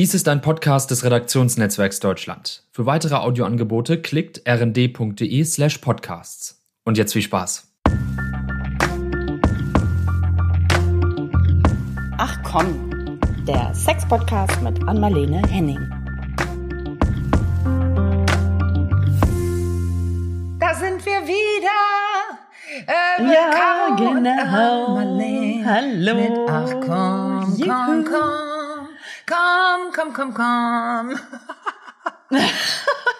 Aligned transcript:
Dies 0.00 0.14
ist 0.14 0.28
ein 0.28 0.40
Podcast 0.40 0.90
des 0.90 1.04
Redaktionsnetzwerks 1.04 2.00
Deutschland. 2.00 2.62
Für 2.72 2.86
weitere 2.86 3.16
Audioangebote 3.16 4.00
klickt 4.00 4.40
rnd.de 4.48 5.44
slash 5.44 5.76
podcasts. 5.76 6.64
Und 6.86 6.96
jetzt 6.96 7.12
viel 7.12 7.20
Spaß. 7.20 7.70
Ach 12.16 12.42
komm, 12.42 13.18
der 13.46 13.74
Sex-Podcast 13.74 14.62
mit 14.62 14.82
Anmalene 14.88 15.42
Henning. 15.46 15.90
Da 20.58 20.74
sind 20.76 21.04
wir 21.04 21.28
wieder. 21.28 21.68
Äh, 22.86 23.34
Ja, 23.34 23.96
genau. 23.96 24.96
Hallo. 25.66 26.14
Mit 26.14 26.38
Ach 26.48 26.70
komm, 26.86 27.54
komm, 27.66 28.04
komm. 28.06 28.49
Komm, 29.30 29.92
komm, 29.94 30.12
komm, 30.12 30.34
komm. 30.34 31.20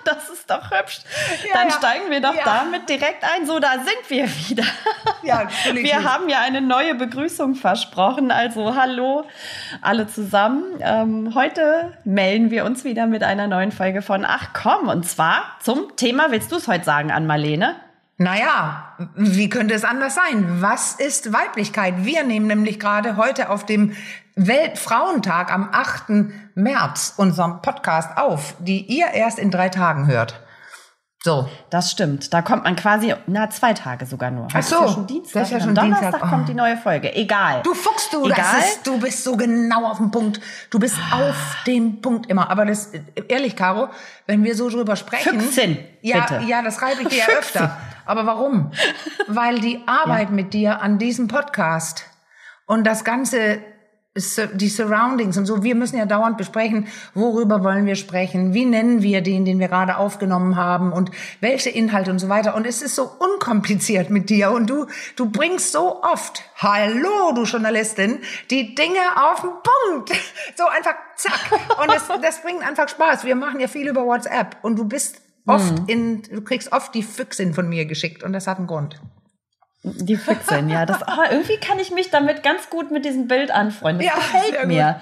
Das 0.05 0.29
ist 0.31 0.49
doch 0.51 0.71
hübsch. 0.71 1.01
Ja, 1.47 1.55
Dann 1.55 1.69
ja. 1.69 1.75
steigen 1.75 2.11
wir 2.11 2.21
doch 2.21 2.35
Ja. 2.35 2.45
damit 2.45 2.89
direkt 2.89 3.23
ein. 3.23 3.45
So, 3.47 3.59
da 3.59 3.73
sind 3.75 4.09
wir 4.09 4.25
wieder. 4.49 4.65
Ja. 5.23 5.49
Wir 5.75 6.03
haben 6.05 6.29
ja 6.31 6.39
eine 6.41 6.63
neue 6.63 6.95
Begrüßung 6.95 7.55
versprochen. 7.55 8.31
Also 8.31 8.75
hallo 8.75 9.25
alle 9.83 10.07
zusammen. 10.07 10.65
Ähm, 10.81 11.33
heute 11.35 11.99
melden 12.05 12.51
wir 12.51 12.65
uns 12.65 12.85
wieder 12.85 13.07
mit 13.07 13.23
einer 13.23 13.47
neuen 13.47 13.71
Folge 13.71 14.01
von 14.01 14.25
Ach 14.25 14.49
komm. 14.55 14.89
Und 14.89 15.07
zwar 15.07 15.43
zum 15.61 15.95
Thema, 15.97 16.31
willst 16.31 16.51
du 16.53 16.57
es 16.57 16.69
heute 16.69 16.85
sagen 16.85 17.11
an 17.13 17.27
Marlene? 17.27 17.77
Naja, 18.17 18.95
wie 19.15 19.49
könnte 19.51 19.75
es 19.75 19.85
anders 19.85 20.15
sein? 20.15 20.63
Was 20.63 20.95
ist 20.95 21.33
Weiblichkeit? 21.33 21.95
Wir 22.05 22.23
nehmen 22.25 22.47
nämlich 22.47 22.81
gerade 22.81 23.17
heute 23.17 23.51
auf 23.51 23.67
dem 23.67 23.95
Weltfrauentag 24.47 25.53
am 25.53 25.69
8. 25.71 26.05
März 26.55 27.15
unseren 27.19 27.61
Podcast 27.61 28.17
auf, 28.17 28.55
die 28.59 28.81
ihr 28.87 29.09
erst 29.09 29.39
in 29.39 29.51
drei 29.51 29.69
Tagen 29.69 30.07
hört. 30.07 30.41
So. 31.23 31.47
Das 31.69 31.91
stimmt. 31.91 32.33
Da 32.33 32.41
kommt 32.41 32.65
man 32.65 32.75
quasi, 32.75 33.15
na, 33.27 33.51
zwei 33.51 33.75
Tage 33.75 34.07
sogar 34.07 34.31
nur. 34.31 34.49
Ach 34.55 34.63
so, 34.63 34.77
ist 34.77 34.81
ja 34.81 34.89
schon 34.89 35.07
Dienstag. 35.07 35.43
das 35.43 35.49
ist 35.49 35.53
ja 35.53 35.61
schon 35.61 35.75
Donnerstag 35.75 36.11
Dienstag. 36.13 36.27
Oh. 36.27 36.31
kommt 36.31 36.49
die 36.49 36.55
neue 36.55 36.79
Folge. 36.79 37.15
Egal. 37.15 37.61
Du 37.63 37.75
Fuchs, 37.75 38.09
du, 38.09 38.25
Egal. 38.25 38.39
das 38.39 38.71
ist, 38.71 38.87
du 38.87 38.99
bist 38.99 39.23
so 39.23 39.37
genau 39.37 39.85
auf 39.85 39.99
dem 39.99 40.11
Punkt. 40.11 40.41
Du 40.71 40.79
bist 40.79 40.97
auf 41.13 41.57
dem 41.67 42.01
Punkt 42.01 42.31
immer. 42.31 42.49
Aber 42.49 42.65
das, 42.65 42.93
ehrlich, 43.29 43.55
Caro, 43.55 43.91
wenn 44.27 44.43
wir 44.43 44.55
so 44.55 44.71
drüber 44.71 44.97
sprechen. 44.97 45.39
Füchsin, 45.39 45.79
ja, 46.01 46.21
bitte. 46.21 46.45
ja, 46.47 46.63
das 46.63 46.77
schreibe 46.77 47.03
ich 47.03 47.09
dir 47.09 47.19
ja 47.19 47.39
öfter. 47.39 47.77
Aber 48.07 48.25
warum? 48.25 48.73
Weil 49.27 49.61
die 49.61 49.83
Arbeit 49.87 50.31
mit 50.31 50.55
dir 50.55 50.81
an 50.81 50.99
diesem 50.99 51.29
Podcast 51.29 52.07
und 52.65 52.87
das 52.87 53.05
ganze, 53.05 53.59
die 54.17 54.69
Surroundings 54.69 55.39
und 55.39 55.47
so, 55.47 55.63
wir 55.63 55.77
müssen 55.77 55.97
ja 55.97 56.05
dauernd 56.05 56.37
besprechen, 56.37 56.89
worüber 57.15 57.63
wollen 57.63 57.87
wir 57.87 57.95
sprechen, 57.95 58.53
wie 58.55 58.65
nennen 58.65 59.03
wir 59.03 59.21
den, 59.21 59.45
den 59.45 59.61
wir 59.61 59.69
gerade 59.69 59.99
aufgenommen 59.99 60.57
haben 60.57 60.93
und 60.93 61.13
welche 61.39 61.71
Inhalte 61.71 62.11
und 62.11 62.19
so 62.19 62.29
weiter. 62.29 62.57
Und 62.57 62.67
es 62.67 62.83
ist 62.83 62.97
so 62.97 63.05
unkompliziert 63.05 64.11
mit 64.11 64.29
dir 64.29 64.51
und 64.51 64.69
du, 64.69 64.87
du 65.15 65.31
bringst 65.31 65.71
so 65.71 66.03
oft, 66.03 66.43
hallo, 66.57 67.33
du 67.37 67.45
Journalistin, 67.45 68.19
die 68.51 68.75
Dinge 68.75 68.99
auf 69.17 69.43
den 69.43 69.51
Punkt. 69.51 70.11
So 70.57 70.65
einfach 70.67 70.95
zack. 71.17 71.53
Und 71.81 71.91
das, 71.91 72.09
das 72.21 72.43
bringt 72.43 72.67
einfach 72.67 72.89
Spaß. 72.89 73.25
Wir 73.25 73.37
machen 73.37 73.61
ja 73.61 73.69
viel 73.69 73.89
über 73.89 74.05
WhatsApp 74.05 74.57
und 74.63 74.77
du 74.77 74.85
bist 74.85 75.23
oft 75.47 75.89
in, 75.89 76.23
du 76.23 76.43
kriegst 76.43 76.73
oft 76.73 76.95
die 76.95 77.03
Füchsin 77.03 77.55
von 77.55 77.69
mir 77.69 77.87
geschickt 77.87 78.23
und 78.23 78.33
das 78.33 78.47
hat 78.47 78.59
einen 78.59 78.67
Grund. 78.67 79.01
Die 79.83 80.17
Füchsin, 80.17 80.69
ja. 80.69 80.85
Das, 80.85 81.01
oh, 81.03 81.23
irgendwie 81.31 81.57
kann 81.57 81.79
ich 81.79 81.91
mich 81.91 82.11
damit 82.11 82.43
ganz 82.43 82.69
gut 82.69 82.91
mit 82.91 83.07
diesem 83.07 83.29
Bild 83.29 83.51
anfreunden. 83.51 84.07
Das 84.07 84.15
Ja, 84.15 84.41
gefällt 84.43 84.67
mir. 84.67 85.01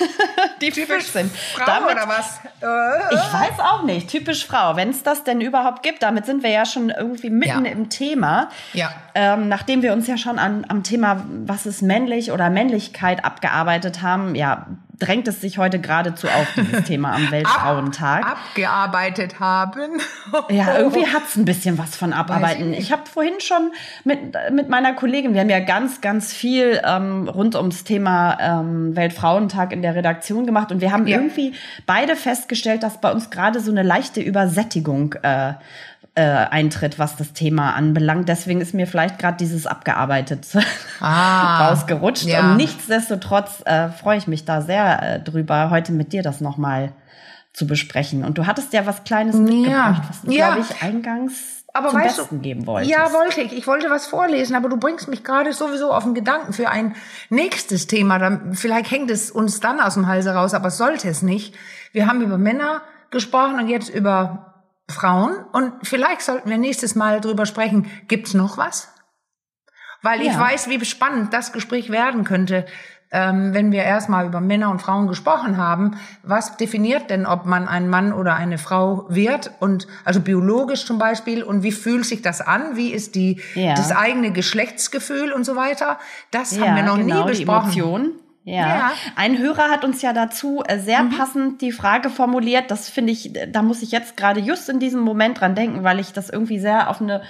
Die 0.60 0.70
Füchsin. 0.70 1.28
Frau 1.54 1.64
Damit, 1.66 1.90
oder 1.96 2.06
was? 2.08 2.38
Äh, 2.62 3.14
ich 3.14 3.32
weiß 3.32 3.58
auch 3.58 3.82
nicht. 3.82 4.08
Typisch 4.08 4.46
Frau. 4.46 4.76
Wenn 4.76 4.90
es 4.90 5.02
das 5.02 5.24
denn 5.24 5.40
überhaupt 5.40 5.82
gibt, 5.82 6.04
damit 6.04 6.26
sind 6.26 6.44
wir 6.44 6.50
ja 6.50 6.64
schon 6.64 6.90
irgendwie 6.90 7.30
mitten 7.30 7.64
Ja. 7.64 7.72
im 7.72 7.88
Thema. 7.88 8.50
Ja. 8.72 8.92
Ähm, 9.16 9.48
nachdem 9.48 9.82
wir 9.82 9.92
uns 9.92 10.06
ja 10.06 10.16
schon 10.16 10.38
an, 10.38 10.64
am 10.68 10.84
Thema, 10.84 11.24
was 11.46 11.66
ist 11.66 11.82
männlich 11.82 12.30
oder 12.30 12.50
Männlichkeit 12.50 13.24
abgearbeitet 13.24 14.00
haben, 14.00 14.36
ja, 14.36 14.66
drängt 15.00 15.26
es 15.26 15.40
sich 15.40 15.58
heute 15.58 15.80
geradezu 15.80 16.28
auf, 16.28 16.46
dieses 16.56 16.84
Thema 16.84 17.12
am 17.14 17.28
Weltfrauentag. 17.30 18.24
abgearbeitet 18.24 19.40
haben. 19.40 20.00
Ja, 20.48 20.78
irgendwie 20.78 21.06
hat's 21.06 21.36
ein 21.36 21.44
bisschen 21.44 21.76
was 21.78 21.96
von 21.96 22.12
Abarbeiten. 22.12 22.72
ich 22.72 22.78
Ich, 22.80 22.92
habe 22.92 23.02
vorhin 23.12 23.34
schon 23.40 23.72
mit, 24.04 24.18
mit 24.52 24.68
meiner 24.68 24.92
Kollegin, 24.94 25.34
wir 25.34 25.40
haben 25.40 25.50
ja 25.50 25.58
ganz, 25.60 26.00
ganz 26.00 26.32
viel 26.32 26.80
ähm, 26.84 27.28
rund 27.28 27.56
ums 27.56 27.82
Thema 27.84 28.36
ähm, 28.40 28.94
Weltfrauentag 28.94 29.72
in 29.72 29.82
der 29.82 29.94
Redaktion 29.96 30.46
gemacht 30.46 30.70
und 30.70 30.80
wir 30.80 30.92
haben 30.92 31.06
Ja. 31.06 31.16
irgendwie 31.18 31.54
beide 31.86 32.14
festgestellt, 32.16 32.82
dass 32.82 33.00
bei 33.00 33.10
uns 33.10 33.30
gerade 33.30 33.58
so 33.60 33.70
eine 33.72 33.82
leichte 33.82 34.20
Übersättigung 34.20 35.14
äh, 35.22 35.54
äh, 36.14 36.22
eintritt, 36.22 36.98
was 36.98 37.16
das 37.16 37.32
Thema 37.32 37.74
anbelangt. 37.74 38.28
Deswegen 38.28 38.60
ist 38.60 38.74
mir 38.74 38.86
vielleicht 38.86 39.18
gerade 39.18 39.36
dieses 39.36 39.66
abgearbeitet 39.66 40.46
Ah, 41.00 41.68
rausgerutscht. 41.68 42.24
ja. 42.24 42.40
Und 42.40 42.56
nichtsdestotrotz 42.56 43.62
äh, 43.64 43.88
freue 43.88 44.18
ich 44.18 44.26
mich 44.26 44.44
da 44.44 44.60
sehr 44.60 45.02
äh, 45.02 45.20
drüber, 45.20 45.70
heute 45.70 45.92
mit 45.92 46.12
dir 46.12 46.22
das 46.22 46.40
nochmal 46.40 46.92
zu 47.52 47.66
besprechen. 47.66 48.24
Und 48.24 48.38
du 48.38 48.46
hattest 48.46 48.72
ja 48.72 48.86
was 48.86 49.04
Kleines 49.04 49.36
mitgebracht, 49.36 50.02
was 50.08 50.22
du, 50.22 50.30
Ja. 50.32 50.52
glaube 50.54 50.66
ich, 50.68 50.82
eingangs 50.82 51.64
Aber 51.72 51.88
zum 51.90 52.00
weißt 52.00 52.16
Besten 52.18 52.36
du, 52.36 52.42
geben 52.42 52.66
wolltest. 52.66 52.90
Ja, 52.92 53.12
wollte 53.12 53.40
ich. 53.40 53.52
Ich 53.52 53.66
wollte 53.66 53.90
was 53.90 54.06
vorlesen, 54.06 54.54
aber 54.56 54.68
du 54.68 54.76
bringst 54.76 55.08
mich 55.08 55.24
gerade 55.24 55.52
sowieso 55.52 55.92
auf 55.92 56.04
den 56.04 56.14
Gedanken 56.14 56.52
für 56.52 56.68
ein 56.70 56.94
nächstes 57.28 57.86
Thema. 57.88 58.18
Dann, 58.18 58.54
vielleicht 58.54 58.90
hängt 58.90 59.10
es 59.10 59.30
uns 59.30 59.58
dann 59.60 59.80
aus 59.80 59.94
dem 59.94 60.06
Halse 60.06 60.32
raus, 60.34 60.54
aber 60.54 60.68
es 60.68 60.76
sollte 60.76 61.08
es 61.08 61.22
nicht. 61.22 61.54
Wir 61.92 62.06
haben 62.06 62.20
über 62.20 62.38
Männer 62.38 62.82
gesprochen 63.10 63.58
und 63.58 63.68
jetzt 63.68 63.88
über 63.88 64.49
Frauen. 64.90 65.36
Und 65.52 65.72
vielleicht 65.82 66.22
sollten 66.22 66.50
wir 66.50 66.58
nächstes 66.58 66.94
Mal 66.94 67.20
drüber 67.20 67.46
sprechen, 67.46 67.90
gibt's 68.08 68.34
noch 68.34 68.58
was? 68.58 68.88
Weil 70.02 70.22
ich 70.22 70.32
Ja. 70.32 70.40
weiß, 70.40 70.68
wie 70.68 70.82
spannend 70.84 71.32
das 71.32 71.52
Gespräch 71.52 71.90
werden 71.90 72.24
könnte, 72.24 72.64
ähm, 73.12 73.52
wenn 73.52 73.72
wir 73.72 73.82
erstmal 73.82 74.24
über 74.26 74.40
Männer 74.40 74.70
und 74.70 74.80
Frauen 74.80 75.08
gesprochen 75.08 75.56
haben. 75.56 75.98
Was 76.22 76.56
definiert 76.56 77.10
denn, 77.10 77.26
ob 77.26 77.44
man 77.44 77.66
ein 77.68 77.90
Mann 77.90 78.12
oder 78.12 78.34
eine 78.36 78.56
Frau 78.56 79.04
wird? 79.08 79.50
Und 79.58 79.88
also 80.04 80.20
biologisch 80.20 80.86
zum 80.86 80.98
Beispiel. 80.98 81.42
Und 81.42 81.62
wie 81.64 81.72
fühlt 81.72 82.06
sich 82.06 82.22
das 82.22 82.40
an? 82.40 82.76
Wie 82.76 82.92
ist 82.92 83.16
die 83.16 83.40
Ja. 83.54 83.74
das 83.74 83.90
eigene 83.90 84.30
Geschlechtsgefühl 84.32 85.32
und 85.32 85.44
so 85.44 85.56
weiter? 85.56 85.98
Das 86.30 86.56
ja, 86.56 86.66
haben 86.66 86.76
wir 86.76 86.82
noch 86.84 86.96
genau, 86.98 87.26
nie 87.26 87.32
die 87.32 87.38
besprochen. 87.44 87.72
Emotion. 87.72 88.12
Ja. 88.44 88.54
Ja. 88.54 88.86
Mhm. 88.86 89.12
Ein 89.16 89.38
Hörer 89.38 89.70
hat 89.70 89.84
uns 89.84 90.02
ja 90.02 90.12
dazu 90.12 90.62
äh, 90.66 90.78
sehr 90.78 91.04
passend 91.16 91.60
die 91.60 91.72
Frage 91.72 92.10
formuliert. 92.10 92.70
Das 92.70 92.88
finde 92.88 93.12
ich, 93.12 93.32
da 93.48 93.62
muss 93.62 93.82
ich 93.82 93.92
jetzt 93.92 94.16
gerade 94.16 94.40
just 94.40 94.68
in 94.68 94.80
diesem 94.80 95.00
Moment 95.00 95.40
dran 95.40 95.54
denken, 95.54 95.84
weil 95.84 96.00
ich 96.00 96.12
das 96.12 96.30
irgendwie 96.30 96.58
sehr 96.58 96.88
auf 96.88 97.00
eine 97.00 97.22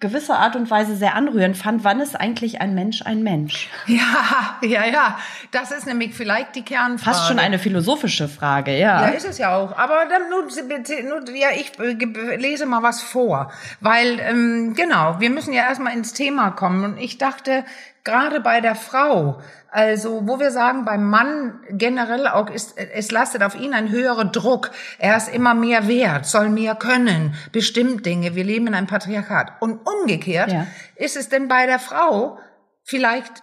gewisse 0.00 0.36
Art 0.36 0.54
und 0.54 0.70
Weise 0.70 0.94
sehr 0.94 1.14
anrührend 1.14 1.56
fand. 1.56 1.82
Wann 1.82 2.00
ist 2.00 2.14
eigentlich 2.14 2.60
ein 2.60 2.74
Mensch 2.74 3.02
ein 3.02 3.22
Mensch? 3.22 3.68
Ja, 3.86 4.58
ja, 4.62 4.86
ja. 4.86 5.18
Das 5.50 5.70
ist 5.70 5.86
nämlich 5.86 6.14
vielleicht 6.14 6.54
die 6.54 6.62
Kernfrage. 6.62 7.16
Fast 7.16 7.28
schon 7.28 7.38
eine 7.38 7.58
philosophische 7.58 8.28
Frage, 8.28 8.78
ja. 8.78 9.02
Ja, 9.02 9.08
ist 9.08 9.26
es 9.26 9.38
ja 9.38 9.56
auch. 9.56 9.76
Aber 9.76 10.04
dann 10.08 10.28
nur, 10.28 10.42
nur 10.42 11.36
ja, 11.36 11.48
ich 11.56 11.78
äh, 11.80 12.36
lese 12.36 12.66
mal 12.66 12.82
was 12.82 13.02
vor. 13.02 13.50
Weil, 13.80 14.20
ähm, 14.20 14.74
genau, 14.76 15.20
wir 15.20 15.30
müssen 15.30 15.52
ja 15.52 15.62
erstmal 15.62 15.94
ins 15.94 16.12
Thema 16.12 16.50
kommen. 16.50 16.84
Und 16.84 16.98
ich 16.98 17.18
dachte, 17.18 17.64
gerade 18.08 18.40
bei 18.40 18.60
der 18.62 18.74
Frau, 18.74 19.40
also 19.70 20.26
wo 20.26 20.40
wir 20.40 20.50
sagen, 20.50 20.86
beim 20.86 21.04
Mann 21.04 21.60
generell 21.70 22.26
auch 22.26 22.48
ist, 22.48 22.78
es 22.78 23.10
lastet 23.10 23.42
auf 23.42 23.54
ihn 23.54 23.74
ein 23.74 23.90
höherer 23.90 24.24
Druck. 24.24 24.70
Er 24.98 25.16
ist 25.16 25.28
immer 25.28 25.54
mehr 25.54 25.86
wert, 25.88 26.24
soll 26.24 26.48
mehr 26.48 26.74
können, 26.74 27.34
bestimmt 27.52 28.06
Dinge. 28.06 28.34
Wir 28.34 28.44
leben 28.44 28.66
in 28.66 28.74
einem 28.74 28.86
Patriarchat. 28.86 29.60
Und 29.60 29.80
umgekehrt 29.86 30.50
Ja. 30.50 30.66
ist 30.96 31.16
es 31.16 31.28
denn 31.28 31.48
bei 31.48 31.66
der 31.66 31.78
Frau 31.78 32.38
vielleicht 32.82 33.42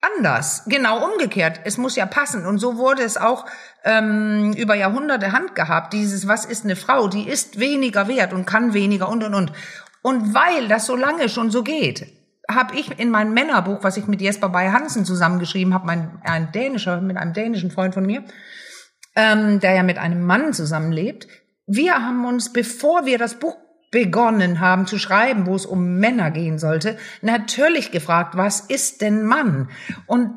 anders. 0.00 0.64
Genau 0.66 1.04
umgekehrt. 1.12 1.60
Es 1.64 1.78
muss 1.78 1.94
ja 1.94 2.06
passen. 2.06 2.44
Und 2.44 2.58
so 2.58 2.76
wurde 2.76 3.02
es 3.04 3.16
auch 3.16 3.46
ähm, 3.84 4.52
über 4.54 4.74
Jahrhunderte 4.74 5.30
handgehabt. 5.30 5.92
Dieses, 5.92 6.26
was 6.26 6.44
ist 6.44 6.64
eine 6.64 6.74
Frau? 6.74 7.06
Die 7.06 7.28
ist 7.28 7.60
weniger 7.60 8.08
wert 8.08 8.32
und 8.32 8.44
kann 8.44 8.74
weniger 8.74 9.08
und 9.08 9.22
und 9.22 9.34
und. 9.34 9.52
Und 10.02 10.34
weil 10.34 10.66
das 10.66 10.86
so 10.86 10.96
lange 10.96 11.28
schon 11.28 11.52
so 11.52 11.62
geht, 11.62 12.21
habe 12.54 12.76
ich 12.76 12.98
in 12.98 13.10
meinem 13.10 13.34
Männerbuch, 13.34 13.82
was 13.82 13.96
ich 13.96 14.06
mit 14.06 14.20
Jesper 14.20 14.48
bei 14.48 14.70
Hansen 14.70 15.04
zusammengeschrieben 15.04 15.74
habe, 15.74 15.86
mein, 15.86 16.20
ein 16.22 16.52
dänischer, 16.52 17.00
mit 17.00 17.16
einem 17.16 17.32
dänischen 17.32 17.70
Freund 17.70 17.94
von 17.94 18.06
mir, 18.06 18.24
ähm, 19.16 19.60
der 19.60 19.74
ja 19.74 19.82
mit 19.82 19.98
einem 19.98 20.24
Mann 20.24 20.52
zusammenlebt. 20.52 21.28
Wir 21.66 21.94
haben 21.94 22.24
uns, 22.24 22.52
bevor 22.52 23.06
wir 23.06 23.18
das 23.18 23.38
Buch 23.38 23.56
begonnen 23.90 24.60
haben 24.60 24.86
zu 24.86 24.98
schreiben, 24.98 25.46
wo 25.46 25.54
es 25.54 25.66
um 25.66 25.98
Männer 25.98 26.30
gehen 26.30 26.58
sollte, 26.58 26.96
natürlich 27.20 27.90
gefragt, 27.90 28.36
was 28.36 28.60
ist 28.60 29.02
denn 29.02 29.24
Mann? 29.24 29.68
Und 30.06 30.30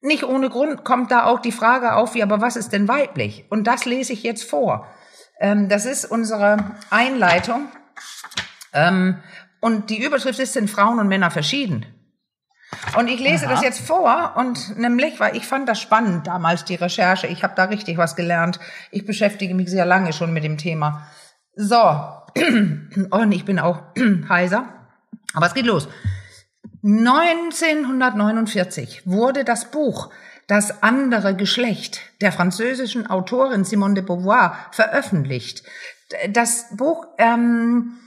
nicht 0.00 0.22
ohne 0.22 0.48
Grund 0.48 0.84
kommt 0.84 1.10
da 1.10 1.24
auch 1.24 1.40
die 1.40 1.52
Frage 1.52 1.94
auf, 1.94 2.14
wie, 2.14 2.22
aber 2.22 2.40
was 2.40 2.56
ist 2.56 2.72
denn 2.72 2.86
weiblich? 2.86 3.46
Und 3.50 3.66
das 3.66 3.84
lese 3.84 4.12
ich 4.12 4.22
jetzt 4.22 4.48
vor. 4.48 4.86
Ähm, 5.40 5.68
das 5.68 5.86
ist 5.86 6.04
unsere 6.04 6.76
Einleitung. 6.90 7.68
Ähm, 8.72 9.18
und 9.60 9.90
die 9.90 10.02
Überschrift 10.02 10.38
ist, 10.38 10.52
sind 10.52 10.70
Frauen 10.70 10.98
und 10.98 11.08
Männer 11.08 11.30
verschieden? 11.30 11.86
Und 12.96 13.08
ich 13.08 13.18
lese 13.18 13.46
Aha. 13.46 13.54
das 13.54 13.62
jetzt 13.62 13.80
vor 13.80 14.34
und 14.36 14.78
nämlich, 14.78 15.18
weil 15.20 15.36
ich 15.36 15.46
fand 15.46 15.68
das 15.68 15.80
spannend 15.80 16.26
damals, 16.26 16.64
die 16.64 16.74
Recherche. 16.74 17.26
Ich 17.26 17.42
habe 17.42 17.54
da 17.56 17.64
richtig 17.64 17.96
was 17.96 18.14
gelernt. 18.14 18.60
Ich 18.90 19.06
beschäftige 19.06 19.54
mich 19.54 19.70
sehr 19.70 19.86
lange 19.86 20.12
schon 20.12 20.34
mit 20.34 20.44
dem 20.44 20.58
Thema. 20.58 21.08
So, 21.54 21.78
und 23.10 23.32
ich 23.32 23.46
bin 23.46 23.58
auch 23.58 23.80
heiser. 24.28 24.68
Aber 25.34 25.46
es 25.46 25.54
geht 25.54 25.66
los. 25.66 25.88
1949 26.84 29.06
wurde 29.06 29.44
das 29.44 29.70
Buch 29.70 30.10
Das 30.46 30.82
andere 30.82 31.36
Geschlecht 31.36 32.00
der 32.22 32.32
französischen 32.32 33.06
Autorin 33.06 33.64
Simone 33.64 33.92
de 33.94 34.02
Beauvoir 34.02 34.56
veröffentlicht. 34.70 35.62
Das 36.30 36.74
Buch, 36.74 37.06
ähm, 37.18 37.98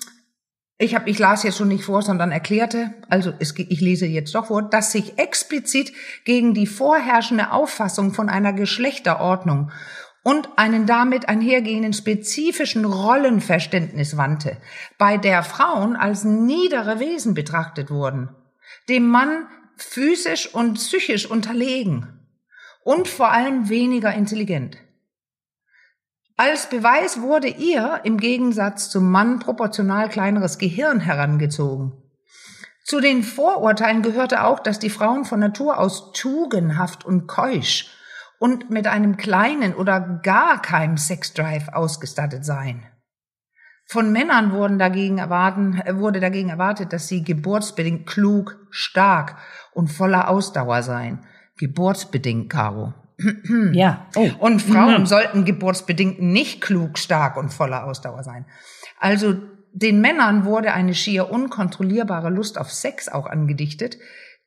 ich, 0.82 0.96
hab, 0.96 1.08
ich 1.08 1.20
las 1.20 1.44
jetzt 1.44 1.58
schon 1.58 1.68
nicht 1.68 1.84
vor, 1.84 2.02
sondern 2.02 2.32
erklärte, 2.32 2.94
also 3.10 3.34
es, 3.40 3.58
ich 3.58 3.82
lese 3.82 4.06
jetzt 4.06 4.36
doch 4.36 4.48
vor, 4.48 4.64
dass 4.64 4.92
sich 4.92 5.18
explizit 5.18 5.94
gegen 6.26 6.54
die 6.54 6.68
vorherrschende 6.68 7.52
Auffassung 7.52 8.14
von 8.14 8.30
einer 8.30 8.54
Geschlechterordnung 8.54 9.72
und 10.24 10.50
einen 10.56 10.86
damit 10.86 11.30
einhergehenden 11.30 11.94
spezifischen 11.94 12.86
Rollenverständnis 12.86 14.18
wandte, 14.18 14.58
bei 14.98 15.18
der 15.18 15.44
Frauen 15.44 15.96
als 15.96 16.24
niedere 16.24 17.00
Wesen 17.00 17.34
betrachtet 17.34 17.90
wurden 17.90 18.30
dem 18.90 19.08
Mann 19.08 19.48
physisch 19.78 20.54
und 20.54 20.76
psychisch 20.76 21.26
unterlegen 21.26 22.20
und 22.84 23.08
vor 23.08 23.32
allem 23.32 23.70
weniger 23.70 24.14
intelligent. 24.14 24.78
Als 26.44 26.70
Beweis 26.70 27.22
wurde 27.22 27.50
ihr 27.50 28.02
im 28.04 28.18
Gegensatz 28.18 28.90
zum 28.90 29.12
Mann 29.12 29.38
proportional 29.38 30.10
kleineres 30.10 30.58
Gehirn 30.58 31.00
herangezogen. 31.00 31.92
Zu 32.84 33.00
den 33.00 33.22
Vorurteilen 33.22 34.02
gehörte 34.02 34.44
auch, 34.44 34.60
dass 34.60 34.80
die 34.80 34.90
Frauen 34.90 35.24
von 35.24 35.40
Natur 35.40 35.78
aus 35.78 36.14
tugendhaft 36.14 37.06
und 37.06 37.28
keusch 37.28 37.96
und 38.40 38.72
mit 38.72 38.88
einem 38.88 39.18
kleinen 39.18 39.76
oder 39.76 40.00
gar 40.24 40.64
keinem 40.64 40.98
Sexdrive 40.98 41.68
ausgestattet 41.74 42.44
seien. 42.44 42.88
Von 43.86 44.12
Männern 44.12 44.52
wurden 44.52 44.80
dagegen 44.80 45.20
erwarten, 45.20 45.80
wurde 46.00 46.20
dagegen 46.20 46.50
erwartet, 46.50 46.92
dass 46.92 47.08
sie 47.08 47.24
geburtsbedingt 47.24 48.08
klug, 48.08 48.58
stark 48.72 49.36
und 49.76 49.90
voller 49.90 50.28
Ausdauer 50.28 50.82
seien. 50.82 51.24
Geburtsbedingt, 51.58 52.50
Caro. 52.50 52.96
Ja. 53.74 54.08
Oh. 54.16 54.30
Und 54.40 54.62
Frauen 54.62 55.02
mhm. 55.02 55.06
sollten 55.06 55.46
geburtsbedingt 55.46 56.22
nicht 56.22 56.62
klug, 56.62 56.98
stark 56.98 57.38
und 57.38 57.54
voller 57.54 57.86
Ausdauer 57.86 58.24
sein. 58.24 58.46
Also 59.00 59.36
den 59.74 60.02
Männern 60.02 60.46
wurde 60.46 60.74
eine 60.74 60.94
schier 60.94 61.32
unkontrollierbare 61.32 62.30
Lust 62.30 62.58
auf 62.58 62.72
Sex 62.72 63.08
auch 63.08 63.26
angedichtet, 63.26 63.98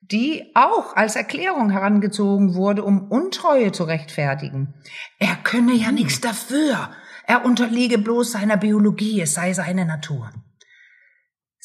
die 0.00 0.52
auch 0.54 0.96
als 0.96 1.16
Erklärung 1.16 1.70
herangezogen 1.70 2.54
wurde, 2.54 2.84
um 2.84 3.10
Untreue 3.10 3.72
zu 3.72 3.84
rechtfertigen. 3.84 4.74
Er 5.18 5.36
könne 5.36 5.72
ja 5.72 5.92
nichts 5.92 6.20
dafür, 6.20 6.90
er 7.26 7.44
unterliege 7.46 7.98
bloß 7.98 8.32
seiner 8.32 8.58
Biologie, 8.58 9.22
es 9.22 9.34
sei 9.34 9.54
seine 9.54 9.86
Natur. 9.86 10.30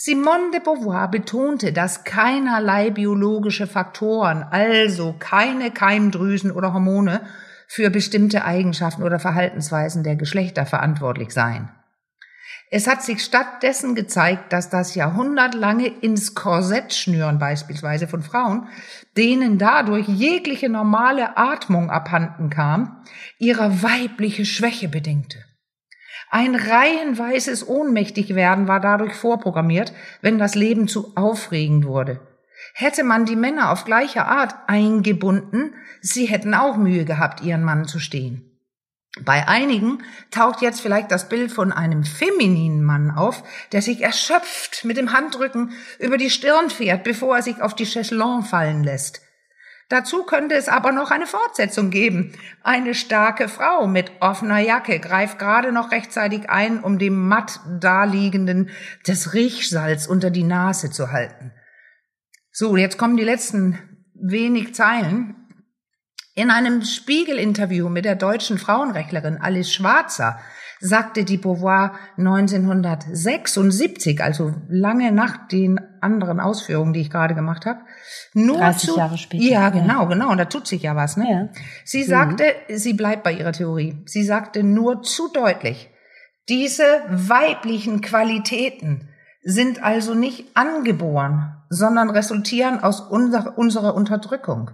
Simone 0.02 0.52
de 0.54 0.62
Beauvoir 0.62 1.12
betonte, 1.12 1.74
dass 1.74 2.06
keinerlei 2.06 2.90
biologische 2.90 3.68
Faktoren, 3.68 4.44
also 4.44 5.14
keine 5.20 5.72
Keimdrüsen 5.72 6.52
oder 6.52 6.72
Hormone, 6.72 7.20
für 7.68 7.90
bestimmte 7.90 8.46
Eigenschaften 8.46 9.04
oder 9.04 9.20
Verhaltensweisen 9.20 10.04
der 10.04 10.16
Geschlechter 10.16 10.66
verantwortlich 10.66 11.32
seien. 11.32 11.70
Es 12.72 12.88
hat 12.88 13.04
sich 13.04 13.22
stattdessen 13.22 13.94
gezeigt, 13.94 14.54
dass 14.54 14.70
das 14.70 14.96
jahrhundertlange 14.96 15.88
ins 15.88 16.34
Korsett 16.34 16.94
schnüren 16.94 17.38
beispielsweise 17.38 18.08
von 18.08 18.24
Frauen, 18.24 18.70
denen 19.18 19.58
dadurch 19.58 20.08
jegliche 20.08 20.70
normale 20.70 21.36
Atmung 21.36 21.92
abhanden 21.92 22.50
kam, 22.50 23.04
ihre 23.38 23.84
weibliche 23.84 24.46
Schwäche 24.46 24.88
bedingte. 24.88 25.44
Ein 26.30 26.56
reihenweises 26.56 27.68
Ohnmächtigwerden 27.68 28.68
war 28.68 28.80
dadurch 28.80 29.14
vorprogrammiert, 29.14 29.94
wenn 30.22 30.38
das 30.38 30.54
Leben 30.54 30.88
zu 30.88 31.14
aufregend 31.16 31.86
wurde. 31.86 32.20
Hätte 32.74 33.04
man 33.04 33.26
die 33.26 33.36
Männer 33.36 33.72
auf 33.72 33.84
gleiche 33.84 34.26
Art 34.26 34.54
eingebunden, 34.68 35.74
sie 36.02 36.26
hätten 36.26 36.54
auch 36.54 36.78
Mühe 36.78 37.06
gehabt, 37.06 37.42
ihren 37.42 37.64
Mann 37.64 37.86
zu 37.86 38.00
stehen. 38.00 38.46
Bei 39.22 39.48
einigen 39.48 40.04
taucht 40.30 40.62
jetzt 40.62 40.82
vielleicht 40.82 41.12
das 41.12 41.30
Bild 41.30 41.52
von 41.52 41.72
einem 41.72 42.04
femininen 42.04 42.84
Mann 42.84 43.10
auf, 43.10 43.44
der 43.72 43.82
sich 43.82 44.02
erschöpft 44.02 44.86
mit 44.86 44.98
dem 44.98 45.14
Handrücken 45.14 45.72
über 45.98 46.18
die 46.18 46.30
Stirn 46.30 46.70
fährt, 46.70 47.04
bevor 47.04 47.38
er 47.38 47.42
sich 47.42 47.62
auf 47.62 47.74
die 47.74 47.86
Chaiselon 47.86 48.44
fallen 48.44 48.84
lässt. 48.84 49.22
Dazu 49.90 50.24
könnte 50.24 50.54
es 50.54 50.70
aber 50.70 50.92
noch 50.92 51.10
eine 51.10 51.26
Fortsetzung 51.26 51.90
geben. 51.90 52.34
Eine 52.62 52.94
starke 52.94 53.48
Frau 53.50 53.88
mit 53.88 54.12
offener 54.20 54.60
Jacke 54.60 55.00
greift 55.00 55.40
gerade 55.40 55.72
noch 55.72 55.92
rechtzeitig 55.92 56.48
ein, 56.48 56.84
um 56.84 57.00
dem 57.00 57.28
matt 57.28 57.60
daliegenden 57.80 58.70
das 59.06 59.34
Riechsalz 59.34 60.06
unter 60.06 60.30
die 60.30 60.44
Nase 60.44 60.92
zu 60.92 61.12
halten. 61.12 61.52
So, 62.52 62.78
jetzt 62.78 63.00
kommen 63.00 63.18
die 63.18 63.24
letzten 63.24 63.80
wenig 64.14 64.76
Zeilen. 64.76 65.36
In 66.36 66.52
einem 66.52 66.84
Spiegel-Interview 66.84 67.90
mit 67.90 68.06
der 68.06 68.16
deutschen 68.16 68.60
Frauenrechtlerin 68.60 69.38
Alice 69.38 69.74
Schwarzer 69.74 70.40
sagte 70.80 71.26
die 71.26 71.38
Beauvoir 71.38 71.94
1976, 72.18 74.22
also 74.22 74.54
lange 74.70 75.12
nach 75.12 75.48
den 75.48 75.80
anderen 76.02 76.40
Ausführungen, 76.40 76.94
die 76.94 77.02
ich 77.02 77.10
gerade 77.10 77.36
gemacht 77.36 77.66
habe, 77.66 77.80
nur 78.34 78.58
30 78.58 78.90
zu, 78.90 78.98
Jahre 78.98 79.18
später. 79.18 79.44
Ja, 79.44 79.70
genau, 79.70 80.08
genau, 80.08 80.32
und 80.32 80.38
da 80.38 80.46
tut 80.46 80.68
sich 80.68 80.84
ja 80.84 80.96
was, 80.96 81.18
ne? 81.18 81.30
Ja. 81.30 81.50
Sie 81.84 82.04
sagte, 82.04 82.46
mhm. 82.70 82.78
sie 82.78 82.94
bleibt 82.94 83.24
bei 83.24 83.34
ihrer 83.34 83.52
Theorie. 83.52 84.02
Sie 84.06 84.24
sagte 84.24 84.64
nur 84.64 85.02
zu 85.02 85.30
deutlich, 85.34 85.90
diese 86.48 86.86
weiblichen 87.10 88.02
Qualitäten 88.02 89.10
sind 89.44 89.84
also 89.84 90.14
nicht 90.14 90.56
angeboren, 90.56 91.58
sondern 91.70 92.10
resultieren 92.10 92.82
aus 92.82 93.02
unser, 93.02 93.58
unserer 93.58 93.96
Unterdrückung. 93.96 94.72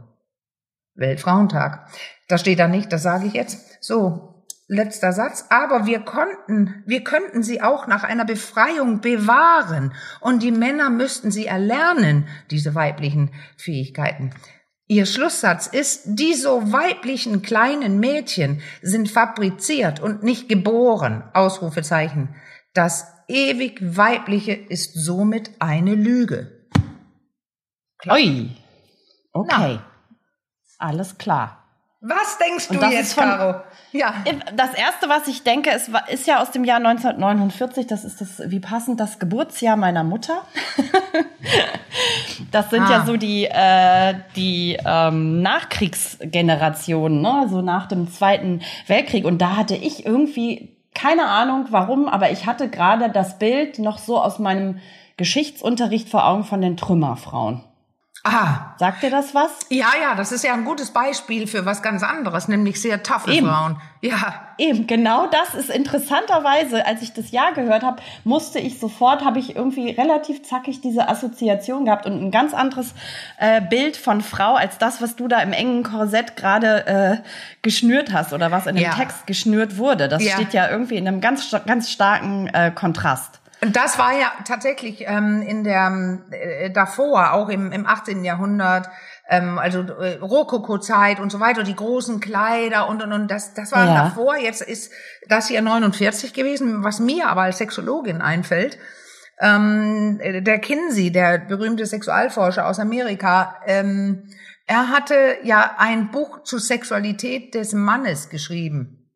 Weltfrauentag. 0.95 1.87
Da 2.27 2.37
steht 2.37 2.59
da 2.59 2.67
nicht, 2.67 2.91
das 2.91 3.03
sage 3.03 3.27
ich 3.27 3.33
jetzt. 3.33 3.83
So, 3.83 4.34
letzter 4.67 5.13
Satz, 5.13 5.45
aber 5.49 5.85
wir 5.85 5.99
konnten, 5.99 6.83
wir 6.85 7.03
könnten 7.03 7.43
sie 7.43 7.61
auch 7.61 7.87
nach 7.87 8.03
einer 8.03 8.25
Befreiung 8.25 9.01
bewahren 9.01 9.93
und 10.21 10.41
die 10.41 10.51
Männer 10.51 10.89
müssten 10.89 11.31
sie 11.31 11.45
erlernen, 11.45 12.27
diese 12.49 12.73
weiblichen 12.75 13.31
Fähigkeiten. 13.57 14.31
Ihr 14.87 15.05
Schlusssatz 15.07 15.65
ist, 15.65 16.03
die 16.05 16.35
so 16.35 16.71
weiblichen 16.71 17.41
kleinen 17.41 17.99
Mädchen 17.99 18.61
sind 18.81 19.09
fabriziert 19.09 19.99
und 19.99 20.21
nicht 20.21 20.47
geboren. 20.47 21.23
Ausrufezeichen. 21.33 22.35
Das 22.73 23.07
ewig 23.27 23.79
weibliche 23.81 24.53
ist 24.53 24.93
somit 24.93 25.49
eine 25.59 25.95
Lüge. 25.95 26.67
Ui. 28.07 28.55
Okay. 29.33 29.79
Na. 29.79 29.85
Alles 30.77 31.17
klar. 31.17 31.64
Was 32.07 32.37
denkst 32.37 32.67
du 32.67 32.85
jetzt, 32.85 33.13
von, 33.13 33.23
Caro? 33.23 33.61
Ja. 33.91 34.13
Das 34.55 34.75
erste, 34.75 35.09
was 35.09 35.27
ich 35.27 35.43
denke, 35.43 35.71
ist, 35.71 35.89
ist 36.09 36.27
ja 36.27 36.39
aus 36.39 36.51
dem 36.51 36.63
Jahr 36.63 36.77
1949. 36.77 37.87
Das 37.87 38.05
ist 38.05 38.21
das, 38.21 38.43
wie 38.45 38.59
passend, 38.59 38.99
das 38.99 39.17
Geburtsjahr 39.17 39.75
meiner 39.75 40.03
Mutter. 40.03 40.43
das 42.51 42.69
sind 42.69 42.83
ah. 42.83 42.91
ja 42.91 43.05
so 43.05 43.17
die, 43.17 43.45
äh, 43.45 44.13
die 44.35 44.77
ähm, 44.85 45.41
Nachkriegsgenerationen, 45.41 47.21
ne? 47.21 47.47
so 47.49 47.61
nach 47.61 47.87
dem 47.87 48.11
Zweiten 48.11 48.61
Weltkrieg. 48.85 49.25
Und 49.25 49.39
da 49.39 49.55
hatte 49.55 49.75
ich 49.75 50.05
irgendwie 50.05 50.75
keine 50.93 51.27
Ahnung, 51.27 51.65
warum, 51.71 52.07
aber 52.07 52.31
ich 52.31 52.45
hatte 52.45 52.69
gerade 52.69 53.09
das 53.09 53.39
Bild 53.39 53.79
noch 53.79 53.97
so 53.97 54.21
aus 54.21 54.37
meinem 54.37 54.79
Geschichtsunterricht 55.17 56.09
vor 56.09 56.25
Augen 56.25 56.43
von 56.43 56.61
den 56.61 56.77
Trümmerfrauen. 56.77 57.63
Ah. 58.27 58.73
Sagt 58.77 59.03
dir 59.03 59.11
das 59.11 59.35
was? 59.35 59.51
Ja, 59.69 59.89
ja, 60.01 60.15
das 60.15 60.31
ist 60.31 60.43
ja 60.43 60.53
ein 60.53 60.65
gutes 60.65 60.89
Beispiel 60.89 61.45
für 61.45 61.67
was 61.67 61.83
ganz 61.83 62.01
anderes, 62.01 62.47
nämlich 62.47 62.81
sehr 62.81 63.03
taffe 63.03 63.31
Eben. 63.31 63.47
Frauen. 63.47 63.79
Ja. 64.01 64.47
Eben, 64.57 64.87
genau 64.87 65.27
das 65.27 65.53
ist 65.53 65.69
interessanterweise, 65.69 66.87
als 66.87 67.03
ich 67.03 67.13
das 67.13 67.29
Ja 67.29 67.51
gehört 67.51 67.83
habe, 67.83 68.01
musste 68.23 68.57
ich 68.57 68.79
sofort, 68.79 69.23
habe 69.23 69.37
ich 69.37 69.55
irgendwie 69.55 69.91
relativ 69.91 70.41
zackig 70.41 70.81
diese 70.81 71.07
Assoziation 71.07 71.85
gehabt 71.85 72.07
und 72.07 72.19
ein 72.19 72.31
ganz 72.31 72.55
anderes 72.55 72.95
äh, 73.37 73.61
Bild 73.61 73.95
von 73.95 74.21
Frau 74.21 74.55
als 74.55 74.79
das, 74.79 75.03
was 75.03 75.15
du 75.15 75.27
da 75.27 75.41
im 75.41 75.53
engen 75.53 75.83
Korsett 75.83 76.35
gerade 76.35 76.87
äh, 76.87 77.17
geschnürt 77.61 78.11
hast 78.11 78.33
oder 78.33 78.49
was 78.49 78.65
in 78.65 78.75
dem 78.75 78.85
ja. 78.85 78.95
Text 78.95 79.27
geschnürt 79.27 79.77
wurde. 79.77 80.07
Das 80.07 80.23
ja. 80.23 80.33
steht 80.33 80.53
ja 80.53 80.67
irgendwie 80.67 80.95
in 80.95 81.07
einem 81.07 81.21
ganz, 81.21 81.55
ganz 81.67 81.91
starken 81.91 82.47
äh, 82.47 82.71
Kontrast. 82.73 83.39
Und 83.65 83.75
das 83.75 83.97
war 83.97 84.13
ja 84.13 84.31
tatsächlich 84.47 85.05
ähm, 85.07 85.41
in 85.41 85.63
der 85.63 86.19
äh, 86.29 86.69
davor, 86.69 87.33
auch 87.33 87.49
im, 87.49 87.71
im 87.71 87.87
18. 87.87 88.23
Jahrhundert, 88.23 88.87
ähm, 89.27 89.57
also 89.57 89.79
äh, 89.79 90.17
Rokoko-Zeit 90.17 91.19
und 91.19 91.31
so 91.31 91.39
weiter, 91.39 91.63
die 91.63 91.75
großen 91.75 92.19
Kleider 92.19 92.87
und 92.87 93.01
und 93.01 93.11
und 93.11 93.31
das 93.31 93.55
das 93.55 93.71
war 93.71 93.87
ja. 93.87 94.03
davor. 94.03 94.37
Jetzt 94.37 94.61
ist 94.61 94.91
das 95.27 95.47
hier 95.47 95.63
49 95.63 96.33
gewesen, 96.33 96.83
was 96.83 96.99
mir 96.99 97.27
aber 97.27 97.41
als 97.41 97.57
Sexologin 97.57 98.21
einfällt. 98.21 98.77
Ähm, 99.41 100.19
der 100.21 100.59
Kinsey, 100.59 101.11
der 101.11 101.39
berühmte 101.39 101.87
Sexualforscher 101.87 102.67
aus 102.67 102.77
Amerika, 102.77 103.55
ähm, 103.65 104.29
er 104.67 104.89
hatte 104.89 105.37
ja 105.41 105.73
ein 105.79 106.11
Buch 106.11 106.43
zur 106.43 106.59
Sexualität 106.59 107.55
des 107.55 107.73
Mannes 107.73 108.29
geschrieben. 108.29 109.11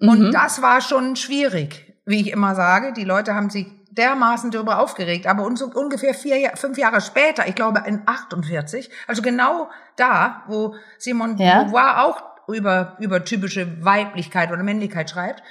Und 0.00 0.20
mhm. 0.20 0.32
das 0.32 0.60
war 0.60 0.80
schon 0.80 1.14
schwierig, 1.14 1.85
wie 2.06 2.20
ich 2.20 2.30
immer 2.30 2.54
sage. 2.54 2.92
Die 2.94 3.04
Leute 3.04 3.34
haben 3.34 3.50
sich 3.50 3.66
dermaßen 3.90 4.50
darüber 4.50 4.78
aufgeregt. 4.78 5.26
Aber 5.26 5.44
uns, 5.44 5.60
ungefähr 5.60 6.14
vier, 6.14 6.52
fünf 6.54 6.78
Jahre 6.78 7.00
später, 7.00 7.46
ich 7.46 7.54
glaube 7.54 7.82
in 7.86 8.02
48, 8.06 8.90
also 9.06 9.22
genau 9.22 9.68
da, 9.96 10.44
wo 10.46 10.74
Simon 10.98 11.36
ja. 11.36 11.64
Beauvoir 11.64 12.04
auch 12.04 12.22
über, 12.48 12.96
über 13.00 13.24
typische 13.24 13.84
Weiblichkeit 13.84 14.52
oder 14.52 14.62
Männlichkeit 14.62 15.10
schreibt, 15.10 15.42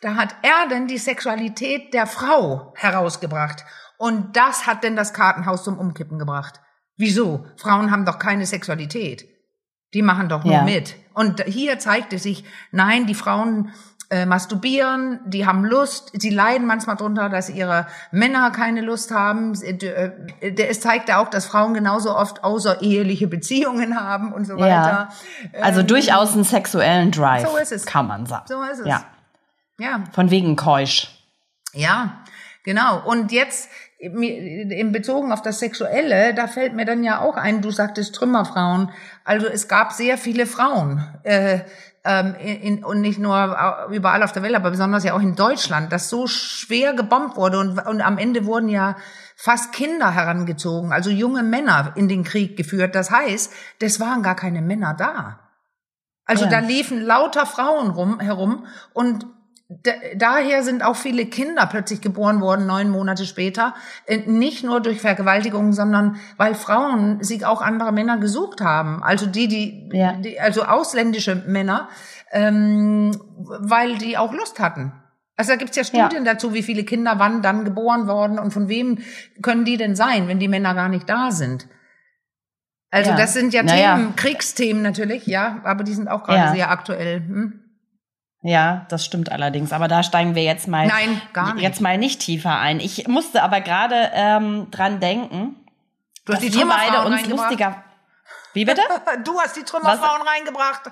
da 0.00 0.16
hat 0.16 0.34
er 0.42 0.68
denn 0.68 0.88
die 0.88 0.98
Sexualität 0.98 1.94
der 1.94 2.06
Frau 2.06 2.74
herausgebracht. 2.76 3.64
Und 3.98 4.36
das 4.36 4.66
hat 4.66 4.82
denn 4.82 4.96
das 4.96 5.14
Kartenhaus 5.14 5.62
zum 5.62 5.78
Umkippen 5.78 6.18
gebracht. 6.18 6.60
Wieso? 6.96 7.46
Frauen 7.56 7.90
haben 7.90 8.04
doch 8.04 8.18
keine 8.18 8.46
Sexualität. 8.46 9.24
Die 9.94 10.02
machen 10.02 10.28
doch 10.28 10.44
nur 10.44 10.54
ja. 10.54 10.62
mit. 10.62 10.96
Und 11.14 11.44
hier 11.44 11.78
zeigte 11.78 12.18
sich, 12.18 12.44
nein, 12.70 13.06
die 13.06 13.14
Frauen 13.14 13.72
äh, 14.12 14.26
masturbieren, 14.26 15.20
die 15.24 15.46
haben 15.46 15.64
Lust, 15.64 16.12
sie 16.12 16.28
leiden 16.28 16.66
manchmal 16.66 16.96
darunter, 16.96 17.30
dass 17.30 17.48
ihre 17.48 17.86
Männer 18.10 18.50
keine 18.50 18.82
Lust 18.82 19.10
haben. 19.10 19.54
Äh, 19.62 20.10
es 20.40 20.82
zeigt 20.82 21.08
ja 21.08 21.16
auch, 21.16 21.30
dass 21.30 21.46
Frauen 21.46 21.72
genauso 21.72 22.14
oft 22.14 22.44
außereheliche 22.44 23.26
Beziehungen 23.26 23.98
haben 23.98 24.34
und 24.34 24.46
so 24.46 24.56
weiter. 24.56 24.66
Ja. 24.66 25.08
Also 25.62 25.80
ähm, 25.80 25.86
durchaus 25.86 26.34
einen 26.34 26.44
sexuellen 26.44 27.10
Drive. 27.10 27.48
So 27.48 27.56
ist 27.56 27.72
es. 27.72 27.86
Kann 27.86 28.06
man 28.06 28.26
sagen. 28.26 28.44
So 28.46 28.62
ist 28.62 28.80
es. 28.80 28.86
Ja. 28.86 29.02
ja. 29.78 30.04
Von 30.12 30.30
wegen 30.30 30.56
keusch. 30.56 31.08
Ja, 31.72 32.22
genau. 32.64 33.02
Und 33.06 33.32
jetzt 33.32 33.70
in 33.98 34.92
Bezogen 34.92 35.32
auf 35.32 35.40
das 35.40 35.60
Sexuelle, 35.60 36.34
da 36.34 36.48
fällt 36.48 36.74
mir 36.74 36.84
dann 36.84 37.02
ja 37.02 37.20
auch 37.20 37.36
ein, 37.36 37.62
du 37.62 37.70
sagtest 37.70 38.14
Trümmerfrauen. 38.14 38.90
Also 39.24 39.46
es 39.46 39.68
gab 39.68 39.92
sehr 39.92 40.18
viele 40.18 40.44
Frauen. 40.44 41.02
Äh, 41.22 41.60
ähm, 42.04 42.34
in, 42.34 42.84
und 42.84 43.00
nicht 43.00 43.18
nur 43.18 43.88
überall 43.90 44.22
auf 44.22 44.32
der 44.32 44.42
Welt, 44.42 44.54
aber 44.54 44.70
besonders 44.70 45.04
ja 45.04 45.14
auch 45.14 45.20
in 45.20 45.36
Deutschland, 45.36 45.92
das 45.92 46.08
so 46.08 46.26
schwer 46.26 46.94
gebombt 46.94 47.36
wurde 47.36 47.58
und, 47.58 47.78
und 47.78 48.00
am 48.00 48.18
Ende 48.18 48.44
wurden 48.44 48.68
ja 48.68 48.96
fast 49.36 49.72
Kinder 49.72 50.12
herangezogen, 50.12 50.92
also 50.92 51.10
junge 51.10 51.42
Männer 51.42 51.92
in 51.94 52.08
den 52.08 52.24
Krieg 52.24 52.56
geführt. 52.56 52.94
Das 52.94 53.10
heißt, 53.10 53.52
das 53.80 54.00
waren 54.00 54.22
gar 54.22 54.36
keine 54.36 54.62
Männer 54.62 54.94
da. 54.94 55.40
Also 56.24 56.44
ja. 56.44 56.50
da 56.50 56.58
liefen 56.60 57.00
lauter 57.00 57.46
Frauen 57.46 57.90
rum, 57.90 58.20
herum 58.20 58.66
und 58.92 59.26
daher 60.16 60.62
sind 60.62 60.84
auch 60.84 60.96
viele 60.96 61.26
Kinder 61.26 61.66
plötzlich 61.66 62.00
geboren 62.00 62.40
worden, 62.40 62.66
neun 62.66 62.90
Monate 62.90 63.24
später. 63.26 63.74
Äh, 64.06 64.18
nicht 64.26 64.64
nur 64.64 64.80
durch 64.80 65.00
Vergewaltigung, 65.00 65.72
sondern 65.72 66.16
weil 66.36 66.54
Frauen 66.54 67.22
sich 67.22 67.46
auch 67.46 67.62
andere 67.62 67.92
Männer 67.92 68.18
gesucht 68.18 68.60
haben. 68.60 69.02
Also 69.02 69.26
die, 69.26 69.48
die, 69.48 69.90
ja. 69.92 70.12
die 70.14 70.40
also 70.40 70.64
ausländische 70.64 71.36
Männer, 71.46 71.88
ähm, 72.32 73.16
weil 73.36 73.98
die 73.98 74.16
auch 74.18 74.32
Lust 74.32 74.60
hatten. 74.60 74.92
Also 75.36 75.52
da 75.52 75.56
gibt's 75.56 75.76
ja 75.76 75.84
Studien 75.84 76.24
ja. 76.24 76.34
dazu, 76.34 76.54
wie 76.54 76.62
viele 76.62 76.84
Kinder 76.84 77.14
wann 77.18 77.42
dann 77.42 77.64
geboren 77.64 78.06
worden 78.06 78.38
und 78.38 78.52
von 78.52 78.68
wem 78.68 78.98
können 79.42 79.64
die 79.64 79.76
denn 79.76 79.96
sein, 79.96 80.28
wenn 80.28 80.38
die 80.38 80.48
Männer 80.48 80.74
gar 80.74 80.88
nicht 80.88 81.08
da 81.08 81.30
sind. 81.30 81.68
Also 82.90 83.10
ja. 83.10 83.16
das 83.16 83.32
sind 83.32 83.54
ja 83.54 83.62
naja. 83.62 83.96
Themen, 83.96 84.16
Kriegsthemen 84.16 84.82
natürlich, 84.82 85.26
ja, 85.26 85.60
aber 85.64 85.82
die 85.82 85.94
sind 85.94 86.08
auch 86.08 86.24
gerade 86.24 86.52
sehr 86.52 86.70
aktuell. 86.70 87.20
Hm? 87.20 87.61
Ja, 88.42 88.86
das 88.88 89.04
stimmt 89.04 89.30
allerdings. 89.30 89.72
Aber 89.72 89.86
da 89.86 90.02
steigen 90.02 90.34
wir 90.34 90.42
jetzt 90.42 90.66
mal, 90.66 90.88
Nein, 90.88 91.20
gar 91.32 91.54
nicht. 91.54 91.62
jetzt 91.62 91.80
mal 91.80 91.96
nicht 91.96 92.20
tiefer 92.20 92.58
ein. 92.58 92.80
Ich 92.80 93.06
musste 93.06 93.42
aber 93.42 93.60
gerade 93.60 94.10
ähm, 94.14 94.68
dran 94.70 94.98
denken, 94.98 95.56
du 96.24 96.32
hast 96.32 96.42
dass 96.42 96.50
die 96.50 96.58
wir 96.58 96.66
beide 96.66 97.06
uns 97.06 97.26
lustiger. 97.28 97.84
Wie 98.52 98.64
bitte? 98.64 98.82
Du 99.24 99.38
hast 99.38 99.56
die 99.56 99.62
Trümmerfrauen 99.62 100.20
Was? 100.20 100.28
reingebracht. 100.28 100.82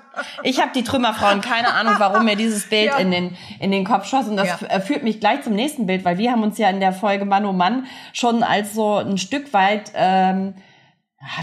Ich 0.43 0.61
habe 0.61 0.71
die 0.73 0.83
Trümmerfrauen. 0.83 1.41
Keine 1.41 1.73
Ahnung, 1.73 1.95
warum 1.97 2.25
mir 2.25 2.35
dieses 2.35 2.69
Bild 2.69 2.87
ja. 2.87 2.97
in 2.97 3.11
den 3.11 3.37
in 3.59 3.71
den 3.71 3.83
Kopf 3.83 4.07
schoss. 4.07 4.27
Und 4.27 4.37
das 4.37 4.61
ja. 4.61 4.79
führt 4.79 5.03
mich 5.03 5.19
gleich 5.19 5.43
zum 5.43 5.53
nächsten 5.53 5.85
Bild, 5.85 6.05
weil 6.05 6.17
wir 6.17 6.31
haben 6.31 6.43
uns 6.43 6.57
ja 6.57 6.69
in 6.69 6.79
der 6.79 6.93
Folge 6.93 7.25
Mann 7.25 7.45
oh 7.45 7.53
Mann 7.53 7.85
schon 8.13 8.43
als 8.43 8.73
so 8.73 8.95
ein 8.95 9.17
Stück 9.17 9.53
weit 9.53 9.91
ähm, 9.93 10.55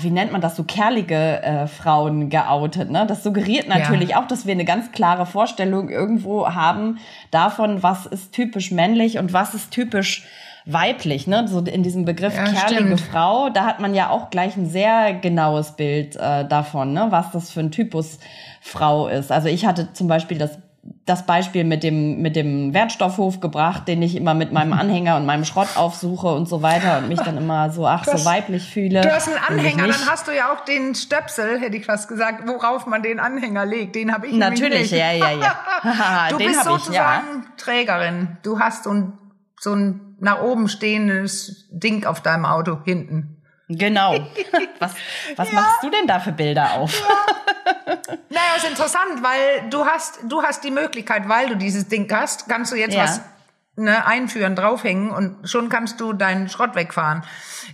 wie 0.01 0.11
nennt 0.11 0.33
man 0.33 0.41
das, 0.41 0.57
so 0.57 0.65
kerlige 0.65 1.43
äh, 1.43 1.67
Frauen 1.69 2.31
geoutet. 2.31 2.91
Ne? 2.91 3.07
Das 3.07 3.23
suggeriert 3.23 3.69
natürlich 3.69 4.11
ja. 4.11 4.21
auch, 4.21 4.27
dass 4.27 4.45
wir 4.45 4.53
eine 4.53 4.65
ganz 4.65 4.91
klare 4.91 5.25
Vorstellung 5.25 5.89
irgendwo 5.89 6.49
haben 6.49 6.99
davon, 7.31 7.83
was 7.83 8.07
ist 8.07 8.33
typisch 8.33 8.73
männlich 8.73 9.19
und 9.19 9.33
was 9.33 9.55
ist 9.55 9.71
typisch 9.71 10.27
weiblich. 10.67 11.27
Ne? 11.29 11.47
So 11.47 11.61
in 11.61 11.83
diesem 11.85 12.05
Begriff 12.05 12.35
ja, 12.35 12.45
kerlige 12.45 12.99
stimmt. 12.99 13.01
Frau, 13.01 13.51
da 13.51 13.65
hat 13.65 13.79
man 13.79 13.95
ja 13.95 14.11
auch 14.11 14.31
gleich 14.31 14.57
ein 14.57 14.69
sehr 14.69 15.15
genaues 15.15 15.73
Bild 15.73 16.17
äh, 16.17 16.45
davon, 16.47 16.93
ne? 16.93 17.07
was 17.11 17.31
das 17.31 17.51
für 17.53 17.61
ein 17.61 17.71
Typus 17.71 18.19
Frau 18.61 19.07
ist. 19.07 19.31
Also 19.31 19.49
ich 19.49 19.65
hatte 19.65 19.93
zum 19.93 20.09
Beispiel 20.09 20.39
das 20.39 20.59
das 21.05 21.27
Beispiel 21.27 21.65
mit 21.65 21.83
dem, 21.83 22.21
mit 22.23 22.37
dem 22.37 22.75
Wertstoffhof 22.75 23.41
gebracht, 23.41 23.89
den 23.89 24.03
ich 24.03 24.15
immer 24.15 24.35
mit 24.35 24.53
meinem 24.53 24.73
Anhänger 24.73 25.17
und 25.17 25.27
meinem 25.27 25.45
Schrott 25.45 25.69
aufsuche 25.77 26.29
und 26.29 26.49
so 26.49 26.63
weiter 26.63 26.99
und 26.99 27.09
mich 27.09 27.21
dann 27.21 27.37
immer 27.37 27.71
so, 27.71 27.87
ach, 27.87 28.07
hast, 28.07 28.19
so 28.19 28.25
weiblich 28.25 28.71
fühle. 28.71 29.01
Du 29.01 29.13
hast 29.13 29.29
einen 29.29 29.39
Anhänger, 29.39 29.89
dann 29.89 30.07
hast 30.07 30.29
du 30.29 30.37
ja 30.37 30.53
auch 30.53 30.65
den 30.65 30.95
Stöpsel, 30.95 31.61
hätte 31.61 31.77
ich 31.77 31.87
fast 31.87 32.09
gesagt, 32.09 32.47
worauf 32.47 32.87
man 32.87 33.03
den 33.03 33.21
Anhänger 33.21 33.67
legt. 33.67 33.97
Den 33.97 34.13
habe 34.13 34.27
ich 34.27 34.35
Natürlich, 34.35 34.91
ja, 34.91 35.13
ja, 35.13 35.31
ja. 35.33 36.29
du 36.31 36.37
den 36.37 36.49
bist 36.49 36.65
sozusagen 36.65 37.27
ich, 37.41 37.45
ja. 37.45 37.53
Trägerin. 37.57 38.37
Du 38.43 38.61
hast 38.61 38.85
so 38.85 38.91
ein, 38.91 39.13
so 39.59 39.75
ein 39.75 40.17
nach 40.21 40.43
oben 40.43 40.69
stehendes 40.69 41.69
Ding 41.71 42.05
auf 42.05 42.21
deinem 42.21 42.45
Auto 42.45 42.79
hinten. 42.85 43.38
Genau. 43.69 44.15
Was, 44.79 44.93
was 45.37 45.49
ja. 45.49 45.55
machst 45.55 45.83
du 45.83 45.91
denn 45.91 46.07
da 46.07 46.21
für 46.21 46.33
Bilder 46.33 46.73
auf? 46.75 46.99
Ja. 46.99 47.99
Naja, 48.31 48.57
ist 48.57 48.69
interessant, 48.69 49.23
weil 49.23 49.69
du 49.69 49.85
hast, 49.85 50.21
du 50.23 50.43
hast 50.43 50.63
die 50.65 50.71
Möglichkeit, 50.71 51.29
weil 51.29 51.49
du 51.49 51.57
dieses 51.57 51.89
Ding 51.89 52.11
hast, 52.13 52.49
kannst 52.49 52.73
du 52.73 52.77
jetzt 52.77 52.95
ja. 52.95 53.03
was 53.03 53.21
ne, 53.79 54.07
einführen, 54.07 54.55
draufhängen 54.55 55.11
und 55.11 55.49
schon 55.49 55.69
kannst 55.69 56.01
du 56.01 56.13
deinen 56.13 56.49
Schrott 56.49 56.75
wegfahren. 56.75 57.23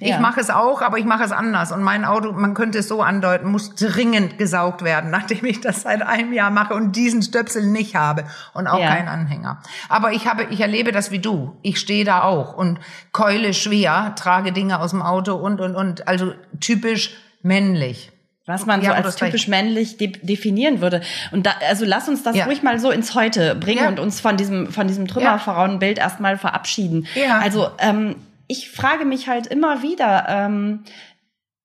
Ja. 0.00 0.14
Ich 0.14 0.20
mache 0.20 0.40
es 0.40 0.50
auch, 0.50 0.82
aber 0.82 0.98
ich 0.98 1.04
mache 1.04 1.24
es 1.24 1.32
anders. 1.32 1.72
Und 1.72 1.82
mein 1.82 2.04
Auto, 2.04 2.32
man 2.32 2.54
könnte 2.54 2.78
es 2.78 2.88
so 2.88 3.02
andeuten, 3.02 3.50
muss 3.50 3.74
dringend 3.74 4.38
gesaugt 4.38 4.82
werden, 4.82 5.10
nachdem 5.12 5.44
ich 5.44 5.60
das 5.60 5.82
seit 5.82 6.02
einem 6.02 6.32
Jahr 6.32 6.50
mache 6.50 6.74
und 6.74 6.96
diesen 6.96 7.22
Stöpsel 7.22 7.66
nicht 7.66 7.96
habe 7.96 8.24
und 8.52 8.66
auch 8.66 8.80
ja. 8.80 8.88
keinen 8.88 9.08
Anhänger. 9.08 9.60
Aber 9.88 10.12
ich 10.12 10.26
habe, 10.26 10.44
ich 10.44 10.60
erlebe 10.60 10.92
das 10.92 11.10
wie 11.10 11.18
du. 11.20 11.56
Ich 11.62 11.80
stehe 11.80 12.04
da 12.04 12.22
auch 12.22 12.54
und 12.54 12.78
keule 13.12 13.54
schwer, 13.54 14.14
trage 14.16 14.52
Dinge 14.52 14.80
aus 14.80 14.90
dem 14.90 15.02
Auto 15.02 15.34
und, 15.34 15.60
und, 15.60 15.74
und. 15.74 16.06
Also 16.08 16.34
typisch 16.60 17.16
männlich. 17.42 18.13
Was 18.46 18.66
man 18.66 18.82
ja, 18.82 18.90
so 18.90 19.02
als 19.02 19.16
typisch 19.16 19.48
männlich 19.48 19.96
de 19.96 20.08
definieren 20.08 20.82
würde. 20.82 21.00
Und 21.32 21.46
da, 21.46 21.54
also 21.66 21.84
lass 21.86 22.08
uns 22.08 22.22
das 22.22 22.36
ja. 22.36 22.44
ruhig 22.44 22.62
mal 22.62 22.78
so 22.78 22.90
ins 22.90 23.14
Heute 23.14 23.54
bringen 23.54 23.84
ja. 23.84 23.88
und 23.88 23.98
uns 23.98 24.20
von 24.20 24.36
diesem, 24.36 24.70
von 24.70 24.86
diesem 24.86 25.06
Trümmerfrauenbild 25.06 25.98
erstmal 25.98 26.36
verabschieden. 26.36 27.06
Ja. 27.14 27.38
Also, 27.38 27.70
ähm, 27.78 28.16
ich 28.46 28.70
frage 28.70 29.06
mich 29.06 29.28
halt 29.28 29.46
immer 29.46 29.82
wieder, 29.82 30.26
ähm, 30.28 30.84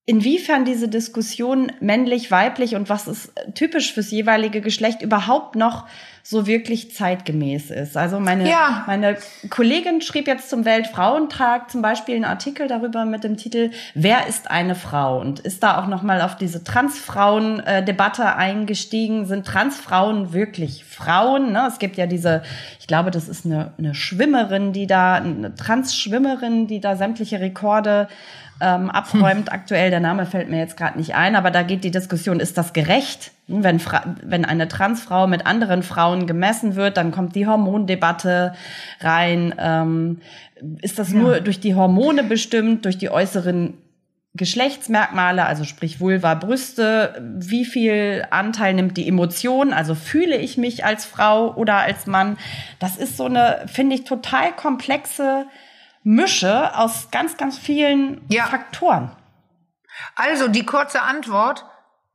inwiefern 0.06 0.66
diese 0.66 0.88
Diskussion 0.88 1.72
männlich, 1.82 2.32
weiblich 2.32 2.76
und 2.76 2.90
was 2.90 3.08
ist 3.08 3.32
typisch 3.54 3.94
fürs 3.94 4.10
jeweilige 4.10 4.62
Geschlecht 4.62 5.02
überhaupt 5.02 5.56
noch 5.56 5.86
so 6.30 6.46
wirklich 6.46 6.94
zeitgemäß 6.94 7.72
ist. 7.72 7.98
Also 7.98 8.20
meine, 8.20 8.48
ja. 8.48 8.84
meine 8.86 9.18
Kollegin 9.50 10.00
schrieb 10.00 10.28
jetzt 10.28 10.52
zum 10.52 10.64
Weltfrauentag 10.64 11.72
zum 11.72 11.82
Beispiel 11.82 12.14
einen 12.14 12.26
Artikel 12.26 12.68
darüber 12.68 13.04
mit 13.06 13.24
dem 13.24 13.36
Titel 13.36 13.72
Wer 13.96 14.28
ist 14.28 14.52
eine 14.52 14.76
Frau? 14.76 15.20
Und 15.20 15.40
ist 15.40 15.64
da 15.64 15.82
auch 15.82 15.88
nochmal 15.88 16.22
auf 16.22 16.38
diese 16.38 16.64
Transfrauen-Debatte 16.64 18.36
eingestiegen. 18.36 19.26
Sind 19.26 19.48
Transfrauen 19.48 20.32
wirklich 20.32 20.86
Frauen? 20.86 21.52
Ne? 21.52 21.66
Es 21.68 21.80
gibt 21.80 21.98
ja 21.98 22.06
diese, 22.06 22.44
ich 22.80 22.86
glaube, 22.86 23.10
das 23.10 23.28
ist 23.28 23.48
eine, 23.48 23.74
eine 23.80 23.96
Schwimmerin, 23.96 24.72
die 24.72 24.86
da, 24.86 25.16
eine 25.16 25.56
Transschwimmerin, 25.56 26.68
die 26.68 26.80
da 26.80 26.96
sämtliche 26.96 27.40
Rekorde 27.40 28.08
ähm, 28.62 28.92
abräumt. 28.92 29.48
Hm. 29.48 29.50
Aktuell, 29.54 29.90
der 29.90 30.00
Name 30.00 30.28
fällt 30.28 30.48
mir 30.48 30.60
jetzt 30.60 30.78
gerade 30.78 31.00
nicht 31.00 31.16
ein, 31.16 31.36
aber 31.36 31.50
da 31.50 31.64
geht 31.64 31.84
die 31.84 31.90
Diskussion, 31.90 32.40
ist 32.40 32.56
das 32.56 32.74
gerecht? 32.74 33.32
Wenn, 33.50 33.82
wenn 34.24 34.46
eine 34.46 34.68
Transfrau 34.68 35.26
mit 35.28 35.46
anderen 35.46 35.84
Frauen 35.84 36.28
gemessen 36.28 36.76
wird, 36.76 36.98
dann 36.98 37.12
kommt 37.12 37.36
die 37.36 37.48
Hormondebatte 37.48 38.54
rein. 39.02 39.56
Ähm, 39.58 40.22
ist 40.82 41.00
das 41.00 41.12
ja. 41.12 41.18
nur 41.18 41.42
durch 41.42 41.60
die 41.60 41.76
Hormone 41.76 42.24
bestimmt, 42.24 42.86
durch 42.86 42.98
die 42.98 43.10
äußeren 43.10 43.74
Geschlechtsmerkmale, 44.36 45.46
also 45.46 45.64
sprich 45.64 46.00
Vulva, 46.00 46.36
Brüste, 46.36 47.20
wie 47.40 47.66
viel 47.66 48.28
Anteil 48.30 48.76
nimmt 48.76 48.96
die 48.96 49.08
Emotion, 49.08 49.74
also 49.74 49.96
fühle 49.96 50.38
ich 50.38 50.58
mich 50.58 50.86
als 50.86 51.06
Frau 51.06 51.56
oder 51.56 51.78
als 51.78 52.06
Mann. 52.06 52.38
Das 52.80 52.96
ist 52.96 53.18
so 53.18 53.26
eine, 53.26 53.66
finde 53.66 53.96
ich, 53.96 54.04
total 54.04 54.56
komplexe 54.56 55.48
Mische 56.04 56.78
aus 56.78 57.10
ganz, 57.12 57.38
ganz 57.38 57.58
vielen 57.58 58.22
ja. 58.30 58.46
Faktoren. 58.46 59.12
Also 60.16 60.48
die 60.48 60.66
kurze 60.66 61.02
Antwort, 61.02 61.66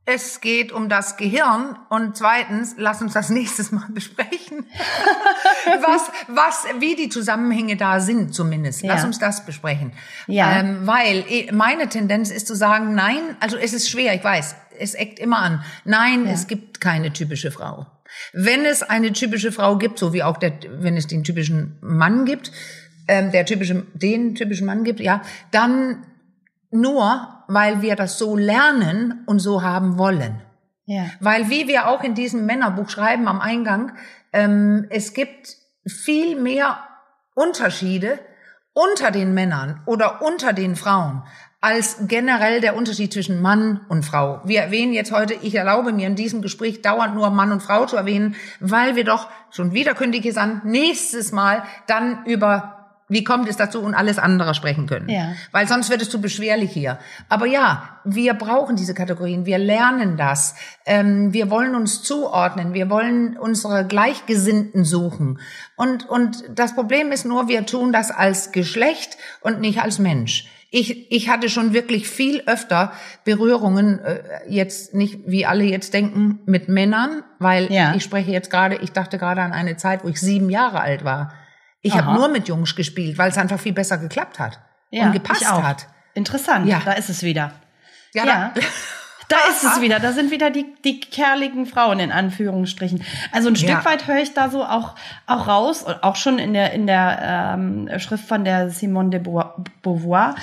es 0.07 0.41
geht 0.43 0.71
um 0.71 0.89
das 0.91 1.17
Gehirn 1.17 1.79
und 1.89 2.17
zweitens, 2.17 2.75
lass 2.77 3.01
uns 3.01 3.15
das 3.15 3.31
nächstes 3.31 3.73
Mal 3.73 3.87
besprechen, 3.89 4.67
was, 5.81 6.11
was, 6.29 6.67
wie 6.81 6.95
die 6.97 7.09
Zusammenhänge 7.09 7.77
da 7.77 8.01
sind 8.01 8.35
zumindest. 8.35 8.83
Lass 8.83 9.01
Ja. 9.01 9.07
uns 9.07 9.19
das 9.19 9.47
besprechen. 9.47 9.93
Ja. 10.27 10.59
Ähm, 10.61 10.87
weil 10.87 11.25
eh, 11.29 11.51
meine 11.53 11.89
Tendenz 11.89 12.31
ist 12.31 12.47
zu 12.47 12.55
sagen, 12.55 12.95
nein, 12.95 13.37
also 13.41 13.57
es 13.57 13.73
ist 13.73 13.89
schwer, 13.89 14.15
ich 14.15 14.23
weiß, 14.23 14.57
es 14.79 14.95
eckt 14.95 15.19
immer 15.19 15.39
an. 15.39 15.65
Nein, 15.85 16.27
Ja. 16.27 16.33
es 16.33 16.47
gibt 16.47 16.81
keine 16.81 17.13
typische 17.13 17.51
Frau. 17.51 17.87
Wenn 18.33 18.65
es 18.65 18.83
eine 18.83 19.13
typische 19.13 19.53
Frau 19.53 19.77
gibt, 19.79 19.99
so 19.99 20.13
wie 20.13 20.23
auch 20.23 20.37
der, 20.37 20.53
wenn 20.79 20.97
es 20.97 21.07
den 21.07 21.25
typischen 21.25 21.79
Mann 21.81 22.25
gibt, 22.27 22.53
ähm, 23.09 23.33
der 23.33 23.45
typische, 23.47 23.87
den 23.95 24.35
typischen 24.35 24.67
Mann 24.67 24.85
gibt, 24.85 25.01
ja, 25.01 25.23
dann 25.51 26.05
nur, 26.71 27.34
weil 27.49 27.83
wir 27.83 27.97
das 27.97 28.19
so 28.19 28.37
lernen 28.37 29.23
und 29.27 29.39
so 29.39 29.63
haben 29.63 29.99
wollen. 29.99 30.41
Ja. 30.87 31.07
Weil 31.21 31.49
wie 31.51 31.67
wir 31.69 31.89
auch 31.89 32.03
in 32.03 32.15
diesem 32.15 32.47
Männerbuch 32.47 32.91
schreiben 32.91 33.29
am 33.29 33.41
Eingang, 33.41 33.93
ähm, 34.33 34.87
es 34.91 35.15
gibt 35.15 35.57
viel 35.87 36.37
mehr 36.41 36.79
Unterschiede 37.35 38.19
unter 38.73 39.11
den 39.11 39.35
Männern 39.35 39.83
oder 39.87 40.23
unter 40.23 40.53
den 40.53 40.77
Frauen 40.77 41.23
als 41.65 42.09
generell 42.09 42.61
der 42.61 42.77
Unterschied 42.77 43.11
zwischen 43.11 43.41
Mann 43.41 43.81
und 43.89 44.05
Frau. 44.05 44.43
Wir 44.45 44.61
erwähnen 44.61 44.93
jetzt 44.93 45.13
heute, 45.13 45.33
ich 45.33 45.55
erlaube 45.55 45.95
mir 45.95 46.07
in 46.07 46.15
diesem 46.15 46.43
Gespräch 46.43 46.83
dauernd 46.83 47.15
nur 47.15 47.31
Mann 47.31 47.53
und 47.53 47.63
Frau 47.63 47.87
zu 47.87 47.97
erwähnen, 47.97 48.37
weil 48.61 48.97
wir 48.97 49.05
doch 49.05 49.31
schon 49.51 49.73
wieder 49.73 49.95
kündige 49.95 50.29
es 50.29 50.37
an, 50.37 50.61
nächstes 50.67 51.33
Mal 51.33 51.63
dann 51.87 52.27
über 52.27 52.74
wie 53.15 53.25
kommt 53.25 53.49
es 53.49 53.57
dazu 53.57 53.81
und 53.81 53.95
alles 53.95 54.19
andere 54.19 54.55
sprechen 54.55 54.87
können. 54.87 55.09
Ja. 55.09 55.33
Weil 55.53 55.67
sonst 55.67 55.89
wird 55.89 56.03
es 56.03 56.11
zu 56.11 56.21
beschwerlich 56.21 56.71
hier. 56.73 56.99
Aber 57.31 57.47
ja, 57.47 58.01
wir 58.05 58.35
brauchen 58.35 58.77
diese 58.77 58.93
Kategorien, 58.93 59.47
wir 59.47 59.57
lernen 59.59 60.19
das. 60.19 60.55
Ähm, 60.85 61.33
wir 61.33 61.49
wollen 61.49 61.75
uns 61.75 62.03
zuordnen, 62.03 62.75
wir 62.75 62.91
wollen 62.91 63.39
unsere 63.39 63.87
Gleichgesinnten 63.87 64.85
suchen. 64.85 65.39
Und, 65.77 66.07
und 66.09 66.45
das 66.55 66.75
Problem 66.75 67.13
ist 67.13 67.25
nur, 67.25 67.49
wir 67.49 67.65
tun 67.65 67.93
das 67.93 68.11
als 68.11 68.53
Geschlecht 68.53 69.17
und 69.41 69.61
nicht 69.61 69.81
als 69.81 69.99
Mensch. 69.99 70.51
Ich, 70.71 71.13
ich 71.13 71.29
hatte 71.29 71.49
schon 71.49 71.73
wirklich 71.73 72.09
viel 72.09 72.43
öfter 72.47 72.91
Berührungen, 73.25 74.01
äh, 74.01 74.23
jetzt 74.49 74.93
nicht, 74.93 75.21
wie 75.25 75.47
alle 75.47 75.63
jetzt 75.63 75.95
denken, 75.95 76.41
mit 76.47 76.69
Männern, 76.69 77.23
weil 77.39 77.71
Ja. 77.73 77.95
ich 77.95 78.03
spreche 78.03 78.33
jetzt 78.33 78.51
gerade, 78.51 78.75
ich 78.83 78.91
dachte 78.91 79.17
gerade 79.19 79.41
an 79.43 79.53
eine 79.53 79.77
Zeit, 79.77 80.03
wo 80.03 80.09
ich 80.09 80.21
sieben 80.21 80.51
Jahre 80.51 80.81
alt 80.81 81.05
war. 81.05 81.33
Ich 81.85 81.95
habe 81.95 82.13
nur 82.15 82.29
mit 82.29 82.49
Jungs 82.49 82.75
gespielt, 82.75 83.17
weil 83.19 83.31
es 83.31 83.39
einfach 83.39 83.61
viel 83.61 83.73
besser 83.73 83.99
geklappt 83.99 84.39
hat 84.41 84.59
Ja, 84.91 85.05
und 85.07 85.13
gepasst 85.13 85.49
hat. 85.49 85.87
Interessant. 86.15 86.67
Ja. 86.67 86.81
Da 86.85 86.93
ist 86.93 87.09
es 87.11 87.23
wieder. 87.23 87.53
Ja, 88.13 88.25
Ja. 88.27 88.53
Da, 88.55 88.61
Da 89.27 89.37
ist 89.51 89.65
es 89.65 89.81
wieder. 89.81 90.01
Da 90.01 90.13
sind 90.13 90.31
wieder 90.31 90.51
die, 90.51 90.67
die 90.85 91.01
kerligen 91.01 91.65
Frauen 91.65 91.99
in 91.99 92.13
Anführungsstrichen. 92.13 93.03
Also 93.33 93.49
ein 93.49 93.57
Stück 93.57 93.71
Ja. 93.71 93.85
weit 93.85 94.07
höre 94.07 94.19
ich 94.19 94.35
da 94.35 94.51
so 94.51 94.63
auch, 94.65 94.95
auch 95.27 95.49
raus, 95.49 95.85
auch 96.03 96.17
schon 96.17 96.39
in 96.39 96.53
der, 96.53 96.73
in 96.73 96.87
der 96.87 97.55
ähm, 97.57 97.89
Schrift 97.99 98.27
von 98.27 98.45
der 98.45 98.69
Simone 98.71 99.09
de 99.11 99.21
Beau- 99.21 99.55
Beauvoir. 99.83 100.35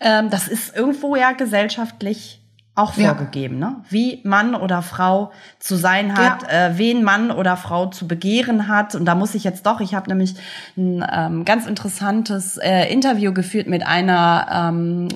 Ähm, 0.00 0.30
das 0.30 0.46
ist 0.46 0.76
irgendwo 0.76 1.16
ja 1.16 1.32
gesellschaftlich 1.32 2.40
auch 2.78 2.96
Ja. 2.96 3.14
vorgegeben, 3.14 3.58
ne? 3.58 3.76
wie 3.90 4.20
Mann 4.24 4.54
oder 4.54 4.82
Frau 4.82 5.32
zu 5.58 5.76
sein 5.76 6.16
hat, 6.16 6.42
Ja. 6.50 6.66
äh, 6.68 6.78
wen 6.78 7.02
Mann 7.02 7.30
oder 7.30 7.56
Frau 7.56 7.86
zu 7.86 8.06
begehren 8.06 8.68
hat. 8.68 8.94
Und 8.94 9.04
da 9.04 9.14
muss 9.14 9.34
ich 9.34 9.44
jetzt 9.44 9.66
doch, 9.66 9.80
ich 9.80 9.94
habe 9.94 10.08
nämlich 10.08 10.34
ein 10.76 11.04
ähm, 11.12 11.44
ganz 11.44 11.66
interessantes 11.66 12.56
äh, 12.58 12.84
Interview 12.92 13.32
geführt 13.32 13.66
mit 13.66 13.86
einer 13.86 14.70
ähm, 14.70 15.08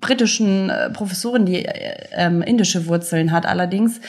britischen 0.00 0.70
äh, 0.70 0.90
Professorin, 0.90 1.44
die 1.46 1.64
äh, 1.64 1.94
ähm, 2.12 2.42
indische 2.42 2.86
Wurzeln 2.86 3.32
hat 3.32 3.44
allerdings. 3.46 4.00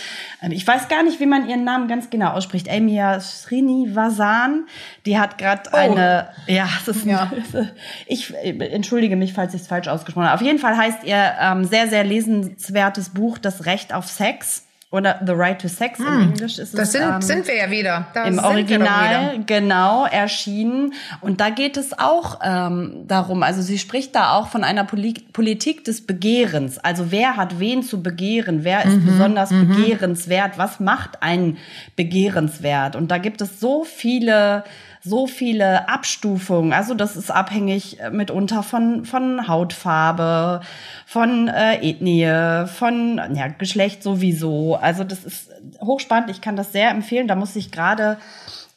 Ähm, 0.41 0.51
ich 0.51 0.65
weiß 0.65 0.87
gar 0.87 1.03
nicht, 1.03 1.19
wie 1.19 1.25
man 1.25 1.47
ihren 1.47 1.63
Namen 1.63 1.87
ganz 1.87 2.09
genau 2.09 2.31
ausspricht. 2.31 2.69
Amia 2.69 3.19
Srinivasan, 3.19 4.65
die 5.05 5.19
hat 5.19 5.37
gerade 5.37 5.69
Oh. 5.71 5.75
eine, 5.77 6.29
ja, 6.47 6.67
es 6.81 6.87
ist 6.87 7.05
Ja. 7.05 7.31
ich 8.07 8.33
entschuldige 8.35 9.15
mich, 9.15 9.33
falls 9.33 9.53
ich 9.53 9.61
es 9.61 9.67
falsch 9.67 9.87
ausgesprochen 9.87 10.25
habe. 10.27 10.35
Auf 10.35 10.41
jeden 10.45 10.59
Fall 10.59 10.77
heißt 10.77 11.03
ihr 11.03 11.33
ähm, 11.39 11.65
sehr, 11.65 11.87
sehr 11.87 12.03
lesenswertes 12.03 13.09
Buch 13.09 13.37
Das 13.37 13.65
Recht 13.65 13.93
auf 13.93 14.07
Sex 14.07 14.65
oder 14.91 15.21
The 15.25 15.31
Right 15.31 15.59
to 15.61 15.69
Sex 15.69 15.99
im 15.99 16.05
Englisch 16.05 16.59
ist 16.59 16.73
Hm. 16.73 16.77
das 16.77 16.89
es. 16.89 16.91
sind, 16.91 17.01
ähm, 17.03 17.21
sind 17.21 17.47
wir 17.47 17.55
ja 17.55 17.71
wieder. 17.71 18.07
Da 18.13 18.25
im 18.25 18.39
Original 18.39 19.33
wieder. 19.35 19.43
genau 19.45 20.05
erschienen 20.05 20.93
und 21.21 21.39
da 21.39 21.49
geht 21.49 21.77
es 21.77 21.97
auch 21.97 22.39
ähm, 22.43 23.05
darum 23.07 23.41
also 23.41 23.61
sie 23.61 23.79
spricht 23.79 24.13
da 24.15 24.33
auch 24.33 24.49
von 24.49 24.63
einer 24.65 24.83
Poli 24.83 25.13
Politik 25.31 25.85
des 25.85 26.05
Begehrens 26.05 26.77
also 26.77 27.09
wer 27.11 27.37
hat 27.37 27.59
wen 27.59 27.83
zu 27.83 28.03
begehren 28.03 28.65
wer 28.65 28.85
Mhm, 28.85 28.91
ist 28.99 29.05
besonders 29.05 29.49
begehrenswert 29.49 30.57
was 30.57 30.79
macht 30.81 31.23
einen 31.23 31.57
begehrenswert 31.95 32.95
und 32.97 33.09
da 33.11 33.17
gibt 33.17 33.41
es 33.41 33.59
so 33.59 33.83
viele 33.85 34.63
so 35.03 35.25
viele 35.27 35.89
Abstufungen. 35.89 36.73
Also 36.73 36.93
das 36.93 37.15
ist 37.15 37.31
abhängig 37.31 37.99
äh, 37.99 38.09
mitunter 38.11 38.63
von, 38.63 39.05
von 39.05 39.47
Hautfarbe, 39.47 40.61
von 41.05 41.47
äh, 41.47 41.77
Ethnie, 41.81 42.67
von 42.67 43.19
ja, 43.35 43.47
Geschlecht 43.47 44.03
sowieso. 44.03 44.75
Also 44.75 45.03
das 45.03 45.23
ist 45.23 45.49
hochspannend. 45.79 46.29
Ich 46.29 46.41
kann 46.41 46.55
das 46.55 46.71
sehr 46.71 46.89
empfehlen. 46.91 47.27
Da 47.27 47.35
muss 47.35 47.55
ich 47.55 47.71
gerade 47.71 48.17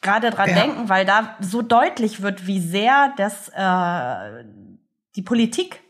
gerade 0.01 0.29
dran 0.29 0.49
Ja. 0.49 0.55
denken, 0.55 0.89
weil 0.89 1.05
da 1.05 1.35
so 1.39 1.61
deutlich 1.61 2.21
wird, 2.21 2.45
wie 2.47 2.59
sehr 2.59 3.13
das 3.17 3.49
äh, 3.49 4.43
die 5.15 5.21
Politik 5.21 5.81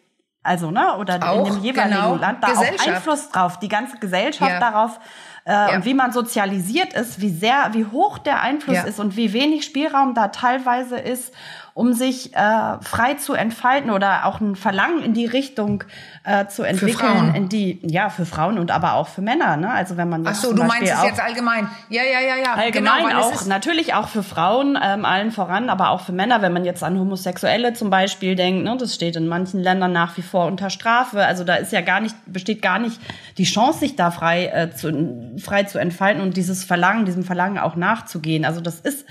also 0.43 0.69
ne 0.69 0.95
oder 0.97 1.15
in 1.15 1.23
Auch, 1.23 1.43
dem 1.43 1.57
jeweiligen 1.57 1.95
genau. 1.95 2.15
Land 2.15 2.43
da 2.43 2.47
auch 2.53 2.87
Einfluss 2.87 3.29
drauf, 3.29 3.57
die 3.59 3.67
ganze 3.67 3.97
Gesellschaft 3.97 4.51
Ja. 4.51 4.59
darauf 4.59 4.99
äh, 5.45 5.51
Ja. 5.51 5.75
und 5.75 5.85
wie 5.85 5.93
man 5.93 6.11
sozialisiert 6.11 6.93
ist, 6.93 7.21
wie 7.21 7.29
sehr, 7.29 7.69
wie 7.73 7.85
hoch 7.85 8.17
der 8.17 8.41
Einfluss 8.41 8.77
Ja. 8.77 8.83
ist 8.83 8.99
und 8.99 9.15
wie 9.15 9.31
wenig 9.33 9.63
Spielraum 9.65 10.13
da 10.13 10.27
teilweise 10.29 10.97
ist, 10.97 11.33
um 11.75 11.91
sich 11.91 12.33
äh, 12.33 12.39
frei 12.81 13.15
zu 13.15 13.33
entfalten 13.33 13.91
oder 13.91 14.25
auch 14.27 14.39
ein 14.39 14.55
Verlangen 14.55 15.03
in 15.03 15.13
die 15.13 15.25
Richtung 15.25 15.83
äh, 16.23 16.47
zu 16.47 16.63
entwickeln, 16.63 16.95
Frauen. 16.95 17.35
in 17.35 17.49
die 17.49 17.81
ja 17.83 18.09
für 18.09 18.25
Frauen 18.25 18.57
und 18.59 18.71
aber 18.71 18.93
auch 18.93 19.09
für 19.09 19.21
Männer. 19.21 19.57
Ne? 19.57 19.69
Also 19.69 19.97
wenn 19.97 20.07
man 20.07 20.25
Ach 20.25 20.29
jetzt 20.29 20.41
so, 20.41 20.47
zum 20.47 20.55
du 20.55 20.63
meinst 20.63 20.89
es 20.89 21.03
jetzt 21.03 21.21
allgemein. 21.21 21.67
Ja, 21.89 22.01
ja, 22.03 22.21
ja, 22.21 22.37
ja. 22.37 22.53
Allgemein 22.53 23.03
genau, 23.03 23.09
weil 23.09 23.29
es 23.29 23.41
auch, 23.41 23.45
natürlich 23.47 23.93
auch 23.93 24.07
für 24.07 24.23
Frauen, 24.23 24.79
ähm, 24.81 25.03
allen 25.03 25.33
voran, 25.33 25.69
aber 25.69 25.89
auch 25.89 25.99
für 25.99 26.13
Männer, 26.13 26.41
wenn 26.41 26.53
man 26.53 26.63
jetzt 26.63 26.81
an 26.81 26.97
Homosexuelle 26.97 27.73
zum 27.73 27.89
Beispiel 27.89 28.37
denkt, 28.37 28.63
ne, 28.63 28.77
das 28.79 28.95
steht 28.95 29.17
in 29.17 29.27
manchen 29.27 29.59
Ländern 29.59 29.91
nach 29.91 30.15
wie 30.15 30.21
vor 30.21 30.45
unter 30.45 30.69
Strafe. 30.69 31.25
Also 31.25 31.43
da 31.43 31.55
ist 31.55 31.73
ja 31.73 31.81
gar 31.81 31.99
nicht, 31.99 32.15
besteht 32.25 32.61
gar 32.61 32.79
nicht 32.79 33.01
die 33.37 33.43
Chance, 33.43 33.79
sich 33.79 33.97
da 33.97 34.11
frei, 34.11 34.45
äh, 34.45 34.71
zu, 34.71 35.35
frei 35.43 35.63
zu 35.63 35.77
entfalten 35.77 36.21
und 36.21 36.37
dieses 36.37 36.63
Verlangen, 36.63 37.03
diesem 37.03 37.25
Verlangen 37.25 37.57
auch 37.57 37.75
nachzugehen. 37.75 38.45
Also 38.45 38.61
das 38.61 38.79
ist 38.79 39.05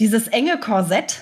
dieses 0.00 0.26
enge 0.26 0.58
Korsett, 0.58 1.20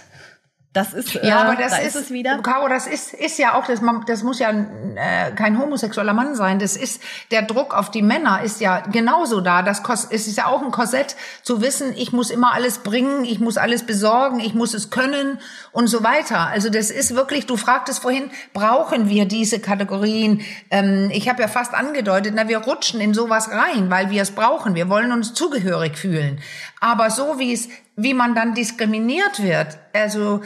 das 0.74 0.92
ist, 0.92 1.16
äh, 1.16 1.26
Ja, 1.26 1.40
aber 1.42 1.56
das 1.56 1.72
da 1.72 1.78
ist, 1.78 1.96
ist 1.96 2.04
es 2.04 2.10
wieder. 2.10 2.38
Caro, 2.42 2.68
das 2.68 2.86
ist, 2.86 3.14
ist 3.14 3.38
ja 3.38 3.54
auch, 3.54 3.66
das, 3.66 3.80
man- 3.80 4.04
das 4.06 4.22
muss 4.22 4.38
ja 4.38 4.50
äh, 4.50 5.32
kein 5.34 5.58
homosexueller 5.58 6.12
Mann 6.12 6.34
sein. 6.34 6.58
Das 6.58 6.76
ist, 6.76 7.00
der 7.30 7.42
Druck 7.42 7.74
auf 7.74 7.90
die 7.90 8.02
Männer 8.02 8.42
ist 8.42 8.60
ja 8.60 8.80
genauso 8.80 9.40
da. 9.40 9.62
Das 9.62 9.80
ist 10.10 10.36
ja 10.36 10.46
auch 10.46 10.62
ein 10.62 10.70
Korsett 10.70 11.16
zu 11.42 11.62
wissen, 11.62 11.94
ich 11.96 12.12
muss 12.12 12.30
immer 12.30 12.52
alles 12.52 12.78
bringen, 12.78 13.24
ich 13.24 13.40
muss 13.40 13.56
alles 13.56 13.84
besorgen, 13.84 14.40
ich 14.40 14.54
muss 14.54 14.74
es 14.74 14.90
können 14.90 15.38
und 15.72 15.86
so 15.88 16.04
weiter. 16.04 16.46
Also 16.48 16.68
das 16.70 16.90
ist 16.90 17.14
wirklich, 17.14 17.46
du 17.46 17.56
fragtest 17.56 18.00
vorhin, 18.02 18.30
brauchen 18.52 19.08
wir 19.08 19.24
diese 19.26 19.60
Kategorien? 19.60 20.42
Ähm, 20.70 21.10
ich 21.12 21.28
habe 21.28 21.40
ja 21.42 21.48
fast 21.48 21.74
angedeutet, 21.74 22.34
na, 22.36 22.46
wir 22.46 22.58
rutschen 22.58 23.00
in 23.00 23.14
sowas 23.14 23.50
rein, 23.50 23.90
weil 23.90 24.10
wir 24.10 24.20
es 24.22 24.32
brauchen. 24.32 24.74
Wir 24.74 24.88
wollen 24.90 25.12
uns 25.12 25.32
zugehörig 25.34 25.96
fühlen. 25.96 26.40
Aber 26.80 27.10
so 27.10 27.38
wie 27.38 27.52
es, 27.54 27.68
wie 27.98 28.14
man 28.14 28.34
dann 28.34 28.54
diskriminiert 28.54 29.42
wird, 29.42 29.76
also 29.92 30.40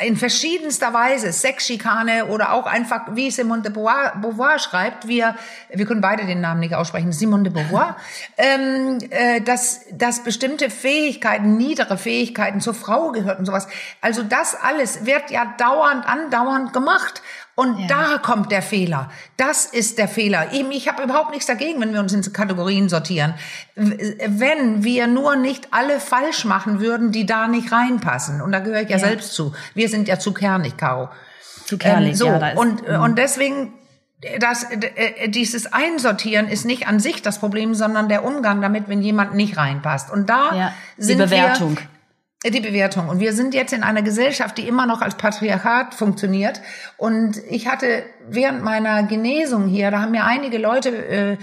in 0.00 0.16
verschiedenster 0.16 0.92
Weise, 0.92 1.32
Sexschikane 1.32 2.26
oder 2.26 2.52
auch 2.52 2.66
einfach, 2.66 3.16
wie 3.16 3.32
Simone 3.32 3.62
de 3.62 3.72
Beauvoir, 3.72 4.58
schreibt, 4.60 5.08
wir, 5.08 5.34
wir 5.70 5.86
können 5.86 6.00
beide 6.00 6.24
den 6.24 6.40
Namen 6.40 6.60
nicht 6.60 6.74
aussprechen, 6.74 7.10
Simone 7.10 7.44
de 7.44 7.52
Beauvoir, 7.52 7.96
ähm, 8.36 8.98
äh, 9.10 9.40
dass, 9.40 9.86
dass 9.90 10.22
bestimmte 10.22 10.70
Fähigkeiten, 10.70 11.56
niedere 11.56 11.98
Fähigkeiten 11.98 12.60
zur 12.60 12.74
Frau 12.74 13.10
gehört 13.10 13.40
und 13.40 13.46
sowas. 13.46 13.66
Also 14.00 14.22
das 14.22 14.54
alles 14.54 15.04
wird 15.04 15.30
ja 15.30 15.52
dauernd, 15.58 16.06
andauernd 16.06 16.72
gemacht. 16.72 17.22
Und 17.58 17.76
Ja. 17.76 17.86
da 17.88 18.18
kommt 18.18 18.52
der 18.52 18.62
Fehler. 18.62 19.10
Das 19.36 19.64
ist 19.64 19.98
der 19.98 20.06
Fehler. 20.06 20.52
Eben, 20.52 20.70
ich 20.70 20.86
habe 20.86 21.02
überhaupt 21.02 21.30
nichts 21.32 21.46
dagegen, 21.46 21.80
wenn 21.80 21.92
wir 21.92 21.98
uns 21.98 22.12
in 22.12 22.32
Kategorien 22.32 22.88
sortieren. 22.88 23.34
Wenn 23.74 24.84
wir 24.84 25.08
nur 25.08 25.34
nicht 25.34 25.66
alle 25.72 25.98
falsch 25.98 26.44
machen 26.44 26.78
würden, 26.78 27.10
die 27.10 27.26
da 27.26 27.48
nicht 27.48 27.72
reinpassen. 27.72 28.40
Und 28.42 28.52
da 28.52 28.60
gehöre 28.60 28.82
ich 28.82 28.88
ja, 28.90 28.98
Ja. 28.98 29.04
selbst 29.08 29.32
zu. 29.34 29.52
Wir 29.74 29.88
sind 29.88 30.06
ja 30.06 30.20
zu 30.20 30.32
kernig, 30.32 30.76
Caro. 30.76 31.08
Zu 31.66 31.78
kernig, 31.78 32.10
Ähm, 32.10 32.14
so, 32.14 32.26
ja, 32.26 32.36
ist, 32.48 32.54
mhm. 32.54 32.58
und, 32.60 32.82
und 32.88 33.18
deswegen, 33.18 33.72
das, 34.38 34.62
äh, 34.70 35.28
dieses 35.28 35.72
Einsortieren 35.72 36.46
ist 36.48 36.64
nicht 36.64 36.86
an 36.86 37.00
sich 37.00 37.22
das 37.22 37.40
Problem, 37.40 37.74
sondern 37.74 38.08
der 38.08 38.24
Umgang 38.24 38.62
damit, 38.62 38.84
wenn 38.88 39.02
jemand 39.02 39.34
nicht 39.34 39.56
reinpasst. 39.56 40.12
Und 40.12 40.30
da 40.30 40.54
ja, 40.54 40.72
die 40.96 41.02
sind 41.02 41.18
Bewertung. 41.18 41.76
wir 41.76 41.82
die 42.44 42.60
Bewertung. 42.60 43.08
Und 43.08 43.18
wir 43.18 43.32
sind 43.32 43.52
jetzt 43.52 43.72
in 43.72 43.82
einer 43.82 44.02
Gesellschaft, 44.02 44.58
die 44.58 44.68
immer 44.68 44.86
noch 44.86 45.00
als 45.00 45.16
Patriarchat 45.16 45.94
funktioniert. 45.94 46.60
Und 46.96 47.38
ich 47.48 47.66
hatte 47.66 48.04
während 48.28 48.62
meiner 48.62 49.02
Genesung 49.02 49.66
hier, 49.66 49.90
da 49.90 50.02
haben 50.02 50.12
mir 50.12 50.24
einige 50.24 50.58
Leute 50.58 50.90
äh, 50.90 51.36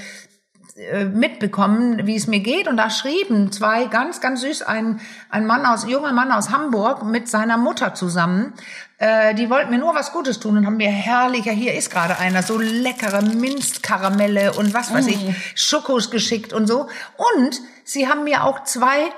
äh, 0.78 1.06
mitbekommen, 1.06 2.06
wie 2.06 2.18
es 2.18 2.28
mir 2.28 2.42
geht. 2.42 2.68
Und 2.68 2.76
da 2.76 2.90
schrieben 2.90 3.52
zwei 3.52 3.86
ganz, 3.86 4.20
ganz 4.20 4.42
süß, 4.42 4.62
ein, 4.62 5.00
ein 5.30 5.46
Mann 5.46 5.66
aus, 5.66 5.86
junger 5.86 6.12
Mann 6.12 6.34
aus 6.34 6.50
Hamburg 6.50 7.04
mit 7.04 7.30
seiner 7.30 7.58
Mutter 7.58 7.94
zusammen. 7.94 8.54
Äh, 8.98 9.36
die 9.36 9.50
wollten 9.50 9.72
mir 9.72 9.78
nur 9.78 9.96
was 9.96 10.12
Gutes 10.12 10.40
tun 10.40 10.58
und 10.58 10.66
haben 10.66 10.76
mir 10.76 10.90
herrlicher, 10.90 11.52
hier 11.52 11.74
ist 11.76 11.92
gerade 11.92 12.20
einer, 12.20 12.44
so 12.44 12.58
leckere 12.58 13.22
Minzkaramelle 13.22 14.52
und 14.52 14.74
was 14.74 14.94
weiß 14.94 15.08
ich, 15.08 15.20
Schokos 15.56 16.10
geschickt 16.12 16.52
und 16.52 16.68
so. 16.68 16.90
Und 17.18 17.62
sie 17.84 18.10
haben 18.10 18.26
mir 18.26 18.44
auch 18.44 18.64
zwei 18.64 19.12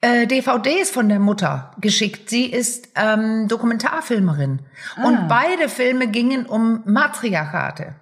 äh, 0.00 0.26
DVDs 0.26 0.90
von 0.90 1.08
der 1.08 1.18
Mutter 1.18 1.72
geschickt. 1.80 2.30
Sie 2.30 2.46
ist 2.46 2.88
ähm, 2.96 3.48
Dokumentarfilmerin. 3.48 4.60
Ah. 4.96 5.06
Und 5.06 5.28
beide 5.28 5.68
Filme 5.68 6.08
gingen 6.08 6.46
um 6.46 6.82
Matriarchate. 6.84 7.94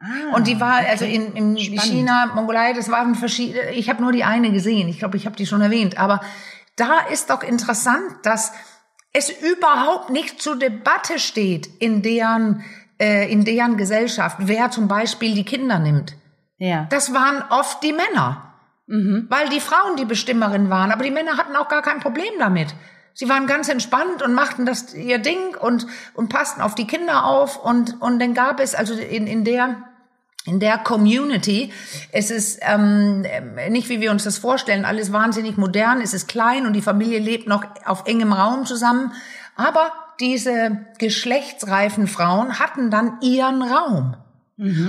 Ah, 0.00 0.36
Und 0.36 0.46
die 0.46 0.60
war 0.60 0.76
also 0.76 1.04
okay. 1.04 1.14
in, 1.14 1.36
in 1.36 1.58
Spannend. 1.58 1.82
China, 1.82 2.26
Mongolei, 2.34 2.72
das 2.72 2.90
waren 2.90 3.14
verschiedene. 3.14 3.72
Ich 3.72 3.88
habe 3.88 4.02
nur 4.02 4.12
die 4.12 4.24
eine 4.24 4.52
gesehen. 4.52 4.88
Ich 4.88 4.98
glaube, 4.98 5.16
ich 5.16 5.26
habe 5.26 5.36
die 5.36 5.46
schon 5.46 5.60
erwähnt. 5.60 5.98
Aber 5.98 6.20
da 6.76 7.00
ist 7.12 7.30
doch 7.30 7.42
interessant, 7.42 8.02
dass 8.22 8.52
es 9.12 9.30
überhaupt 9.30 10.10
nicht 10.10 10.42
zur 10.42 10.58
Debatte 10.58 11.18
steht 11.18 11.68
in 11.78 12.02
deren 12.02 12.64
äh, 13.00 13.30
in 13.30 13.44
deren 13.44 13.76
Gesellschaft, 13.76 14.36
wer 14.40 14.70
zum 14.70 14.88
Beispiel 14.88 15.34
die 15.34 15.44
Kinder 15.44 15.78
nimmt. 15.78 16.16
Ja. 16.58 16.86
Das 16.90 17.12
waren 17.12 17.42
oft 17.50 17.82
die 17.82 17.92
Männer, 17.92 18.53
Mhm. 18.86 19.26
weil 19.30 19.48
die 19.48 19.60
Frauen 19.60 19.96
die 19.96 20.04
Bestimmerin 20.04 20.68
waren. 20.68 20.92
Aber 20.92 21.04
die 21.04 21.10
Männer 21.10 21.38
hatten 21.38 21.56
auch 21.56 21.68
gar 21.68 21.82
kein 21.82 22.00
Problem 22.00 22.32
damit. 22.38 22.74
Sie 23.14 23.28
waren 23.28 23.46
ganz 23.46 23.68
entspannt 23.68 24.22
und 24.22 24.34
machten 24.34 24.66
das 24.66 24.92
ihr 24.92 25.18
Ding 25.18 25.56
und 25.58 25.86
und 26.14 26.28
passten 26.28 26.60
auf 26.60 26.74
die 26.74 26.86
Kinder 26.86 27.24
auf 27.24 27.64
und 27.64 28.00
und 28.02 28.18
dann 28.18 28.34
gab 28.34 28.60
es 28.60 28.74
also 28.74 28.94
in 28.94 29.26
in 29.26 29.44
der 29.44 29.76
in 30.46 30.60
der 30.60 30.76
Community, 30.76 31.72
es 32.12 32.30
ist 32.30 32.58
ähm, 32.60 33.24
nicht, 33.70 33.88
wie 33.88 34.02
wir 34.02 34.10
uns 34.10 34.24
das 34.24 34.36
vorstellen, 34.36 34.84
alles 34.84 35.10
wahnsinnig 35.10 35.56
modern, 35.56 36.02
es 36.02 36.12
ist 36.12 36.28
klein 36.28 36.66
und 36.66 36.74
die 36.74 36.82
Familie 36.82 37.18
lebt 37.18 37.48
noch 37.48 37.64
auf 37.86 38.06
engem 38.06 38.34
Raum 38.34 38.66
zusammen. 38.66 39.12
Aber 39.56 39.90
diese 40.20 40.84
geschlechtsreifen 40.98 42.06
Frauen 42.06 42.58
hatten 42.58 42.90
dann 42.90 43.18
ihren 43.22 43.62
Raum 43.62 44.16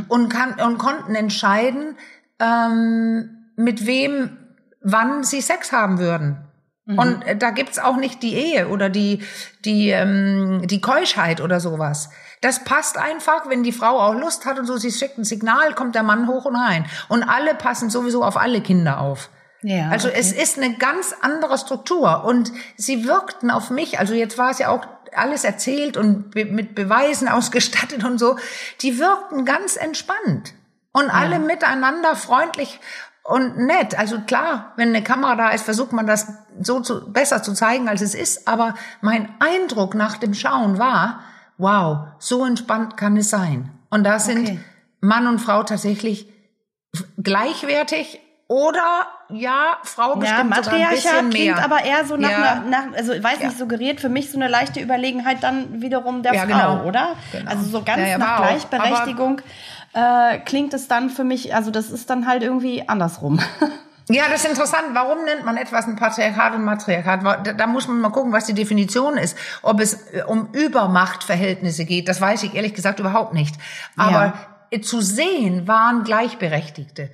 und, 0.10 0.30
kann, 0.30 0.60
und 0.60 0.78
konnten 0.78 1.16
entscheiden, 1.16 1.96
ähm, 2.40 3.35
mit 3.56 3.86
wem, 3.86 4.38
wann 4.82 5.24
sie 5.24 5.42
Sex 5.42 5.72
haben 5.72 6.00
würden. 6.00 6.46
Und 6.88 7.26
äh, 7.26 7.36
da 7.36 7.50
gibt's 7.50 7.80
auch 7.80 7.98
nicht 7.98 8.22
die 8.22 8.36
Ehe 8.36 8.68
oder 8.68 8.90
die, 8.90 9.24
die, 9.66 9.90
ähm, 9.90 10.68
die 10.68 10.82
Keuschheit 10.82 11.42
oder 11.42 11.60
sowas. 11.60 12.12
Das 12.42 12.64
passt 12.64 13.00
einfach, 13.00 13.50
wenn 13.50 13.64
die 13.64 13.72
Frau 13.72 14.00
auch 14.00 14.14
Lust 14.14 14.46
hat 14.46 14.60
und 14.60 14.68
so, 14.68 14.78
sie 14.78 14.92
schickt 14.92 15.18
ein 15.18 15.24
Signal, 15.24 15.74
kommt 15.74 15.96
der 15.96 16.04
Mann 16.04 16.28
hoch 16.28 16.46
und 16.46 16.56
rein. 16.56 16.86
Und 17.10 17.24
alle 17.24 17.56
passen 17.56 17.90
sowieso 17.90 18.24
auf 18.24 18.38
alle 18.38 18.62
Kinder 18.62 19.02
auf. 19.02 19.32
Ja, 19.64 19.90
Also 19.90 20.10
okay. 20.10 20.18
es 20.20 20.32
ist 20.32 20.60
eine 20.60 20.76
ganz 20.76 21.16
andere 21.22 21.58
Struktur 21.58 22.24
und 22.24 22.52
sie 22.78 23.08
wirkten 23.08 23.50
auf 23.50 23.72
mich, 23.72 23.98
also 23.98 24.14
jetzt 24.14 24.38
war 24.38 24.52
es 24.52 24.60
ja 24.60 24.70
auch 24.70 24.86
alles 25.16 25.44
erzählt 25.44 25.98
und 25.98 26.32
be 26.32 26.46
mit 26.46 26.76
Beweisen 26.76 27.28
ausgestattet 27.30 28.04
und 28.04 28.20
so, 28.20 28.38
die 28.82 29.00
wirkten 29.00 29.44
ganz 29.44 29.76
entspannt 29.76 30.54
und 30.92 31.10
alle 31.10 31.40
miteinander 31.40 32.16
freundlich 32.16 32.80
und 33.28 33.58
nett. 33.58 33.98
Also 33.98 34.20
klar, 34.22 34.74
wenn 34.78 34.90
eine 34.90 35.04
Kamera 35.04 35.36
da 35.36 35.50
ist, 35.50 35.64
versucht 35.66 35.92
man 35.94 36.06
das 36.08 36.28
so 36.62 36.80
zu, 36.80 37.12
besser 37.12 37.42
zu 37.44 37.54
zeigen, 37.54 37.90
als 37.90 38.02
es 38.02 38.14
ist, 38.16 38.48
aber 38.48 38.76
mein 39.02 39.30
Eindruck 39.40 39.96
nach 39.96 40.18
dem 40.18 40.34
Schauen 40.34 40.78
war, 40.80 41.20
wow, 41.58 42.08
so 42.20 42.46
entspannt 42.46 42.98
kann 42.98 43.18
es 43.18 43.30
sein. 43.30 43.72
Und 43.90 44.04
da 44.04 44.20
sind 44.20 44.48
Okay. 44.48 44.60
Mann 45.02 45.28
und 45.28 45.40
Frau 45.40 45.64
tatsächlich 45.64 46.28
gleichwertig 47.22 48.20
oder 48.48 49.08
ja, 49.30 49.78
Frau 49.84 50.14
Ja, 50.14 50.44
bestimmt 50.44 50.56
sogar 50.56 50.74
ein 50.74 50.90
bisschen 50.92 51.12
Matriarchat 51.14 51.24
mehr. 51.24 51.30
klingt 51.32 51.64
aber 51.64 51.84
eher 51.84 52.06
so 52.06 52.16
nach, 52.16 52.30
Ja. 52.30 52.38
einer, 52.38 52.62
nach 52.62 52.94
also 52.96 53.12
weiß 53.12 53.40
Ja. 53.40 53.48
nicht, 53.48 53.58
suggeriert 53.58 54.00
für 54.00 54.10
mich 54.10 54.30
so 54.32 54.38
eine 54.38 54.48
leichte 54.48 54.80
Überlegenheit 54.80 55.42
dann 55.42 55.82
wiederum 55.82 56.22
der 56.22 56.34
Ja, 56.36 56.42
Frau, 56.42 56.48
genau. 56.78 56.84
oder? 56.88 57.16
Genau. 57.32 57.50
Also 57.50 57.64
so 57.64 57.82
ganz 57.84 58.02
Ja, 58.02 58.08
ja, 58.08 58.18
nach 58.20 58.40
war 58.42 58.50
auch. 58.52 58.60
Äh, 59.96 60.40
klingt 60.40 60.74
es 60.74 60.90
dann 60.90 61.10
für 61.10 61.24
mich, 61.24 61.56
also 61.56 61.72
das 61.72 61.90
ist 61.90 62.10
dann 62.10 62.28
halt 62.28 62.44
irgendwie 62.44 62.88
andersrum. 62.88 63.40
Ja, 64.08 64.26
das 64.30 64.44
ist 64.44 64.50
interessant. 64.52 64.90
Warum 64.94 65.26
nennt 65.26 65.46
man 65.46 65.58
etwas 65.58 65.88
ein 65.88 65.96
Patriarchat 65.96 66.54
und 66.54 66.64
Matriarchat? 66.64 67.24
Da, 67.24 67.54
da 67.54 67.66
muss 67.66 67.88
man 67.88 68.02
mal 68.02 68.12
gucken, 68.12 68.32
was 68.32 68.46
die 68.46 68.54
Definition 68.54 69.18
ist. 69.18 69.36
Ob 69.64 69.80
es 69.80 70.12
äh, 70.12 70.22
um 70.28 70.50
Übermachtverhältnisse 70.52 71.86
geht, 71.86 72.08
das 72.08 72.22
weiß 72.22 72.44
ich 72.44 72.54
ehrlich 72.54 72.76
gesagt 72.76 73.00
überhaupt 73.00 73.34
nicht. 73.34 73.56
Aber 73.98 74.34
äh, 74.70 74.80
zu 74.82 75.02
sehen 75.02 75.68
waren 75.68 76.04
Gleichberechtigte. 76.04 77.10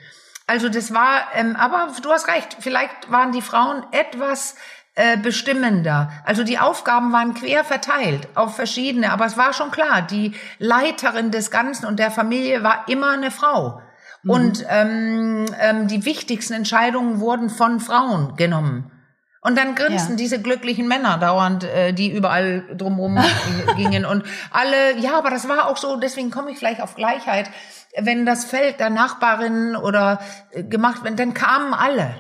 Also 0.48 0.68
das 0.68 0.94
war, 0.94 1.22
ähm, 1.34 1.56
aber 1.56 1.94
du 2.02 2.12
hast 2.12 2.28
recht, 2.28 2.58
vielleicht 2.60 3.10
waren 3.10 3.32
die 3.32 3.42
Frauen 3.42 3.86
etwas 3.94 4.56
äh, 4.96 5.18
bestimmender. 5.18 6.12
Also 6.26 6.44
die 6.44 6.60
Aufgaben 6.60 7.14
waren 7.14 7.34
quer 7.34 7.64
verteilt 7.64 8.28
auf 8.36 8.56
verschiedene, 8.56 9.12
aber 9.12 9.26
es 9.26 9.38
war 9.38 9.54
schon 9.54 9.72
klar, 9.72 10.02
die 10.02 10.34
Leiterin 10.60 11.32
des 11.32 11.50
Ganzen 11.50 11.86
und 11.86 11.98
der 11.98 12.12
Familie 12.12 12.64
war 12.64 12.86
immer 12.88 13.12
eine 13.12 13.32
Frau. 13.32 13.82
Und 14.28 14.66
ähm, 14.70 15.46
ähm, 15.60 15.88
die 15.88 16.06
wichtigsten 16.06 16.54
Entscheidungen 16.54 17.20
wurden 17.20 17.50
von 17.50 17.80
Frauen 17.80 18.36
genommen. 18.36 18.92
Und 19.44 19.58
dann 19.58 19.74
grinsten 19.74 20.12
Ja. 20.12 20.18
diese 20.18 20.40
glücklichen 20.40 20.88
Männer 20.88 21.18
dauernd, 21.18 21.64
äh, 21.64 21.94
die 21.94 22.12
überall 22.12 22.64
drumherum 22.76 23.18
gingen. 23.76 24.06
Und 24.06 24.24
alle, 24.52 24.98
ja, 25.00 25.18
aber 25.18 25.32
das 25.32 25.50
war 25.50 25.68
auch 25.68 25.78
so, 25.78 25.96
deswegen 25.96 26.30
komme 26.30 26.52
ich 26.52 26.60
vielleicht 26.60 26.82
auf 26.82 26.96
Gleichheit. 26.96 27.50
Wenn 27.98 28.28
das 28.28 28.46
Feld 28.46 28.80
der 28.80 28.92
Nachbarin 28.92 29.76
oder 29.76 30.20
äh, 30.52 30.64
gemacht 30.64 31.04
wird, 31.04 31.18
dann 31.18 31.34
kamen 31.34 31.74
alle. 31.74 32.14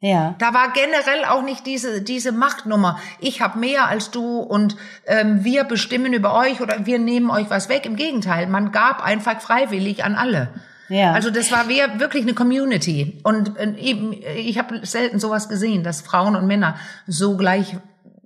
Ja. 0.00 0.34
Da 0.38 0.52
war 0.54 0.72
generell 0.72 1.24
auch 1.28 1.42
nicht 1.42 1.66
diese, 1.66 2.02
diese 2.02 2.32
Machtnummer. 2.32 2.98
Ich 3.20 3.40
habe 3.40 3.58
mehr 3.58 3.88
als 3.88 4.10
du 4.10 4.38
und 4.40 4.76
ähm, 5.06 5.42
wir 5.44 5.64
bestimmen 5.64 6.12
über 6.12 6.34
euch 6.34 6.60
oder 6.60 6.86
wir 6.86 6.98
nehmen 6.98 7.30
euch 7.30 7.48
was 7.48 7.68
weg. 7.68 7.86
Im 7.86 7.96
Gegenteil, 7.96 8.46
man 8.46 8.72
gab 8.72 9.02
einfach 9.02 9.40
freiwillig 9.40 10.04
an 10.04 10.14
alle. 10.14 10.48
Ja. 10.88 11.12
Also 11.12 11.30
das 11.30 11.50
war 11.50 11.68
wir- 11.68 11.98
wirklich 11.98 12.22
eine 12.22 12.34
Community. 12.34 13.18
Und 13.24 13.56
äh, 13.58 13.74
eben, 13.78 14.12
ich 14.36 14.58
habe 14.58 14.86
selten 14.86 15.18
sowas 15.18 15.48
gesehen, 15.48 15.82
dass 15.82 16.00
Frauen 16.02 16.36
und 16.36 16.46
Männer 16.46 16.76
so 17.06 17.36
gleich 17.36 17.76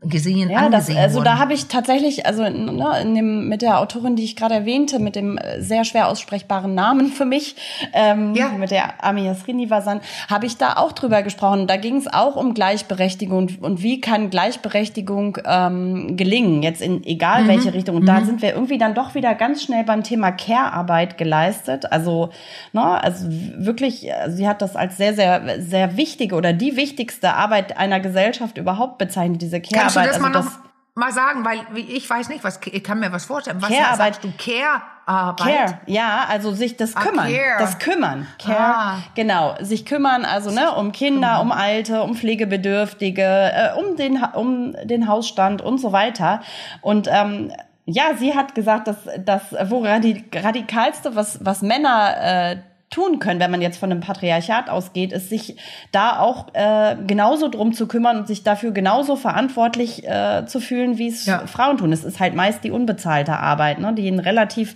gesehen, 0.03 0.49
Ja, 0.51 0.57
das, 0.71 0.87
angesehen 0.87 0.99
also 0.99 1.15
wurden. 1.17 1.25
da 1.27 1.39
habe 1.39 1.53
ich 1.53 1.67
tatsächlich, 1.67 2.25
also 2.27 2.43
ne, 2.45 3.01
in 3.03 3.15
dem, 3.15 3.49
mit 3.49 3.61
der 3.61 3.81
Autorin, 3.81 4.17
die 4.17 4.25
ich 4.25 4.35
gerade 4.35 4.55
erwähnte, 4.55 4.99
mit 4.99 5.15
dem 5.15 5.37
äh, 5.37 5.61
sehr 5.61 5.85
schwer 5.85 6.09
aussprechbaren 6.09 6.75
Namen 6.75 7.09
für 7.09 7.27
mich, 7.27 7.55
ähm, 7.93 8.35
Ja. 8.35 8.49
mit 8.49 8.71
der 8.71 9.05
Ami 9.05 9.27
Yasrini 9.27 9.69
Vasan, 9.69 10.01
habe 10.31 10.47
ich 10.47 10.57
da 10.57 10.75
auch 10.77 10.93
drüber 10.93 11.23
gesprochen. 11.23 11.67
Da 11.67 11.77
ging 11.77 11.97
es 11.97 12.07
auch 12.13 12.37
um 12.37 12.55
Gleichberechtigung 12.55 13.39
und, 13.39 13.63
und 13.63 13.83
wie 13.83 14.01
kann 14.01 14.31
Gleichberechtigung 14.31 15.39
ähm, 15.45 16.17
gelingen, 16.17 16.63
jetzt 16.63 16.81
in 16.81 17.05
egal 17.05 17.47
welche 17.47 17.75
Richtung. 17.75 17.97
Und 17.97 18.07
da 18.07 18.23
sind 18.25 18.41
wir 18.43 18.55
irgendwie 18.55 18.79
dann 18.79 18.95
doch 18.95 19.15
wieder 19.15 19.35
ganz 19.35 19.63
schnell 19.63 19.85
beim 19.85 20.03
Thema 20.03 20.33
Care-Arbeit 20.33 21.19
geleistet. 21.19 21.93
Also, 21.93 22.31
ne, 22.73 22.83
also 22.83 23.27
wirklich, 23.29 24.09
äh, 24.09 24.31
sie 24.31 24.49
hat 24.49 24.63
das 24.63 24.77
als 24.77 24.97
sehr, 24.97 25.15
sehr, 25.15 25.61
sehr 25.61 25.97
wichtige 25.99 26.37
oder 26.37 26.53
die 26.55 26.77
wichtigste 26.77 27.35
Arbeit 27.35 27.77
einer 27.77 28.01
Gesellschaft 28.01 28.57
überhaupt 28.59 28.97
bezeichnet, 28.99 29.43
diese 29.43 29.61
Kannst 29.95 29.97
du 29.97 30.01
das 30.01 30.09
also 30.17 30.21
mal 30.23 30.31
noch 30.31 30.45
das, 30.45 30.59
mal 30.95 31.13
sagen, 31.13 31.45
weil 31.45 31.61
ich 31.77 32.09
weiß 32.09 32.29
nicht, 32.29 32.43
was 32.45 32.61
ich 32.65 32.83
kann 32.85 33.01
mir 33.01 33.13
was 33.13 33.25
vorstellen. 33.25 33.61
Was 33.63 33.71
Care-Arbeit. 33.71 33.97
sagst 34.15 34.25
du? 34.25 34.33
Care-Arbeit. 34.37 35.47
Care, 35.47 35.81
ja, 35.87 36.27
also 36.29 36.53
sich 36.53 36.77
das 36.77 36.95
Ah, 36.97 37.01
kümmern, 37.01 37.27
care. 37.33 37.59
das 37.59 37.79
kümmern, 37.79 38.27
Care, 38.39 38.59
Ah. 38.59 38.99
genau, 39.15 39.55
sich 39.61 39.85
kümmern, 39.87 40.25
also 40.25 40.51
ne, 40.51 40.73
um 40.75 40.93
Kinder, 40.93 41.41
um 41.41 41.53
Alte, 41.53 42.03
um 42.03 42.15
Pflegebedürftige, 42.15 43.23
äh, 43.23 43.79
um 43.79 43.97
den 43.97 44.23
um 44.35 44.75
den 44.85 45.09
Hausstand 45.09 45.63
und 45.63 45.79
so 45.79 45.93
weiter. 45.93 46.41
Und 46.81 47.09
ähm, 47.11 47.53
ja, 47.87 48.15
sie 48.19 48.37
hat 48.37 48.55
gesagt, 48.55 48.87
dass 48.89 48.97
das 49.19 49.43
wo 49.71 49.83
radi 49.83 50.25
radikalste, 50.33 51.17
was 51.17 51.45
was 51.45 51.63
Männer 51.63 52.15
äh, 52.21 52.57
tun 52.91 53.21
können, 53.21 53.39
wenn 53.41 53.51
man 53.53 53.63
jetzt 53.63 53.79
von 53.79 53.91
einem 53.91 54.01
Patriarchat 54.01 54.69
ausgeht, 54.69 55.13
ist 55.13 55.29
sich 55.29 55.57
da 55.93 56.19
auch 56.19 56.49
äh, 56.55 56.97
genauso 57.07 57.49
drum 57.49 57.73
zu 57.73 57.87
kümmern 57.87 58.19
und 58.19 58.27
sich 58.27 58.43
dafür 58.43 58.73
genauso 58.73 59.15
verantwortlich 59.17 60.07
äh, 60.07 60.45
zu 60.47 60.61
fühlen, 60.61 60.99
wie 60.99 61.09
es 61.09 61.25
Ja. 61.27 61.47
Frauen 61.47 61.79
tun. 61.79 61.93
Es 61.93 62.03
ist 62.05 62.19
halt 62.19 62.35
meist 62.35 62.65
die 62.65 62.73
unbezahlte 62.73 63.37
Arbeit, 63.39 63.79
ne, 63.79 63.95
die 63.95 64.09
einen 64.09 64.19
relativ 64.21 64.75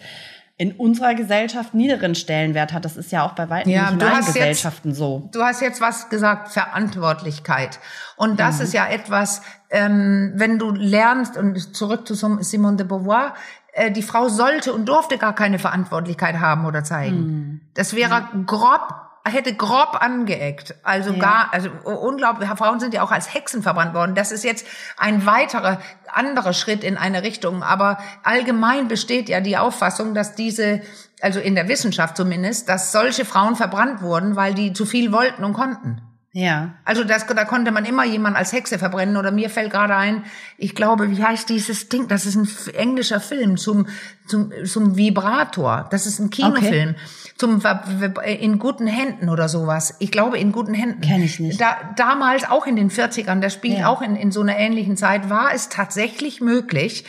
in 0.57 0.71
unserer 0.71 1.17
Gesellschaft 1.17 1.75
niederen 1.75 2.15
Stellenwert 2.15 2.73
hat. 2.73 2.85
Das 2.85 2.97
ist 2.97 3.11
ja 3.11 3.27
auch 3.27 3.33
bei 3.33 3.51
weitem 3.51 3.73
Ja, 3.73 3.91
nicht 3.91 3.95
in 3.95 4.03
allen 4.03 4.17
hast 4.19 4.27
jetzt- 4.29 4.35
Gesellschaften 4.37 4.95
so. 4.95 5.29
Du 5.33 5.43
hast 5.43 5.61
jetzt 5.61 5.81
was 5.81 6.09
gesagt, 6.09 6.53
Verantwortlichkeit. 6.53 7.81
Und 8.17 8.39
das 8.39 8.59
Mhm. 8.59 8.63
ist 8.65 8.73
ja 8.75 8.87
etwas, 8.87 9.43
ähm, 9.71 10.33
wenn 10.37 10.61
du 10.61 10.71
lernst, 10.71 11.37
und 11.37 11.75
zurück 11.75 12.07
zu 12.07 12.15
Sim- 12.15 12.41
Simone 12.43 12.77
de 12.77 12.87
Beauvoir, 12.87 13.35
äh, 13.75 13.91
die 13.91 14.03
Frau 14.03 14.29
sollte 14.29 14.73
und 14.73 14.87
durfte 14.87 15.19
gar 15.19 15.35
keine 15.35 15.59
Verantwortlichkeit 15.59 16.41
haben 16.41 16.65
oder 16.65 16.85
zeigen. 16.85 17.17
Mhm. 17.17 17.61
Das 17.75 17.95
wäre 17.95 18.29
grob 18.47 18.95
hätte 19.27 19.55
grob 19.55 19.97
angeeckt. 20.01 20.75
Also 20.83 21.13
Ja. 21.13 21.19
gar, 21.19 21.49
also 21.53 21.71
unglaublich, 21.85 22.49
Frauen 22.51 22.79
sind 22.79 22.93
ja 22.93 23.03
auch 23.03 23.11
als 23.11 23.33
Hexen 23.33 23.63
verbrannt 23.63 23.95
worden. 23.95 24.15
Das 24.15 24.33
ist 24.33 24.45
jetzt 24.45 24.67
ein 24.99 25.25
weiterer, 25.25 25.81
anderer 26.13 26.53
Schritt 26.53 26.85
in 26.85 26.99
eine 26.99 27.23
Richtung. 27.23 27.63
Aber 27.63 27.99
allgemein 28.23 28.87
besteht 28.87 29.31
ja 29.31 29.41
die 29.41 29.57
Auffassung, 29.57 30.13
dass 30.13 30.35
diese, 30.35 30.83
also 31.23 31.41
in 31.41 31.55
der 31.55 31.69
Wissenschaft 31.69 32.19
zumindest, 32.19 32.69
dass 32.69 32.93
solche 32.93 33.25
Frauen 33.25 33.57
verbrannt 33.57 34.03
wurden, 34.03 34.37
weil 34.37 34.53
die 34.53 34.75
zu 34.75 34.85
viel 34.85 35.11
wollten 35.11 35.43
und 35.43 35.55
konnten. 35.55 36.03
Ja. 36.37 36.75
Also 36.85 37.05
das, 37.05 37.27
da 37.29 37.45
konnte 37.45 37.71
man 37.71 37.85
immer 37.85 38.05
jemand 38.05 38.37
als 38.37 38.53
Hexe 38.53 38.77
verbrennen. 38.81 39.17
Oder 39.17 39.31
mir 39.31 39.49
fällt 39.51 39.71
gerade 39.71 39.95
ein, 39.95 40.25
ich 40.59 40.75
glaube, 40.75 41.09
wie 41.13 41.23
heißt 41.23 41.49
dieses 41.49 41.89
Ding? 41.89 42.09
Das 42.09 42.27
ist 42.27 42.35
ein 42.35 42.49
englischer 42.75 43.21
Film 43.21 43.57
zum, 43.57 43.87
zum, 44.27 44.51
zum 44.65 44.97
Vibrator. 44.97 45.87
Das 45.93 46.07
ist 46.07 46.19
ein 46.19 46.31
Kinofilm. 46.31 46.97
Zum 47.39 47.61
Ver- 47.61 47.85
Ver- 48.01 48.25
in 48.25 48.59
guten 48.59 48.89
Händen 48.89 49.29
oder 49.29 49.49
sowas. 49.49 49.95
Ich 50.01 50.11
glaube, 50.11 50.37
in 50.37 50.51
guten 50.51 50.75
Händen. 50.75 51.03
Kenn 51.03 51.23
ich 51.23 51.39
nicht. 51.39 51.61
Da, 51.61 51.77
damals 51.97 52.51
auch 52.51 52.67
in 52.67 52.75
den 52.75 52.91
40ern, 52.91 53.39
das 53.39 53.53
spielt 53.55 53.79
Ja. 53.79 53.87
auch 53.89 54.03
in, 54.03 54.17
in 54.17 54.33
so 54.33 54.41
einer 54.41 54.57
ähnlichen 54.57 54.97
Zeit, 54.97 55.31
war 55.31 55.55
es 55.55 55.69
tatsächlich 55.69 56.41
möglich, 56.41 57.05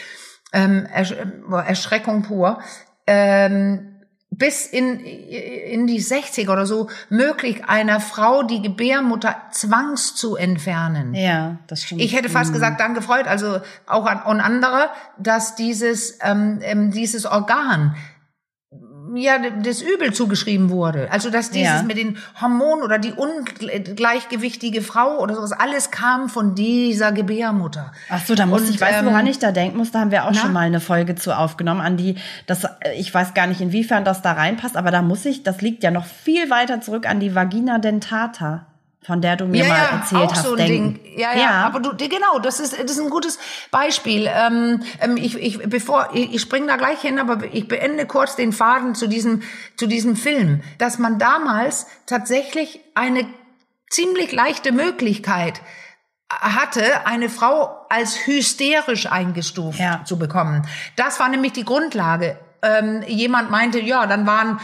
ähm, 0.53 0.85
Ersch 0.93 1.13
äh, 1.13 1.25
Erschreckung 1.67 2.21
pur, 2.21 2.59
ähm, 3.07 3.94
bis 4.37 4.65
in, 4.65 4.99
in 4.99 5.87
die 5.87 6.01
60er 6.01 6.49
oder 6.51 6.65
so 6.65 6.89
möglich, 7.09 7.63
einer 7.65 7.99
Frau 7.99 8.43
die 8.43 8.61
Gebärmutter 8.61 9.35
zwangs 9.51 10.15
zu 10.15 10.35
entfernen. 10.35 11.13
Ja, 11.13 11.57
das 11.67 11.83
stimmt. 11.83 12.01
Ich 12.01 12.15
hätte 12.15 12.29
fast 12.29 12.49
Mhm. 12.49 12.53
gesagt, 12.53 12.79
dann 12.79 12.93
gefreut, 12.93 13.27
also 13.27 13.59
auch 13.87 14.05
an, 14.05 14.19
an 14.19 14.41
andere, 14.41 14.89
dass 15.17 15.55
dieses, 15.55 16.19
ähm, 16.21 16.59
ähm, 16.61 16.91
dieses 16.91 17.25
Organ 17.25 17.95
ja 19.17 19.37
das 19.39 19.81
Übel 19.81 20.13
zugeschrieben 20.13 20.69
wurde. 20.69 21.11
Also 21.11 21.29
dass 21.29 21.51
dieses 21.51 21.73
Ja. 21.73 21.83
mit 21.83 21.97
den 21.97 22.17
Hormonen 22.39 22.83
oder 22.83 22.99
die 22.99 23.13
ungleichgewichtige 23.13 24.81
Frau 24.81 25.19
oder 25.19 25.35
sowas, 25.35 25.51
alles 25.51 25.91
kam 25.91 26.29
von 26.29 26.55
dieser 26.55 27.11
Gebärmutter. 27.11 27.91
Ach 28.09 28.25
so, 28.25 28.35
da 28.35 28.45
muss 28.45 28.61
Und, 28.63 28.69
ich, 28.71 28.81
weißt 28.81 29.01
du, 29.01 29.05
ähm, 29.05 29.11
woran 29.11 29.27
ich 29.27 29.39
da 29.39 29.51
denken 29.51 29.77
muss? 29.77 29.91
Da 29.91 29.99
haben 29.99 30.11
wir 30.11 30.25
auch 30.25 30.31
na? 30.33 30.39
schon 30.39 30.53
mal 30.53 30.61
eine 30.61 30.79
Folge 30.79 31.15
zu 31.15 31.37
aufgenommen, 31.37 31.81
an 31.81 31.97
die, 31.97 32.15
das, 32.47 32.65
ich 32.97 33.13
weiß 33.13 33.33
gar 33.33 33.47
nicht, 33.47 33.61
inwiefern 33.61 34.03
das 34.05 34.21
da 34.21 34.33
reinpasst, 34.33 34.77
aber 34.77 34.91
da 34.91 35.01
muss 35.01 35.25
ich, 35.25 35.43
das 35.43 35.61
liegt 35.61 35.83
ja 35.83 35.91
noch 35.91 36.05
viel 36.05 36.49
weiter 36.49 36.81
zurück 36.81 37.07
an 37.07 37.19
die 37.19 37.35
Vagina 37.35 37.77
dentata, 37.79 38.65
von 39.05 39.21
der 39.21 39.35
du 39.35 39.45
mir 39.45 39.63
ja, 39.63 39.69
mal 39.69 39.77
ja, 39.77 39.89
erzählt 39.99 40.21
auch 40.23 40.31
hast. 40.31 40.43
so 40.43 40.51
ein 40.51 40.57
denken. 40.57 40.99
Ding. 41.03 41.17
Ja, 41.19 41.35
ja, 41.37 41.49
aber 41.65 41.79
du, 41.79 41.95
genau, 41.95 42.39
das 42.39 42.59
ist, 42.59 42.73
das 42.73 42.91
ist 42.91 42.99
ein 42.99 43.09
gutes 43.09 43.37
Beispiel. 43.71 44.27
Ähm, 44.27 44.81
ähm, 44.99 45.17
ich, 45.17 45.35
ich, 45.37 45.59
bevor, 45.69 46.09
ich, 46.13 46.33
ich 46.33 46.41
spring 46.41 46.67
da 46.67 46.75
gleich 46.75 47.01
hin, 47.01 47.19
aber 47.19 47.43
ich 47.53 47.67
beende 47.67 48.05
kurz 48.05 48.35
den 48.35 48.51
Faden 48.51 48.95
zu 48.95 49.07
diesem, 49.07 49.43
zu 49.77 49.87
diesem 49.87 50.15
Film, 50.15 50.61
dass 50.77 50.97
man 50.97 51.19
damals 51.19 51.87
tatsächlich 52.05 52.79
eine 52.95 53.27
ziemlich 53.89 54.31
leichte 54.31 54.71
Möglichkeit 54.71 55.61
hatte, 56.29 57.05
eine 57.05 57.29
Frau 57.29 57.85
als 57.89 58.25
hysterisch 58.25 59.05
eingestuft 59.11 59.79
Ja. 59.79 60.03
zu 60.05 60.17
bekommen. 60.17 60.67
Das 60.95 61.19
war 61.19 61.29
nämlich 61.29 61.53
die 61.53 61.63
Grundlage. 61.65 62.39
Ähm, 62.65 63.03
jemand 63.07 63.51
meinte, 63.51 63.79
ja, 63.79 64.07
dann 64.07 64.25
waren 64.25 64.59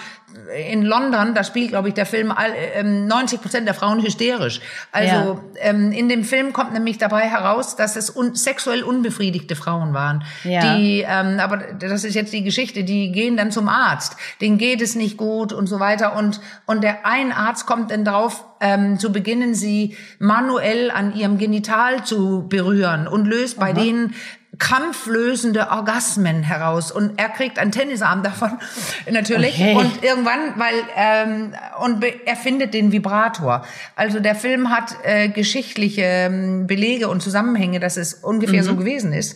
in 0.70 0.84
London, 0.84 1.34
da 1.34 1.44
spielt, 1.44 1.70
glaube 1.70 1.90
ich, 1.90 1.94
der 1.94 2.06
Film, 2.06 2.32
all- 2.32 2.54
ähm, 2.76 3.06
90 3.06 3.42
Prozent 3.42 3.68
der 3.68 3.74
Frauen 3.74 4.02
hysterisch. 4.02 4.62
Also 4.92 5.42
ähm, 5.60 5.92
in 5.92 6.08
dem 6.10 6.24
Film 6.24 6.54
kommt 6.54 6.74
nämlich 6.74 6.98
dabei 6.98 7.22
heraus, 7.22 7.76
dass 7.76 7.96
es 7.96 8.10
un 8.10 8.36
sexuell 8.36 8.84
unbefriedigte 8.84 9.56
Frauen 9.56 9.94
waren. 9.94 10.24
Ja. 10.44 10.76
Die, 10.78 11.06
ähm, 11.08 11.40
aber 11.40 11.58
das 11.58 12.04
ist 12.04 12.16
jetzt 12.16 12.32
die 12.34 12.44
Geschichte, 12.44 12.84
die 12.84 13.12
gehen 13.12 13.36
dann 13.38 13.52
zum 13.52 13.68
Arzt, 13.68 14.16
denen 14.40 14.58
geht 14.58 14.82
es 14.82 14.96
nicht 14.96 15.18
gut 15.18 15.52
und 15.54 15.68
so 15.68 15.80
weiter. 15.80 16.16
Und, 16.16 16.40
und 16.66 16.82
der 16.82 17.06
ein 17.06 17.32
Arzt 17.34 17.66
kommt 17.66 17.92
dann 17.92 18.06
drauf, 18.06 18.46
ähm, 18.62 19.00
zu 19.00 19.12
beginnen, 19.12 19.54
sie 19.54 19.98
manuell 20.20 20.92
an 20.92 21.16
ihrem 21.16 21.40
Genital 21.40 22.06
zu 22.06 22.48
berühren 22.48 23.08
und 23.08 23.26
löst 23.26 23.60
bei 23.60 23.74
denen 23.74 24.14
kampflösende 24.62 25.72
Orgasmen 25.72 26.44
heraus. 26.44 26.92
Und 26.92 27.20
er 27.20 27.30
kriegt 27.30 27.58
einen 27.58 27.72
Tennisarm 27.72 28.22
davon 28.22 28.60
natürlich. 29.12 29.56
Okay. 29.56 29.76
und 29.76 30.04
irgendwann 30.04 30.54
weil 30.58 30.76
ähm, 30.96 31.54
und 31.82 32.06
er 32.26 32.36
findet 32.36 32.74
den 32.76 32.92
Vibrator. 32.92 33.66
Also 33.96 34.20
der 34.20 34.36
Film 34.36 34.70
hat 34.70 34.96
äh, 35.04 35.30
geschichtliche 35.30 36.04
ähm, 36.04 36.68
Belege 36.68 37.10
und 37.10 37.22
Zusammenhänge 37.22 37.80
dass 37.80 37.98
es 37.98 38.14
ungefähr 38.14 38.64
so 38.64 38.76
gewesen 38.76 39.14
ist 39.14 39.36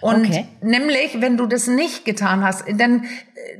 und 0.00 0.26
Okay. 0.26 0.46
nämlich 0.60 1.20
wenn 1.20 1.36
du 1.36 1.46
das 1.46 1.66
nicht 1.66 2.04
getan 2.04 2.44
hast 2.44 2.64
dann 2.76 3.04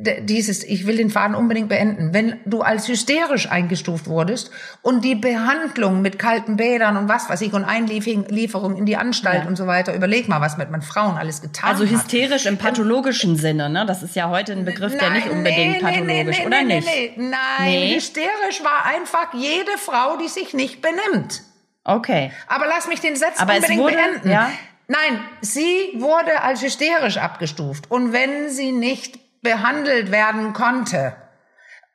äh, 0.05 0.23
dieses 0.23 0.63
ich 0.65 0.87
will 0.87 0.97
den 0.97 1.11
Faden 1.11 1.35
unbedingt 1.35 1.69
beenden 1.69 2.13
wenn 2.13 2.39
du 2.45 2.63
als 2.63 2.89
hysterisch 2.89 3.51
eingestuft 3.51 4.07
wurdest 4.09 4.51
und 4.83 5.05
die 5.05 5.15
Behandlung 5.15 6.03
mit 6.03 6.19
kalten 6.19 6.57
Bädern 6.57 6.97
und 6.97 7.09
was 7.09 7.29
weiß 7.31 7.41
ich 7.43 7.53
und 7.53 7.65
Einlieferung 7.65 8.77
in 8.77 8.87
die 8.87 8.97
Anstalt 8.97 9.43
Ja. 9.45 9.49
und 9.49 9.57
so 9.57 9.67
weiter 9.67 9.95
überleg 9.95 10.29
mal 10.29 10.41
was 10.41 10.57
mit 10.57 10.71
man 10.71 10.83
Frauen 10.83 11.17
alles 11.17 11.41
getan 11.43 11.71
Also 11.71 11.85
hat 11.85 11.91
hysterisch 11.93 12.47
im 12.47 12.57
pathologischen 12.59 13.37
Sinne, 13.37 13.69
ne? 13.71 13.85
Das 13.87 14.03
ist 14.03 14.15
ja 14.17 14.29
heute 14.29 14.53
ein 14.53 14.65
Begriff, 14.65 14.97
der 14.97 15.11
nicht 15.11 15.29
unbedingt 15.31 15.81
pathologisch, 15.81 16.41
oder 16.45 16.63
nee, 16.63 16.75
nicht? 16.77 16.87
Nee, 16.87 17.13
nee. 17.17 17.29
Nein, 17.31 17.71
Nee? 17.71 17.95
hysterisch 17.97 18.63
war 18.63 18.85
einfach 18.87 19.33
jede 19.35 19.71
Frau, 19.79 20.17
die 20.19 20.29
sich 20.29 20.55
nicht 20.55 20.83
benimmt. 20.83 21.43
Okay. 21.85 22.33
Aber 22.49 22.67
lass 22.67 22.89
mich 22.89 23.01
den 23.01 23.15
Satz 23.17 23.39
Aber 23.39 23.55
unbedingt 23.55 23.81
wurde- 23.81 23.95
beenden. 23.97 24.31
ja. 24.31 24.51
Nein, 24.89 25.21
sie 25.41 25.95
wurde 25.97 26.43
als 26.43 26.63
hysterisch 26.63 27.17
abgestuft. 27.17 27.91
Und 27.91 28.13
wenn 28.13 28.51
sie 28.51 28.73
nicht 28.73 29.19
behandelt 29.43 30.13
werden 30.13 30.53
konnte, 30.53 31.17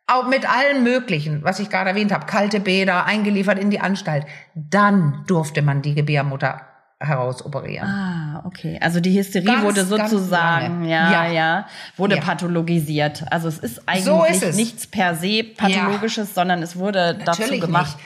auch 0.07 0.27
mit 0.27 0.49
allem 0.49 0.83
Möglichen, 0.83 1.43
was 1.43 1.59
ich 1.59 1.69
gerade 1.69 1.91
erwähnt 1.91 2.11
habe, 2.11 2.25
kalte 2.25 2.59
Bäder, 2.59 3.05
eingeliefert 3.05 3.59
in 3.59 3.69
die 3.69 3.79
Anstalt, 3.79 4.25
dann 4.55 5.23
durfte 5.27 5.61
man 5.61 5.81
die 5.81 5.95
Gebärmutter 5.95 6.67
herausoperieren. 7.01 7.87
Ah, 7.87 8.41
okay. 8.45 8.77
Also 8.81 8.99
die 8.99 9.17
Hysterie 9.17 9.45
Ganz, 9.45 9.63
wurde 9.63 9.83
sozusagen, 9.85 10.85
ja, 10.85 11.11
ja, 11.11 11.27
Ja. 11.31 11.65
wurde 11.97 12.15
Ja. 12.15 12.21
pathologisiert. 12.21 13.23
Also 13.31 13.47
es 13.47 13.57
ist 13.57 13.81
eigentlich 13.87 14.05
So 14.05 14.23
ist 14.23 14.43
es. 14.43 14.55
nichts 14.55 14.87
per 14.87 15.15
se 15.15 15.43
pathologisches, 15.43 16.33
sondern 16.33 16.61
es 16.61 16.75
wurde 16.77 17.17
dazu 17.25 17.41
Natürlich 17.41 17.61
gemacht. 17.61 17.97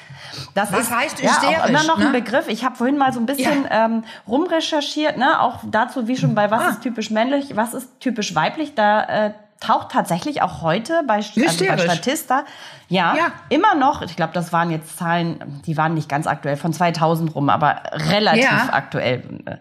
Das 0.53 0.71
Was 0.71 0.81
ist 0.81 0.91
heißt 0.95 1.21
ja, 1.23 1.31
auch 1.31 1.69
immer 1.69 1.83
noch 1.83 1.97
ein 1.97 2.11
ne? 2.11 2.19
Begriff. 2.21 2.47
Ich 2.49 2.65
habe 2.65 2.75
vorhin 2.75 2.97
mal 2.97 3.13
so 3.13 3.19
ein 3.19 3.25
bisschen 3.25 3.65
ähm, 3.69 4.03
rumrecherchiert, 4.27 5.17
ne? 5.17 5.39
auch 5.41 5.59
dazu, 5.69 6.07
wie 6.07 6.17
schon 6.17 6.35
bei 6.35 6.51
was 6.51 6.61
Ah. 6.63 6.69
ist 6.69 6.81
typisch 6.81 7.09
männlich, 7.09 7.55
was 7.55 7.73
ist 7.73 7.99
typisch 7.99 8.35
weiblich. 8.35 8.75
Da 8.75 9.03
äh, 9.27 9.31
taucht 9.59 9.91
tatsächlich 9.91 10.41
auch 10.41 10.61
heute 10.61 11.03
bei, 11.07 11.15
also 11.15 11.65
bei. 11.65 11.77
Statista, 11.77 12.43
ja, 12.87 13.15
Ja. 13.15 13.31
immer 13.49 13.75
noch, 13.75 14.01
ich 14.01 14.15
glaube, 14.15 14.33
das 14.33 14.51
waren 14.53 14.69
jetzt 14.69 14.97
Zahlen, 14.97 15.61
die 15.65 15.77
waren 15.77 15.93
nicht 15.93 16.09
ganz 16.09 16.27
aktuell, 16.27 16.57
von 16.57 16.73
2000 16.73 17.33
rum, 17.35 17.49
aber 17.49 17.81
relativ 17.93 18.43
Ja. 18.43 18.69
aktuell. 18.71 19.59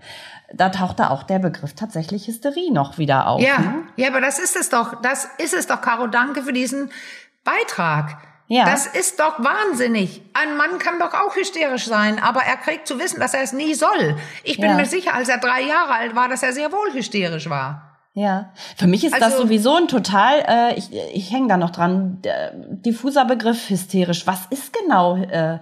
Da 0.53 0.69
tauchte 0.69 1.11
auch 1.11 1.23
der 1.23 1.39
Begriff 1.39 1.75
tatsächlich 1.75 2.27
Hysterie 2.27 2.71
noch 2.73 2.99
wieder 2.99 3.27
auf. 3.29 3.41
Ja, 3.41 3.59
ne? 3.59 3.75
ja, 3.97 4.09
aber 4.09 4.21
das 4.21 4.39
ist 4.39 4.57
es 4.57 4.69
doch. 4.69 5.01
Das 5.03 5.29
ist 5.39 5.55
es 5.55 5.67
doch, 5.67 5.81
Caro. 5.81 6.07
Danke 6.07 6.43
für 6.43 6.53
diesen 6.53 6.91
Beitrag. 7.45 8.17
Ja. 8.47 8.67
Das 8.67 8.87
ist 8.87 9.19
doch 9.21 9.43
wahnsinnig. 9.43 10.21
Ein 10.35 10.57
Mann 10.57 10.79
kann 10.79 10.99
doch 10.99 11.15
auch 11.15 11.35
hysterisch 11.35 11.87
sein, 11.87 12.23
aber 12.23 12.43
er 12.43 12.57
kriegt 12.59 12.87
zu 12.87 12.99
wissen, 12.99 13.19
dass 13.19 13.33
er 13.33 13.43
es 13.43 13.53
nie 13.55 13.75
soll. 13.75 14.17
Ich 14.43 14.59
bin 14.61 14.71
Ja. 14.71 14.77
mir 14.77 14.85
sicher, 14.85 15.15
als 15.15 15.29
er 15.31 15.39
drei 15.39 15.63
Jahre 15.63 15.95
alt 15.95 16.15
war, 16.15 16.29
dass 16.29 16.43
er 16.43 16.53
sehr 16.53 16.71
wohl 16.71 16.93
hysterisch 16.93 17.49
war. 17.49 17.94
Ja, 18.17 18.53
für 18.77 18.87
mich 18.87 19.05
ist 19.05 19.13
das 19.15 19.23
Also- 19.23 19.43
sowieso 19.43 19.75
ein 19.77 19.89
total, 19.89 20.39
äh, 20.47 20.75
ich, 20.79 20.89
ich 21.13 21.33
hänge 21.33 21.49
da 21.49 21.57
noch 21.57 21.71
dran, 21.71 22.23
diffuser 22.71 23.25
Begriff 23.25 23.69
hysterisch. 23.69 24.25
Was 24.27 24.47
ist 24.51 24.73
genau 24.73 25.17
äh, 25.17 25.59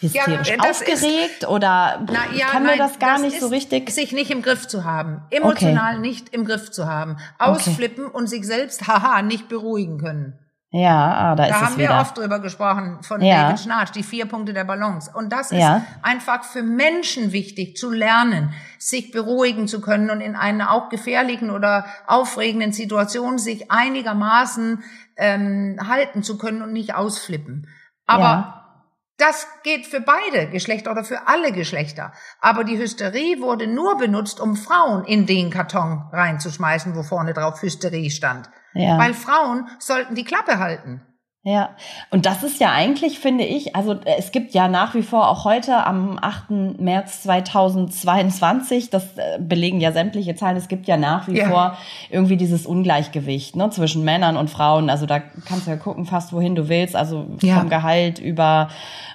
hysterisch? 0.00 0.48
Ja, 0.48 0.56
das 0.56 0.80
ist- 0.80 0.92
Aufgeregt 0.94 1.46
oder 1.48 2.04
Na, 2.12 2.34
ja, 2.36 2.46
kann 2.46 2.64
mir 2.64 2.70
nein, 2.70 2.78
das 2.78 2.98
gar 2.98 3.20
nicht 3.20 3.34
ist, 3.34 3.40
so 3.40 3.46
richtig? 3.46 3.88
Sich 3.90 4.10
nicht 4.10 4.32
im 4.32 4.42
Griff 4.42 4.66
zu 4.66 4.82
haben. 4.84 5.22
Emotional 5.30 6.00
nicht 6.00 6.30
im 6.30 6.44
Griff 6.44 6.72
zu 6.72 6.86
haben. 6.88 7.18
Ausflippen 7.38 8.06
und 8.06 8.26
sich 8.26 8.44
selbst, 8.46 8.84
haha, 8.88 9.22
nicht 9.22 9.48
beruhigen 9.48 9.98
können. 9.98 10.36
Ja, 10.74 11.12
ah, 11.32 11.34
da, 11.36 11.44
ist 11.44 11.50
Da 11.50 11.56
es 11.56 11.62
haben 11.66 11.76
wir 11.78 11.88
wieder. 11.90 12.00
oft 12.00 12.16
drüber 12.16 12.38
gesprochen 12.38 13.02
von 13.02 13.20
Ja. 13.20 13.42
David 13.42 13.60
Schnarch, 13.60 13.90
die 13.90 14.02
vier 14.02 14.24
Punkte 14.24 14.54
der 14.54 14.64
Balance. 14.64 15.10
Und 15.14 15.30
das 15.30 15.52
ist 15.52 15.58
Ja. 15.58 15.84
einfach 16.00 16.44
für 16.44 16.62
Menschen 16.62 17.32
wichtig, 17.32 17.76
zu 17.76 17.90
lernen, 17.90 18.54
sich 18.78 19.10
beruhigen 19.10 19.68
zu 19.68 19.82
können 19.82 20.08
und 20.08 20.22
in 20.22 20.34
einer 20.34 20.70
auch 20.72 20.88
gefährlichen 20.88 21.50
oder 21.50 21.84
aufregenden 22.06 22.72
Situation 22.72 23.36
sich 23.38 23.70
einigermaßen 23.70 24.82
ähm, 25.18 25.78
halten 25.86 26.22
zu 26.22 26.38
können 26.38 26.62
und 26.62 26.72
nicht 26.72 26.94
ausflippen. 26.94 27.68
Aber 28.06 28.22
Ja. 28.22 28.84
das 29.18 29.46
geht 29.64 29.84
für 29.86 30.00
beide 30.00 30.48
Geschlechter 30.48 30.90
oder 30.92 31.04
für 31.04 31.28
alle 31.28 31.52
Geschlechter. 31.52 32.12
Aber 32.40 32.64
die 32.64 32.78
Hysterie 32.78 33.42
wurde 33.42 33.66
nur 33.66 33.98
benutzt, 33.98 34.40
um 34.40 34.56
Frauen 34.56 35.04
in 35.04 35.26
den 35.26 35.50
Karton 35.50 36.08
reinzuschmeißen, 36.12 36.96
wo 36.96 37.02
vorne 37.02 37.34
drauf 37.34 37.60
Hysterie 37.60 38.10
stand. 38.10 38.48
Ja. 38.74 38.98
Weil 38.98 39.14
Frauen 39.14 39.68
sollten 39.78 40.14
die 40.14 40.24
Klappe 40.24 40.58
halten. 40.58 41.00
Ja, 41.44 41.70
und 42.10 42.24
das 42.24 42.44
ist 42.44 42.60
ja 42.60 42.70
eigentlich, 42.70 43.18
finde 43.18 43.42
ich, 43.42 43.74
also 43.74 43.94
äh, 43.94 44.14
es 44.16 44.30
gibt 44.30 44.54
ja 44.54 44.68
nach 44.68 44.94
wie 44.94 45.02
vor 45.02 45.28
auch 45.28 45.44
heute 45.44 45.84
am 45.84 46.16
8. 46.22 46.78
März 46.78 47.22
2022, 47.22 48.90
das 48.90 49.02
äh, 49.16 49.40
belegen 49.40 49.80
ja 49.80 49.90
sämtliche 49.90 50.36
Zahlen, 50.36 50.56
es 50.56 50.68
gibt 50.68 50.86
ja 50.86 50.96
nach 50.96 51.26
wie 51.26 51.38
ja. 51.38 51.48
vor 51.48 51.76
irgendwie 52.10 52.36
dieses 52.36 52.64
Ungleichgewicht 52.64 53.56
ne, 53.56 53.70
zwischen 53.70 54.04
Männern 54.04 54.36
und 54.36 54.50
Frauen. 54.50 54.88
Also 54.88 55.04
da 55.06 55.18
kannst 55.18 55.66
du 55.66 55.72
ja 55.72 55.76
gucken, 55.76 56.06
fast 56.06 56.32
wohin 56.32 56.54
du 56.54 56.68
willst, 56.68 56.94
also 56.94 57.26
ja. 57.40 57.58
vom 57.58 57.68
Gehalt 57.68 58.20
über 58.20 58.68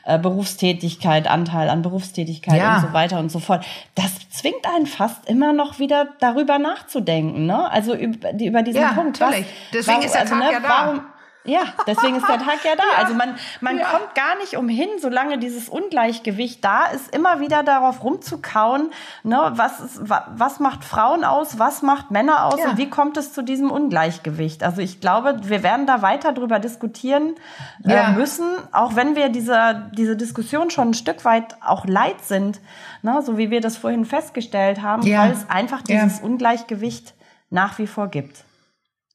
äh, 0.03 0.19
Berufstätigkeit, 0.19 1.29
Anteil 1.29 1.69
an 1.69 1.81
Berufstätigkeit 1.81 2.57
ja. 2.57 2.75
und 2.75 2.81
so 2.81 2.91
weiter 2.93 3.19
und 3.19 3.31
so 3.31 3.39
fort. 3.39 3.65
Das 3.95 4.11
zwingt 4.31 4.67
einen 4.75 4.85
fast 4.85 5.29
immer 5.29 5.53
noch 5.53 5.79
wieder 5.79 6.09
darüber 6.19 6.59
nachzudenken, 6.59 7.45
ne? 7.45 7.71
Also 7.71 7.95
über, 7.95 8.33
über 8.33 8.63
diesen 8.63 8.83
Punkt. 8.95 9.21
Natürlich. 9.21 9.45
Was, 9.45 9.71
Deswegen 9.71 9.87
warum, 9.87 10.05
ist 10.05 10.13
der 10.13 10.21
also, 10.21 10.33
Tag 10.33 10.43
ne, 10.43 10.51
ja 10.51 10.59
da. 10.59 10.67
Warum, 10.67 11.01
ja, 11.47 11.61
deswegen 11.87 12.17
ist 12.17 12.27
der 12.27 12.39
Tag 12.39 12.63
ja 12.63 12.75
da. 12.75 12.83
Ja. 12.87 13.03
Also 13.03 13.15
man, 13.15 13.35
man 13.59 13.77
ja. 13.77 13.85
kommt 13.85 14.15
gar 14.15 14.37
nicht 14.37 14.55
umhin, 14.55 14.87
solange 14.99 15.37
dieses 15.37 15.67
Ungleichgewicht 15.67 16.63
da 16.63 16.85
ist, 16.85 17.13
immer 17.13 17.39
wieder 17.39 17.63
darauf 17.63 18.03
rumzukauen, 18.03 18.91
ne, 19.23 19.51
was, 19.55 19.79
ist, 19.79 20.01
was 20.09 20.59
macht 20.59 20.85
Frauen 20.85 21.23
aus, 21.23 21.59
was 21.59 21.81
macht 21.81 22.11
Männer 22.11 22.45
aus 22.45 22.59
ja. 22.59 22.69
und 22.69 22.77
wie 22.77 22.89
kommt 22.89 23.17
es 23.17 23.33
zu 23.33 23.43
diesem 23.43 23.71
Ungleichgewicht. 23.71 24.63
Also 24.63 24.81
ich 24.81 25.01
glaube, 25.01 25.41
wir 25.43 25.63
werden 25.63 25.85
da 25.85 26.01
weiter 26.01 26.31
drüber 26.31 26.59
diskutieren 26.59 27.35
äh, 27.83 28.11
müssen, 28.11 28.47
auch 28.71 28.95
wenn 28.95 29.15
wir 29.15 29.29
diese, 29.29 29.89
diese 29.93 30.15
Diskussion 30.15 30.69
schon 30.69 30.89
ein 30.89 30.93
Stück 30.93 31.25
weit 31.25 31.57
auch 31.61 31.85
leid 31.85 32.21
sind, 32.23 32.61
ne, 33.01 33.21
so 33.21 33.37
wie 33.37 33.49
wir 33.51 33.61
das 33.61 33.77
vorhin 33.77 34.05
festgestellt 34.05 34.81
haben, 34.81 35.03
weil 35.03 35.31
es 35.31 35.49
einfach 35.49 35.81
dieses 35.81 36.21
Ungleichgewicht 36.21 37.15
nach 37.49 37.77
wie 37.79 37.87
vor 37.87 38.07
gibt. 38.07 38.43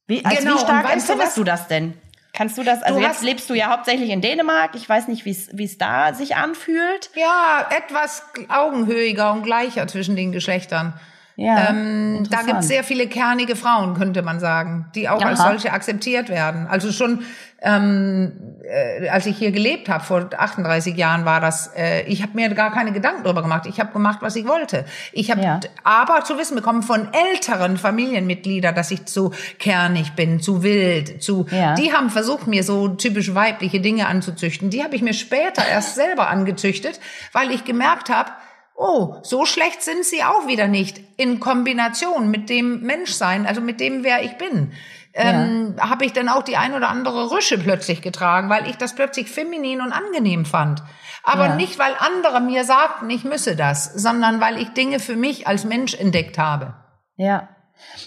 Wie, 0.06 0.24
als 0.24 0.40
genau. 0.40 0.54
wie 0.54 0.58
stark 0.58 0.92
empfindest 0.92 1.36
du 1.36 1.44
das 1.44 1.68
denn? 1.68 1.94
Kannst 2.34 2.56
du 2.56 2.62
das, 2.62 2.82
also 2.82 2.98
du 2.98 3.04
jetzt 3.04 3.22
lebst 3.22 3.50
du 3.50 3.54
ja 3.54 3.68
hauptsächlich 3.70 4.08
in 4.08 4.22
Dänemark. 4.22 4.74
Ich 4.74 4.88
weiß 4.88 5.08
nicht, 5.08 5.26
wie 5.26 5.64
es 5.64 5.78
da 5.78 6.14
sich 6.14 6.34
anfühlt. 6.34 7.10
Ja, 7.14 7.68
etwas 7.70 8.24
augenhöhiger 8.48 9.32
und 9.32 9.42
gleicher 9.42 9.86
zwischen 9.86 10.16
den 10.16 10.32
Geschlechtern. 10.32 10.98
Ja, 11.36 11.70
ähm, 11.70 12.26
da 12.30 12.42
gibt 12.42 12.60
es 12.60 12.68
sehr 12.68 12.84
viele 12.84 13.06
kernige 13.06 13.56
Frauen, 13.56 13.94
könnte 13.94 14.22
man 14.22 14.38
sagen, 14.38 14.86
die 14.94 15.08
auch 15.08 15.20
Aha. 15.20 15.30
als 15.30 15.40
solche 15.40 15.72
akzeptiert 15.72 16.28
werden. 16.28 16.66
Also 16.66 16.92
schon 16.92 17.24
ähm, 17.62 18.32
äh, 18.64 19.08
als 19.08 19.26
ich 19.26 19.38
hier 19.38 19.52
gelebt 19.52 19.88
habe, 19.88 20.02
vor 20.02 20.28
38 20.36 20.96
Jahren 20.96 21.24
war 21.24 21.40
das, 21.40 21.70
äh, 21.76 22.02
ich 22.02 22.22
habe 22.22 22.32
mir 22.34 22.48
gar 22.50 22.72
keine 22.72 22.92
Gedanken 22.92 23.22
darüber 23.22 23.42
gemacht. 23.42 23.66
Ich 23.66 23.78
habe 23.78 23.92
gemacht, 23.92 24.18
was 24.20 24.34
ich 24.34 24.46
wollte. 24.46 24.84
Ich 25.12 25.30
habe 25.30 25.42
ja. 25.42 25.60
aber 25.84 26.24
zu 26.24 26.38
wissen 26.38 26.56
bekommen 26.56 26.82
von 26.82 27.08
älteren 27.12 27.76
Familienmitgliedern, 27.76 28.74
dass 28.74 28.90
ich 28.90 29.06
zu 29.06 29.32
kernig 29.60 30.12
bin, 30.14 30.40
zu 30.40 30.62
wild, 30.62 31.22
zu. 31.22 31.46
Ja. 31.50 31.74
Die 31.74 31.92
haben 31.92 32.10
versucht, 32.10 32.48
mir 32.48 32.64
so 32.64 32.88
typisch 32.88 33.34
weibliche 33.34 33.80
Dinge 33.80 34.08
anzuzüchten. 34.08 34.70
Die 34.70 34.82
habe 34.82 34.96
ich 34.96 35.02
mir 35.02 35.14
später 35.14 35.64
erst 35.64 35.94
selber 35.94 36.28
angezüchtet, 36.28 36.98
weil 37.32 37.52
ich 37.52 37.64
gemerkt 37.64 38.10
habe, 38.10 38.32
oh, 38.74 39.16
so 39.22 39.44
schlecht 39.44 39.82
sind 39.82 40.04
sie 40.04 40.24
auch 40.24 40.46
wieder 40.46 40.68
nicht 40.68 41.00
in 41.16 41.40
Kombination 41.40 42.30
mit 42.30 42.48
dem 42.50 42.82
Menschsein, 42.82 43.46
also 43.46 43.60
mit 43.60 43.80
dem, 43.80 44.04
wer 44.04 44.22
ich 44.22 44.36
bin. 44.38 44.72
Ähm, 45.14 45.74
ja. 45.76 45.90
habe 45.90 46.06
ich 46.06 46.14
dann 46.14 46.30
auch 46.30 46.42
die 46.42 46.56
ein 46.56 46.72
oder 46.72 46.88
andere 46.88 47.30
Rüsche 47.30 47.58
plötzlich 47.58 48.00
getragen, 48.00 48.48
weil 48.48 48.66
ich 48.66 48.76
das 48.76 48.94
plötzlich 48.94 49.30
feminin 49.30 49.82
und 49.82 49.92
angenehm 49.92 50.46
fand. 50.46 50.82
Aber 51.22 51.48
ja. 51.48 51.54
nicht, 51.54 51.78
weil 51.78 51.94
andere 51.98 52.40
mir 52.40 52.64
sagten, 52.64 53.10
ich 53.10 53.22
müsse 53.22 53.54
das, 53.54 53.92
sondern 53.92 54.40
weil 54.40 54.58
ich 54.58 54.70
Dinge 54.70 54.98
für 55.00 55.16
mich 55.16 55.46
als 55.46 55.64
Mensch 55.64 55.94
entdeckt 55.94 56.38
habe. 56.38 56.74
Ja. 57.16 57.48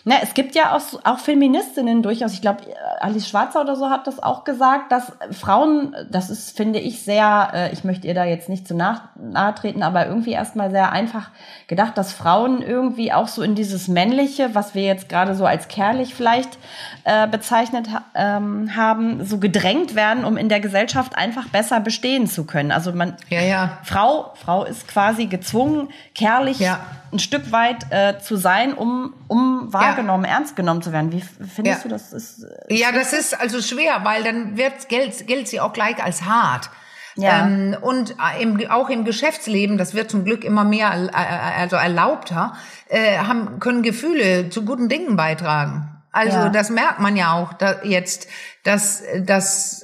Na, 0.03 0.15
es 0.21 0.33
gibt 0.33 0.55
ja 0.55 0.75
auch, 0.75 0.81
auch 1.03 1.19
Feministinnen 1.19 2.03
durchaus. 2.03 2.33
Ich 2.33 2.41
glaube, 2.41 2.63
Alice 2.99 3.27
Schwarzer 3.27 3.61
oder 3.61 3.75
so 3.75 3.89
hat 3.89 4.07
das 4.07 4.21
auch 4.21 4.43
gesagt, 4.43 4.91
dass 4.91 5.11
Frauen, 5.31 5.95
das 6.09 6.29
ist, 6.29 6.55
finde 6.55 6.79
ich, 6.79 7.01
sehr, 7.01 7.49
äh, 7.53 7.73
ich 7.73 7.83
möchte 7.83 8.07
ihr 8.07 8.13
da 8.13 8.25
jetzt 8.25 8.49
nicht 8.49 8.67
zu 8.67 8.75
nach, 8.75 9.03
nahe 9.15 9.55
treten, 9.55 9.83
aber 9.83 10.05
irgendwie 10.07 10.31
erstmal 10.31 10.71
sehr 10.71 10.91
einfach 10.91 11.29
gedacht, 11.67 11.97
dass 11.97 12.13
Frauen 12.13 12.61
irgendwie 12.61 13.13
auch 13.13 13.27
so 13.27 13.41
in 13.41 13.55
dieses 13.55 13.87
Männliche, 13.87 14.53
was 14.53 14.75
wir 14.75 14.83
jetzt 14.83 15.09
gerade 15.09 15.33
so 15.35 15.45
als 15.45 15.67
kerlich 15.67 16.13
vielleicht 16.13 16.57
äh, 17.03 17.27
bezeichnet 17.27 17.87
ähm, 18.13 18.75
haben, 18.75 19.25
so 19.25 19.39
gedrängt 19.39 19.95
werden, 19.95 20.25
um 20.25 20.37
in 20.37 20.49
der 20.49 20.59
Gesellschaft 20.59 21.17
einfach 21.17 21.49
besser 21.49 21.79
bestehen 21.79 22.27
zu 22.27 22.45
können. 22.45 22.71
Also 22.71 22.91
man, 22.93 23.15
ja, 23.29 23.41
ja. 23.41 23.77
Frau, 23.83 24.33
Frau 24.35 24.65
ist 24.65 24.87
quasi 24.87 25.25
gezwungen, 25.25 25.89
kerlich 26.13 26.59
ja 26.59 26.79
ein 27.15 27.19
Stück 27.19 27.51
weit 27.51 27.91
äh, 27.91 28.19
zu 28.19 28.35
sein, 28.35 28.73
um, 28.73 29.13
um 29.27 29.73
wahrgenommen, 29.73 30.25
ja. 30.25 30.31
ernst 30.31 30.55
genommen 30.55 30.81
zu 30.81 30.91
werden. 30.91 31.11
Wie 31.11 31.21
findest 31.21 31.79
ja. 31.79 31.83
du 31.83 31.89
das? 31.89 32.13
Ist, 32.13 32.43
äh, 32.43 32.75
ja, 32.75 32.91
das 32.91 33.13
ist 33.13 33.39
also 33.39 33.61
schwer, 33.61 34.01
weil 34.03 34.23
dann 34.23 34.57
wird, 34.57 34.89
gilt, 34.89 35.25
gilt 35.27 35.47
sie 35.47 35.59
auch 35.59 35.73
gleich 35.73 36.03
als 36.03 36.23
hart. 36.23 36.69
Ja. 37.15 37.45
Ähm, 37.45 37.75
und 37.79 38.11
äh, 38.11 38.41
im, 38.43 38.59
auch 38.69 38.89
im 38.89 39.05
Geschäftsleben, 39.05 39.77
das 39.77 39.93
wird 39.93 40.11
zum 40.11 40.25
Glück 40.25 40.43
immer 40.43 40.65
mehr 40.65 40.91
äh, 40.91 41.61
also 41.61 41.77
erlaubter, 41.77 42.55
äh, 42.89 43.17
haben, 43.19 43.59
können 43.59 43.83
Gefühle 43.83 44.49
zu 44.49 44.65
guten 44.65 44.89
Dingen 44.89 45.15
beitragen. 45.15 45.89
Also 46.11 46.37
ja. 46.37 46.49
das 46.49 46.69
merkt 46.69 46.99
man 46.99 47.15
ja 47.15 47.33
auch 47.33 47.53
da 47.53 47.83
jetzt, 47.83 48.27
dass, 48.63 49.03
dass 49.21 49.83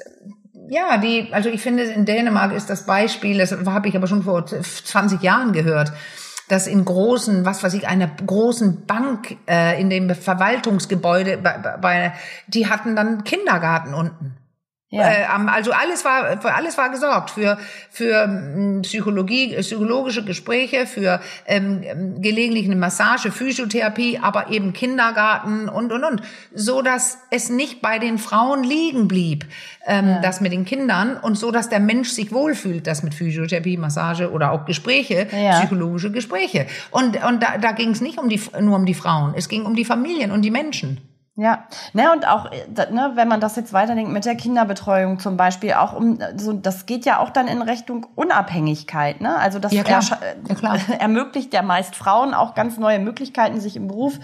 ja, 0.69 0.97
die, 0.97 1.27
also 1.31 1.49
ich 1.49 1.61
finde, 1.61 1.83
in 1.83 2.05
Dänemark 2.05 2.53
ist 2.53 2.69
das 2.69 2.85
Beispiel, 2.85 3.37
das 3.37 3.51
habe 3.51 3.89
ich 3.89 3.95
aber 3.95 4.07
schon 4.07 4.23
vor 4.23 4.45
20 4.45 5.21
Jahren 5.21 5.51
gehört, 5.51 5.91
dass 6.51 6.67
in 6.67 6.83
großen, 6.83 7.45
was 7.45 7.63
weiß 7.63 7.73
ich, 7.75 7.87
einer 7.87 8.07
großen 8.07 8.85
Bank 8.85 9.37
äh, 9.47 9.79
in 9.79 9.89
dem 9.89 10.13
Verwaltungsgebäude, 10.13 11.37
bei, 11.37 11.57
bei, 11.57 12.13
die 12.47 12.67
hatten 12.67 12.95
dann 12.95 13.23
Kindergarten 13.23 13.93
unten. 13.93 14.35
Ja. 14.93 15.09
Äh, 15.09 15.25
also 15.47 15.71
alles 15.71 16.03
war 16.03 16.41
für 16.41 16.53
alles 16.53 16.77
war 16.77 16.89
gesorgt 16.89 17.29
für 17.29 17.57
für 17.89 18.23
hm, 18.25 18.81
Psychologie 18.81 19.55
psychologische 19.55 20.25
Gespräche 20.25 20.85
für 20.85 21.21
ähm, 21.45 22.21
gelegentlich 22.21 22.65
eine 22.65 22.75
Massage 22.75 23.31
Physiotherapie 23.31 24.19
aber 24.21 24.49
eben 24.49 24.73
Kindergarten 24.73 25.69
und 25.69 25.93
und 25.93 26.03
und 26.03 26.21
so 26.53 26.81
dass 26.81 27.19
es 27.29 27.49
nicht 27.49 27.81
bei 27.81 27.99
den 27.99 28.17
Frauen 28.17 28.65
liegen 28.65 29.07
blieb 29.07 29.45
ähm, 29.87 30.09
ja. 30.09 30.21
das 30.21 30.41
mit 30.41 30.51
den 30.51 30.65
Kindern 30.65 31.15
und 31.15 31.35
so 31.35 31.51
dass 31.51 31.69
der 31.69 31.79
Mensch 31.79 32.09
sich 32.09 32.33
wohlfühlt 32.33 32.85
das 32.85 33.01
mit 33.01 33.13
Physiotherapie 33.13 33.77
Massage 33.77 34.29
oder 34.29 34.51
auch 34.51 34.65
Gespräche 34.65 35.29
ja. 35.31 35.59
psychologische 35.59 36.11
Gespräche 36.11 36.65
und 36.89 37.23
und 37.23 37.41
da, 37.41 37.57
da 37.59 37.71
ging 37.71 37.91
es 37.91 38.01
nicht 38.01 38.19
um 38.19 38.27
die 38.27 38.41
nur 38.59 38.75
um 38.75 38.85
die 38.85 38.93
Frauen 38.93 39.35
es 39.37 39.47
ging 39.47 39.65
um 39.65 39.73
die 39.73 39.85
Familien 39.85 40.31
und 40.31 40.41
die 40.41 40.51
Menschen 40.51 40.99
ja, 41.41 41.63
ne, 41.93 42.11
und 42.11 42.27
auch, 42.27 42.45
äh, 42.51 42.91
ne, 42.91 43.13
wenn 43.15 43.27
man 43.27 43.41
das 43.41 43.55
jetzt 43.55 43.73
weiterdenkt 43.73 44.11
mit 44.11 44.25
der 44.25 44.35
Kinderbetreuung 44.35 45.17
zum 45.17 45.37
Beispiel, 45.37 45.73
auch 45.73 45.93
um, 45.93 46.19
so, 46.37 46.53
das 46.53 46.85
geht 46.85 47.03
ja 47.03 47.19
auch 47.19 47.31
dann 47.31 47.47
in 47.47 47.63
Richtung 47.63 48.05
Unabhängigkeit, 48.13 49.21
ne? 49.21 49.37
Also 49.37 49.57
das 49.57 49.71
ja, 49.71 49.81
klar. 49.81 50.03
Ja, 50.47 50.53
klar. 50.53 50.77
ermöglicht 50.99 51.51
ja 51.55 51.63
meist 51.63 51.95
Frauen 51.95 52.35
auch 52.35 52.53
ganz 52.53 52.77
neue 52.77 52.99
Möglichkeiten, 52.99 53.59
sich 53.59 53.75
im 53.75 53.87
Beruf 53.87 54.19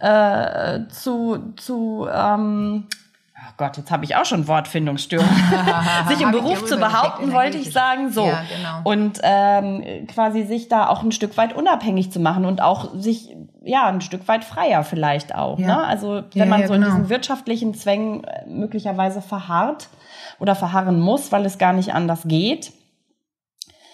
äh, 0.00 0.80
zu, 0.90 1.54
zu 1.56 2.06
ähm, 2.12 2.86
oh 3.34 3.52
Gott, 3.56 3.78
jetzt 3.78 3.90
habe 3.90 4.04
ich 4.04 4.16
auch 4.16 4.26
schon 4.26 4.46
Wortfindungsstörung, 4.46 5.26
sich 6.08 6.20
im 6.20 6.32
Beruf 6.32 6.66
zu 6.66 6.76
behaupten, 6.76 7.32
wollte 7.32 7.56
ich 7.56 7.72
sagen, 7.72 8.12
so. 8.12 8.26
Ja, 8.26 8.42
genau. 8.54 8.80
Und 8.84 9.20
ähm, 9.22 10.06
quasi 10.06 10.44
sich 10.44 10.68
da 10.68 10.88
auch 10.88 11.02
ein 11.02 11.12
Stück 11.12 11.38
weit 11.38 11.54
unabhängig 11.54 12.12
zu 12.12 12.20
machen 12.20 12.44
und 12.44 12.60
auch 12.60 12.94
sich 12.94 13.34
ja, 13.62 13.86
ein 13.86 14.00
Stück 14.00 14.26
weit 14.28 14.44
freier 14.44 14.84
vielleicht 14.84 15.34
auch. 15.34 15.58
Ja. 15.58 15.66
Ne? 15.66 15.84
Also 15.84 16.22
wenn 16.32 16.42
ja, 16.42 16.46
man 16.46 16.66
so 16.66 16.74
genau. 16.74 16.86
in 16.86 16.92
diesen 16.92 17.08
wirtschaftlichen 17.08 17.74
Zwängen 17.74 18.24
äh, 18.24 18.46
möglicherweise 18.46 19.22
verharrt 19.22 19.88
oder 20.38 20.54
verharren 20.54 21.00
muss, 21.00 21.32
weil 21.32 21.44
es 21.44 21.58
gar 21.58 21.72
nicht 21.72 21.94
anders 21.94 22.22
geht. 22.24 22.72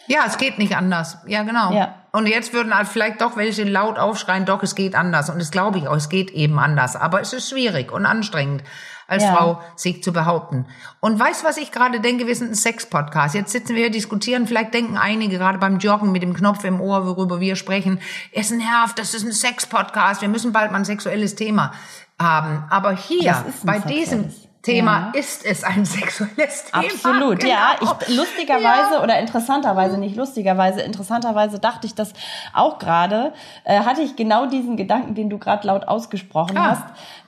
Ja, 0.06 0.24
es 0.26 0.36
geht 0.36 0.58
nicht 0.58 0.76
anders. 0.76 1.18
Ja, 1.26 1.42
genau. 1.42 1.72
Ja. 1.72 1.94
Und 2.12 2.26
jetzt 2.26 2.52
würden 2.52 2.76
halt 2.76 2.88
vielleicht 2.88 3.20
doch 3.20 3.36
welche 3.36 3.64
laut 3.64 3.98
aufschreien, 3.98 4.44
doch, 4.44 4.62
es 4.62 4.74
geht 4.74 4.94
anders. 4.94 5.30
Und 5.30 5.40
das 5.40 5.50
glaube 5.50 5.78
ich 5.78 5.88
auch, 5.88 5.96
es 5.96 6.08
geht 6.08 6.30
eben 6.30 6.58
anders. 6.58 6.94
Aber 6.94 7.20
es 7.20 7.32
ist 7.32 7.48
schwierig 7.48 7.90
und 7.90 8.06
anstrengend 8.06 8.62
als 9.06 9.22
ja. 9.22 9.34
Frau 9.34 9.60
sich 9.76 10.02
zu 10.02 10.12
behaupten. 10.12 10.66
Und 11.00 11.18
weißt 11.18 11.44
was 11.44 11.56
ich 11.56 11.72
gerade 11.72 12.00
denke? 12.00 12.26
Wir 12.26 12.36
sind 12.36 12.52
ein 12.52 12.54
Sex-Podcast. 12.54 13.34
Jetzt 13.34 13.52
sitzen 13.52 13.74
wir 13.74 13.82
hier, 13.82 13.90
diskutieren. 13.90 14.46
Vielleicht 14.46 14.74
denken 14.74 14.96
einige 14.96 15.38
gerade 15.38 15.58
beim 15.58 15.78
Joggen 15.78 16.12
mit 16.12 16.22
dem 16.22 16.34
Knopf 16.34 16.64
im 16.64 16.80
Ohr, 16.80 17.06
worüber 17.06 17.40
wir 17.40 17.56
sprechen, 17.56 18.00
es 18.32 18.50
nervt, 18.50 18.98
das 18.98 19.14
ist 19.14 19.24
ein 19.24 19.32
Sex-Podcast. 19.32 20.20
Wir 20.20 20.28
müssen 20.28 20.52
bald 20.52 20.72
mal 20.72 20.78
ein 20.78 20.84
sexuelles 20.84 21.34
Thema 21.34 21.72
haben. 22.18 22.64
Aber 22.70 22.96
hier, 22.96 23.44
bei 23.64 23.78
diesem 23.78 24.30
Thema 24.64 25.12
ja. 25.12 25.20
ist 25.20 25.44
es 25.44 25.62
ein 25.62 25.84
sexuelles 25.84 26.64
Thema. 26.64 26.84
Absolut, 26.84 27.40
genau. 27.40 27.52
ja. 27.52 27.76
Ich, 27.80 28.16
lustigerweise 28.16 28.94
ja. 28.94 29.02
oder 29.02 29.18
interessanterweise, 29.20 29.98
nicht 29.98 30.16
lustigerweise, 30.16 30.80
interessanterweise 30.80 31.60
dachte 31.60 31.86
ich 31.86 31.94
das 31.94 32.12
auch 32.52 32.78
gerade, 32.78 33.32
äh, 33.64 33.80
hatte 33.80 34.00
ich 34.00 34.16
genau 34.16 34.46
diesen 34.46 34.76
Gedanken, 34.76 35.14
den 35.14 35.30
du 35.30 35.38
gerade 35.38 35.66
laut 35.66 35.86
ausgesprochen 35.86 36.56
ah. 36.56 36.70
hast 36.70 36.84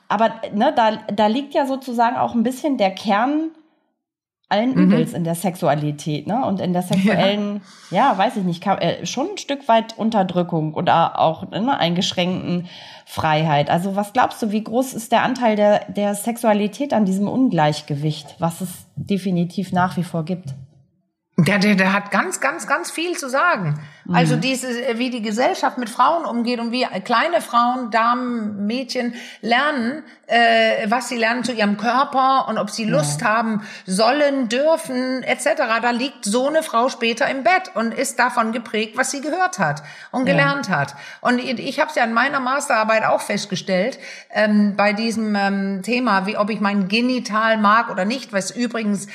aber 0.09 0.35
ne, 0.55 0.73
da, 0.75 0.99
da 1.15 1.27
liegt 1.27 1.55
ja 1.55 1.67
sozusagen 1.67 2.17
auch 2.17 2.35
ein 2.35 2.43
bisschen 2.43 2.77
der 2.79 2.91
Kern 2.91 3.51
allen 4.49 4.71
mhm. 4.71 4.85
Übels 4.85 5.13
in 5.13 5.25
der 5.25 5.35
Sexualität, 5.35 6.27
ne? 6.27 6.45
Und 6.45 6.61
in 6.61 6.73
der 6.73 6.83
sexuellen, 6.83 7.63
ja, 7.91 8.13
ja 8.13 8.19
weiß 8.19 8.37
ich 8.37 8.45
nicht, 8.45 8.63
kann, 8.63 8.79
äh, 8.79 9.05
schon 9.05 9.31
ein 9.31 9.39
Stück 9.39 9.67
weit 9.67 9.99
Unterdrückung 9.99 10.75
oder 10.75 11.19
auch 11.19 11.51
ne, 11.51 11.77
eingeschränkten 11.77 12.69
Freiheit. 13.07 13.71
Also 13.71 13.97
was 13.97 14.13
glaubst 14.13 14.41
du, 14.43 14.53
wie 14.53 14.63
groß 14.63 14.95
ist 14.95 15.11
der 15.11 15.23
Anteil 15.23 15.57
der, 15.57 15.91
der 15.91 16.15
Sexualität 16.15 16.93
an 16.93 17.05
diesem 17.05 17.27
Ungleichgewicht, 17.27 18.37
was 18.39 18.61
es 18.61 18.87
definitiv 18.95 19.73
nach 19.73 19.97
wie 19.97 20.05
vor 20.05 20.25
gibt? 20.25 20.55
Der, 21.39 21.59
der, 21.59 21.75
der 21.75 21.93
hat 21.93 22.11
ganz, 22.11 22.41
ganz, 22.41 22.67
ganz 22.67 22.91
viel 22.91 23.19
zu 23.19 23.29
sagen. 23.29 23.79
Also 24.09 24.09
mhm. 24.09 24.15
Also 24.15 24.37
diese, 24.37 24.99
wie 24.99 25.11
die 25.11 25.21
Gesellschaft 25.21 25.77
mit 25.77 25.91
Frauen 25.91 26.25
umgeht 26.25 26.61
und 26.61 26.73
wie 26.73 26.87
kleine 27.05 27.43
Frauen, 27.43 27.91
Damen, 27.91 28.67
Mädchen 28.67 29.15
lernen, 29.43 30.03
äh, 30.27 30.89
was 30.89 31.09
sie 31.09 31.17
lernen 31.17 31.45
zu 31.45 31.53
ihrem 31.53 31.77
Körper 31.77 32.49
und 32.49 32.57
ob 32.57 32.71
sie 32.71 32.85
Lust 32.85 33.21
ja. 33.21 33.29
haben 33.29 33.63
sollen, 33.85 34.49
dürfen, 34.49 35.23
etc. 35.23 35.63
Da 35.83 35.91
liegt 35.91 36.25
so 36.25 36.49
eine 36.49 36.63
Frau 36.63 36.89
später 36.89 37.29
im 37.29 37.45
Bett 37.45 37.71
und 37.75 37.93
ist 37.93 38.19
davon 38.19 38.53
geprägt, 38.53 38.97
was 38.97 39.11
sie 39.11 39.21
gehört 39.21 39.59
hat 39.59 39.83
und 40.11 40.25
gelernt 40.25 40.69
ja. 40.69 40.77
hat. 40.79 40.95
Und 41.21 41.39
ich, 41.39 41.59
ich 41.59 41.81
habe 41.81 41.91
es 41.91 41.97
ja 41.97 42.05
in 42.05 42.15
meiner 42.15 42.41
Masterarbeit 42.41 43.05
auch 43.05 43.21
festgestellt, 43.21 43.99
ähm, 44.31 44.75
bei 44.77 44.95
diesem 44.95 45.37
ähm, 45.37 45.83
Thema, 45.83 46.27
wie 46.27 46.39
ob 46.39 46.49
ich 46.49 46.61
mein 46.61 46.89
Genital 46.89 47.59
mag 47.59 47.91
oder 47.91 48.07
nicht, 48.07 48.33
was 48.33 48.51
übrigens 48.51 49.07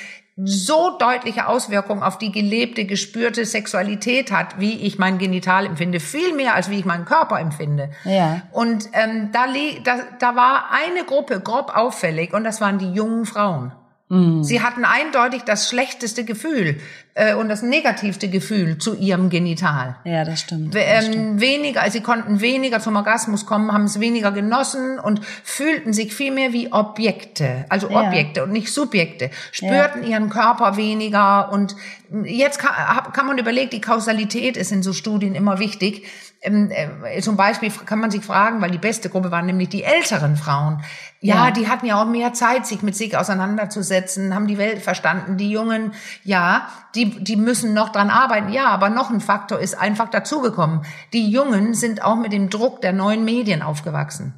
so 0.45 0.97
deutliche 0.97 1.47
Auswirkungen 1.47 2.03
auf 2.03 2.17
die 2.17 2.31
gelebte, 2.31 2.85
gespürte 2.85 3.45
Sexualität 3.45 4.31
hat, 4.31 4.59
wie 4.59 4.81
ich 4.81 4.97
mein 4.97 5.17
Genital 5.17 5.65
empfinde, 5.65 5.99
viel 5.99 6.33
mehr 6.33 6.55
als 6.55 6.69
wie 6.69 6.79
ich 6.79 6.85
meinen 6.85 7.05
Körper 7.05 7.39
empfinde. 7.39 7.89
Ja. 8.05 8.41
Und 8.51 8.89
ähm, 8.93 9.31
da, 9.31 9.45
da, 9.83 9.99
da 10.19 10.35
war 10.35 10.65
eine 10.71 11.05
Gruppe 11.05 11.39
grob 11.39 11.75
auffällig 11.75 12.33
und 12.33 12.43
das 12.43 12.61
waren 12.61 12.77
die 12.77 12.91
jungen 12.91 13.25
Frauen. 13.25 13.71
Mhm. 14.11 14.43
Sie 14.43 14.61
hatten 14.61 14.83
eindeutig 14.83 15.43
das 15.43 15.69
schlechteste 15.69 16.25
Gefühl 16.25 16.81
äh, 17.13 17.33
und 17.33 17.47
das 17.47 17.61
negativste 17.61 18.27
Gefühl 18.27 18.77
zu 18.77 18.93
ihrem 18.97 19.29
Genital. 19.29 19.95
Ja, 20.03 20.25
das 20.25 20.41
stimmt. 20.41 20.75
Das 20.75 20.83
ähm, 20.85 21.11
stimmt. 21.13 21.41
Weniger, 21.41 21.81
also 21.81 21.93
sie 21.93 22.03
konnten 22.03 22.41
weniger 22.41 22.81
zum 22.81 22.97
Orgasmus 22.97 23.45
kommen, 23.45 23.71
haben 23.71 23.85
es 23.85 24.01
weniger 24.01 24.33
genossen 24.33 24.99
und 24.99 25.21
fühlten 25.23 25.93
sich 25.93 26.13
viel 26.13 26.33
mehr 26.33 26.51
wie 26.51 26.73
Objekte, 26.73 27.63
also 27.69 27.89
ja. 27.89 28.01
Objekte 28.01 28.43
und 28.43 28.51
nicht 28.51 28.73
Subjekte, 28.73 29.31
spürten 29.53 30.03
ja. 30.03 30.09
ihren 30.09 30.29
Körper 30.29 30.75
weniger 30.75 31.49
und 31.53 31.77
jetzt 32.25 32.59
kann, 32.59 33.13
kann 33.13 33.25
man 33.25 33.37
überlegen, 33.37 33.69
die 33.69 33.79
Kausalität 33.79 34.57
ist 34.57 34.73
in 34.73 34.83
so 34.83 34.91
Studien 34.91 35.35
immer 35.35 35.59
wichtig. 35.59 36.05
Ähm, 36.43 36.71
äh, 36.71 37.21
zum 37.21 37.37
Beispiel 37.37 37.71
kann 37.85 37.99
man 37.99 38.09
sich 38.09 38.23
fragen, 38.25 38.61
weil 38.61 38.71
die 38.71 38.79
beste 38.79 39.09
Gruppe 39.09 39.29
waren 39.29 39.45
nämlich 39.45 39.69
die 39.69 39.83
älteren 39.83 40.35
Frauen. 40.35 40.83
Ja, 41.19 41.45
ja, 41.45 41.51
die 41.51 41.67
hatten 41.67 41.85
ja 41.85 42.01
auch 42.01 42.07
mehr 42.07 42.33
Zeit, 42.33 42.65
sich 42.65 42.81
mit 42.81 42.95
sich 42.95 43.15
auseinanderzusetzen, 43.15 44.33
haben 44.33 44.47
die 44.47 44.57
Welt 44.57 44.81
verstanden. 44.81 45.37
Die 45.37 45.51
Jungen, 45.51 45.93
ja, 46.23 46.67
die, 46.95 47.23
die 47.23 47.35
müssen 47.35 47.75
noch 47.75 47.89
dran 47.89 48.09
arbeiten. 48.09 48.51
Ja, 48.51 48.69
aber 48.69 48.89
noch 48.89 49.11
ein 49.11 49.21
Faktor 49.21 49.59
ist 49.59 49.79
einfach 49.79 50.09
dazugekommen. 50.09 50.83
Die 51.13 51.29
Jungen 51.29 51.75
sind 51.75 52.01
auch 52.03 52.15
mit 52.15 52.33
dem 52.33 52.49
Druck 52.49 52.81
der 52.81 52.93
neuen 52.93 53.23
Medien 53.23 53.61
aufgewachsen. 53.61 54.33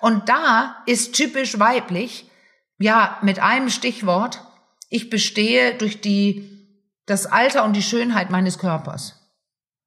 Und 0.00 0.30
da 0.30 0.76
ist 0.86 1.14
typisch 1.14 1.58
weiblich, 1.58 2.30
ja, 2.78 3.18
mit 3.20 3.40
einem 3.40 3.68
Stichwort, 3.68 4.42
ich 4.88 5.10
bestehe 5.10 5.74
durch 5.74 6.00
die, 6.00 6.66
das 7.06 7.26
Alter 7.26 7.64
und 7.64 7.74
die 7.74 7.82
Schönheit 7.82 8.30
meines 8.30 8.58
Körpers. 8.58 9.21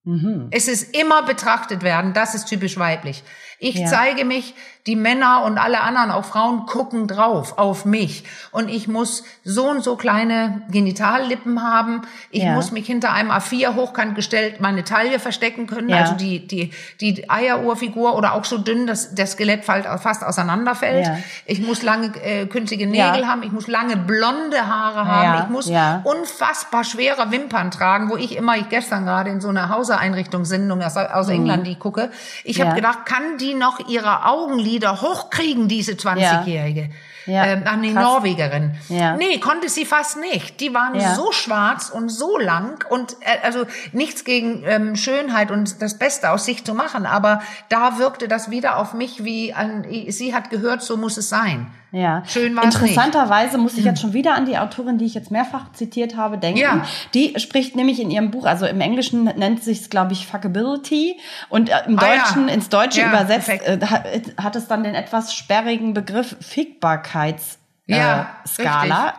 Mhm. 0.05 0.47
Es 0.51 0.67
ist 0.67 0.95
immer 0.95 1.23
betrachtet 1.23 1.81
werden, 1.81 2.13
das 2.13 2.35
ist 2.35 2.45
typisch 2.45 2.77
weiblich. 2.77 3.23
Ich 3.59 3.75
ja. 3.75 3.87
zeige 3.87 4.25
mich, 4.25 4.53
die 4.85 4.95
Männer 4.95 5.41
und 5.43 5.57
alle 5.57 5.81
anderen, 5.81 6.11
auch 6.11 6.25
Frauen, 6.25 6.67
gucken 6.67 7.07
drauf 7.07 7.57
auf 7.57 7.85
mich. 7.85 8.23
Und 8.51 8.69
ich 8.69 8.87
muss 8.87 9.23
so 9.43 9.67
und 9.67 9.83
so 9.83 9.95
kleine 9.95 10.61
Genitallippen 10.69 11.63
haben. 11.63 12.01
Ich 12.29 12.43
ja. 12.43 12.53
muss 12.53 12.71
mich 12.71 12.85
hinter 12.85 13.11
einem 13.11 13.31
A4 13.31 13.73
hochkant 13.73 14.13
gestellt 14.13 14.61
meine 14.61 14.83
Taille 14.83 15.17
verstecken 15.17 15.65
können. 15.65 15.89
Ja. 15.89 16.01
Also 16.01 16.13
die, 16.13 16.45
die, 16.45 16.71
die 17.01 17.27
Eieruhrfigur 17.27 18.15
oder 18.15 18.35
auch 18.35 18.45
so 18.45 18.59
dünn, 18.59 18.85
dass 18.85 19.15
der 19.15 19.25
Skelett 19.25 19.65
fast 19.65 20.23
auseinanderfällt. 20.23 21.09
Ich 21.47 21.61
muss 21.61 21.81
lange 21.81 22.15
äh, 22.23 22.45
künstliche 22.45 22.85
Nägel 22.85 23.27
haben. 23.27 23.41
Ich 23.41 23.51
muss 23.51 23.67
lange 23.67 23.97
blonde 23.97 24.67
Haare 24.67 25.07
haben. 25.07 25.43
Ich 25.45 25.49
muss 25.49 25.71
unfassbar 26.03 26.83
schwere 26.83 27.31
Wimpern 27.31 27.71
tragen, 27.71 28.11
wo 28.11 28.17
ich 28.17 28.35
immer, 28.35 28.55
ich 28.57 28.69
gestern 28.69 29.05
gerade 29.05 29.31
in 29.31 29.41
so 29.41 29.49
einer 29.49 29.69
Hauseeinrichtungssendung 29.95 30.81
aus, 30.81 30.97
aus 30.97 31.27
mhm. 31.27 31.33
England, 31.33 31.67
die 31.67 31.71
ich 31.71 31.79
gucke. 31.79 32.09
Ich 32.43 32.61
habe 32.61 32.75
gedacht, 32.75 33.05
kann 33.05 33.37
die 33.39 33.53
noch 33.53 33.87
ihre 33.87 34.25
Augenlider 34.25 35.01
hochkriegen, 35.01 35.67
diese 35.67 35.93
20-Jährige? 35.93 36.89
Ja. 37.25 37.45
Ähm, 37.45 37.63
ach 37.65 37.77
nee, 37.77 37.91
Norwegerin. 37.91 38.75
Ja. 38.87 39.15
Nee, 39.15 39.39
konnte 39.39 39.67
sie 39.67 39.85
fast 39.85 40.19
nicht. 40.19 40.59
Die 40.59 40.73
waren 40.75 40.93
ja. 40.93 41.15
so 41.15 41.31
schwarz 41.31 41.89
und 41.89 42.09
so 42.09 42.37
lang 42.37 42.85
und 42.89 43.13
äh, 43.21 43.43
also 43.43 43.65
nichts 43.93 44.25
gegen 44.25 44.63
ähm, 44.65 44.95
Schönheit 44.95 45.49
und 45.49 45.81
das 45.81 45.97
Beste 45.97 46.29
aus 46.29 46.45
sich 46.45 46.63
zu 46.63 46.75
machen, 46.75 47.07
aber 47.07 47.41
da 47.69 47.97
wirkte 47.97 48.27
das 48.27 48.51
wieder 48.51 48.77
auf 48.77 48.93
mich 48.93 49.23
wie 49.23 49.53
ein, 49.53 49.85
sie 50.09 50.35
hat 50.35 50.51
gehört, 50.51 50.83
so 50.83 50.97
muss 50.97 51.17
es 51.17 51.29
sein. 51.29 51.71
Ja. 51.91 52.23
Schön 52.25 52.55
war 52.55 52.63
Interessanterweise 52.63 53.57
muss 53.57 53.77
ich 53.77 53.83
jetzt 53.85 54.01
schon 54.01 54.13
wieder 54.13 54.35
an 54.35 54.45
die 54.45 54.57
Autorin, 54.57 54.97
die 54.97 55.05
ich 55.05 55.13
jetzt 55.13 55.31
mehrfach 55.31 55.71
zitiert 55.73 56.17
habe, 56.17 56.37
denken. 56.37 56.59
Ja. 56.59 56.85
Die 57.13 57.39
spricht 57.39 57.75
nämlich 57.75 58.01
in 58.01 58.11
ihrem 58.11 58.31
Buch, 58.31 58.45
also 58.45 58.65
im 58.65 58.81
Englischen 58.81 59.23
nennt 59.23 59.63
sich 59.63 59.81
es, 59.81 59.89
glaube 59.89 60.13
ich, 60.13 60.27
Fuckability 60.27 61.17
und 61.49 61.69
äh, 61.69 61.83
im 61.87 61.97
Deutschen, 61.97 62.45
ah, 62.45 62.47
ja. 62.47 62.53
ins 62.53 62.69
Deutsche 62.69 63.01
ja, 63.01 63.09
übersetzt, 63.09 63.49
äh, 63.49 63.79
hat, 63.85 64.05
hat, 64.41 64.55
es 64.55 64.67
dann 64.67 64.83
den 64.83 64.95
etwas 64.95 65.33
sperrigen 65.33 65.93
Begriff 65.93 66.35
Fickbarkeitsskala. 66.41 69.09
Äh, 69.09 69.13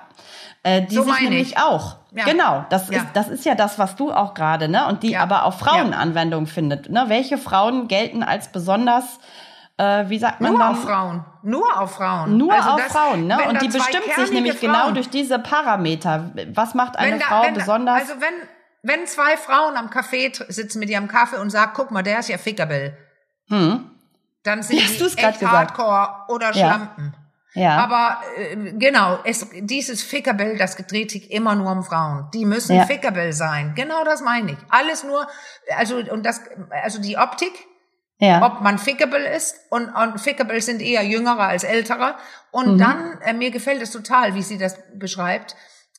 äh, 0.67 0.83
die 0.83 0.97
so 0.97 1.05
sich 1.05 1.21
nämlich 1.21 1.53
ich. 1.53 1.59
auch. 1.59 1.97
Ja. 2.13 2.25
Genau, 2.25 2.65
das 2.71 2.91
ja. 2.91 2.99
ist 2.99 3.07
das 3.13 3.29
ist 3.29 3.45
ja 3.45 3.55
das, 3.55 3.79
was 3.79 3.95
du 3.95 4.11
auch 4.11 4.35
gerade, 4.35 4.69
ne? 4.69 4.87
Und 4.89 5.03
die 5.03 5.13
ja. 5.13 5.21
aber 5.21 5.45
auf 5.45 5.59
Frauen 5.59 5.95
Anwendung 5.95 6.47
findet. 6.47 6.91
Ne? 6.91 7.05
Welche 7.09 7.39
Frauen 7.39 7.89
gelten 7.89 8.23
als 8.23 8.49
besonders 8.49 9.21
äh, 9.79 10.09
wie 10.09 10.19
sagt 10.19 10.41
man 10.41 10.53
Nur 10.53 10.61
dann? 10.61 10.73
auf 10.73 10.83
Frauen. 10.83 11.25
Nur 11.43 11.81
auf 11.81 11.95
Frauen. 11.97 12.37
Nur 12.37 12.53
also 12.53 12.71
auf 12.71 12.83
das, 12.83 12.93
Frauen, 12.93 13.27
ne? 13.27 13.39
Und 13.49 13.61
die 13.61 13.69
bestimmt 13.69 14.05
sich 14.17 14.33
nämlich 14.33 14.59
genau 14.59 14.73
Frauen, 14.73 14.83
genau 14.85 14.95
durch 14.95 15.11
diese 15.11 15.39
Parameter. 15.39 16.33
Was 16.55 16.75
macht 16.75 16.99
eine 16.99 17.19
da, 17.19 17.27
Frau 17.27 17.43
da, 17.43 17.51
besonders? 17.51 18.01
Also 18.01 18.15
wenn, 18.21 18.35
wenn 18.83 19.07
zwei 19.07 19.37
Frauen 19.37 19.77
am 19.77 19.89
Café 19.89 20.33
sitzen 20.51 20.79
mit 20.79 20.89
ihrem 20.89 21.09
Kaffee 21.09 21.37
und 21.37 21.51
sagen, 21.51 21.73
guck 21.75 21.91
mal, 21.91 22.03
der 22.03 22.21
ist 22.21 22.29
ja 22.29 22.39
Fickerbell. 22.39 22.97
Hm. 23.49 23.91
Dann 24.43 24.63
sind 24.63 24.77
Wie 24.77 24.81
die 24.81 24.85
echt 24.85 24.99
gesagt? 24.99 25.43
Hardcore 25.43 26.25
oder 26.29 26.55
Schlampen. 26.55 27.15
Ja. 27.55 27.63
ja. 27.63 27.77
Aber 27.79 28.23
äh, 28.39 28.73
genau, 28.73 29.19
es, 29.25 29.47
dieses 29.53 30.03
Fickerbell, 30.03 30.57
das 30.57 30.77
dreht 30.77 31.11
sich 31.11 31.31
immer 31.31 31.55
nur 31.55 31.71
um 31.71 31.85
Frauen. 31.85 32.31
Die 32.33 32.47
müssen 32.47 32.77
ja. 32.77 32.87
Fickerbell 32.87 33.35
sein. 33.35 33.75
Genau 33.75 34.05
das 34.05 34.23
meine 34.23 34.53
ich. 34.53 34.59
Alles 34.71 35.05
nur, 35.05 35.27
also 35.77 35.97
und 35.97 36.25
das, 36.25 36.41
also 36.71 37.01
die 37.01 37.19
Optik, 37.19 37.53
ja. 38.19 38.45
ob 38.45 38.61
man 38.61 38.79
fickable 38.79 39.27
ist 39.35 39.61
und, 39.71 39.89
und 39.89 40.21
fickable 40.21 40.61
sind 40.61 40.81
eher 40.81 41.03
jüngere 41.05 41.45
als 41.45 41.65
ältere. 41.65 42.17
Und 42.51 42.75
mhm. 42.75 42.79
dann, 42.79 43.21
äh, 43.23 43.33
mir 43.33 43.51
gefällt 43.51 43.83
es 43.83 43.91
total, 43.91 44.35
wie 44.35 44.43
sie 44.43 44.59
das 44.59 44.79
beschreibt. 44.95 45.57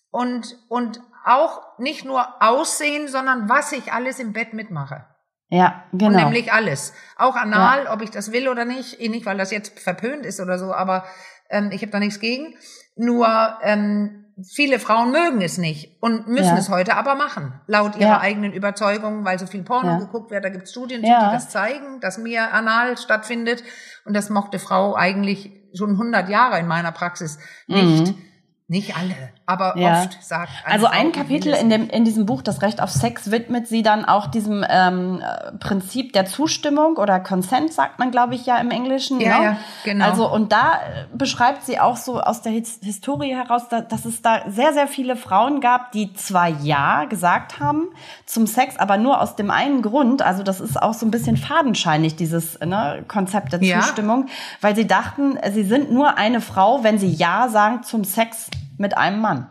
Und, 0.09 0.57
und 0.69 1.01
auch 1.25 1.77
nicht 1.77 2.05
nur 2.05 2.41
Aussehen, 2.41 3.07
sondern 3.07 3.49
was 3.49 3.71
ich 3.71 3.91
alles 3.91 4.19
im 4.19 4.33
Bett 4.33 4.53
mitmache. 4.53 5.05
Ja, 5.49 5.85
genau. 5.93 6.07
Und 6.07 6.15
nämlich 6.15 6.51
alles. 6.51 6.93
Auch 7.15 7.35
anal, 7.35 7.85
ja. 7.85 7.93
ob 7.93 8.01
ich 8.01 8.09
das 8.09 8.31
will 8.31 8.49
oder 8.49 8.65
nicht. 8.65 8.99
Eh 8.99 9.09
nicht, 9.09 9.25
weil 9.25 9.37
das 9.37 9.51
jetzt 9.51 9.79
verpönt 9.79 10.25
ist 10.25 10.39
oder 10.39 10.57
so, 10.57 10.73
aber 10.73 11.05
ähm, 11.49 11.71
ich 11.71 11.81
habe 11.81 11.91
da 11.91 11.99
nichts 11.99 12.19
gegen. 12.19 12.55
Nur 12.95 13.57
ähm, 13.61 14.26
viele 14.43 14.79
Frauen 14.79 15.11
mögen 15.11 15.41
es 15.41 15.57
nicht 15.57 15.95
und 15.99 16.27
müssen 16.27 16.55
ja. 16.55 16.57
es 16.57 16.69
heute 16.69 16.95
aber 16.95 17.15
machen, 17.15 17.59
laut 17.65 17.95
ihrer 17.95 18.09
ja. 18.09 18.19
eigenen 18.19 18.53
Überzeugung, 18.53 19.25
weil 19.25 19.39
so 19.39 19.47
viel 19.47 19.63
Porno 19.63 19.89
ja. 19.89 19.97
geguckt 19.97 20.29
wird. 20.29 20.45
Da 20.45 20.49
gibt 20.49 20.65
es 20.65 20.71
Studien, 20.71 21.01
die 21.01 21.07
das 21.07 21.49
zeigen, 21.49 21.99
dass 22.01 22.17
mehr 22.17 22.53
anal 22.53 22.97
stattfindet. 22.97 23.63
Und 24.05 24.15
das 24.15 24.29
mochte 24.29 24.59
Frau 24.59 24.95
eigentlich 24.95 25.51
schon 25.73 25.91
100 25.91 26.29
Jahre 26.29 26.59
in 26.59 26.67
meiner 26.67 26.91
Praxis 26.91 27.39
nicht. 27.67 28.07
Mhm. 28.07 28.26
Nicht 28.69 28.97
alle, 28.97 29.15
aber 29.45 29.77
ja. 29.77 30.01
oft 30.01 30.21
sagt. 30.21 30.51
Also 30.65 30.87
ein 30.87 31.13
Kapitel 31.13 31.53
in 31.53 31.69
dem 31.69 31.89
in 31.89 32.03
diesem 32.03 32.25
Buch, 32.25 32.41
das 32.41 32.61
Recht 32.61 32.81
auf 32.81 32.89
Sex, 32.89 33.31
widmet 33.31 33.65
sie 33.65 33.81
dann 33.81 34.03
auch 34.03 34.27
diesem 34.27 34.65
ähm, 34.69 35.23
Prinzip 35.61 36.11
der 36.11 36.25
Zustimmung 36.25 36.97
oder 36.97 37.21
Consent, 37.21 37.71
sagt 37.71 37.97
man, 37.97 38.11
glaube 38.11 38.35
ich, 38.35 38.45
ja 38.45 38.57
im 38.57 38.69
Englischen. 38.69 39.21
Ja, 39.21 39.37
ne? 39.37 39.43
ja, 39.45 39.57
genau. 39.85 40.03
Also 40.03 40.29
und 40.29 40.51
da 40.51 40.73
äh, 40.73 41.05
beschreibt 41.13 41.63
sie 41.65 41.79
auch 41.79 41.95
so 41.95 42.19
aus 42.19 42.41
der 42.41 42.51
Historie 42.51 43.33
heraus, 43.33 43.69
dass 43.69 44.03
es 44.03 44.21
da 44.21 44.41
sehr 44.49 44.73
sehr 44.73 44.89
viele 44.89 45.15
Frauen 45.15 45.61
gab, 45.61 45.93
die 45.93 46.13
zwar 46.13 46.49
ja 46.49 47.05
gesagt 47.05 47.61
haben 47.61 47.87
zum 48.25 48.47
Sex, 48.47 48.75
aber 48.75 48.97
nur 48.97 49.21
aus 49.21 49.37
dem 49.37 49.49
einen 49.49 49.81
Grund. 49.81 50.21
Also 50.21 50.43
das 50.43 50.59
ist 50.59 50.81
auch 50.81 50.93
so 50.93 51.05
ein 51.05 51.11
bisschen 51.11 51.37
fadenscheinig 51.37 52.17
dieses 52.17 52.59
ne, 52.59 53.05
Konzept 53.07 53.53
der 53.53 53.61
Zustimmung, 53.61 54.27
ja. 54.27 54.33
weil 54.59 54.75
sie 54.75 54.85
dachten, 54.85 55.39
sie 55.53 55.63
sind 55.63 55.89
nur 55.89 56.17
eine 56.17 56.41
Frau, 56.41 56.83
wenn 56.83 56.99
sie 56.99 57.13
ja 57.13 57.47
sagen 57.47 57.83
zum 57.83 58.03
Sex 58.03 58.49
mit 58.77 58.97
einem 58.97 59.21
Mann. 59.21 59.49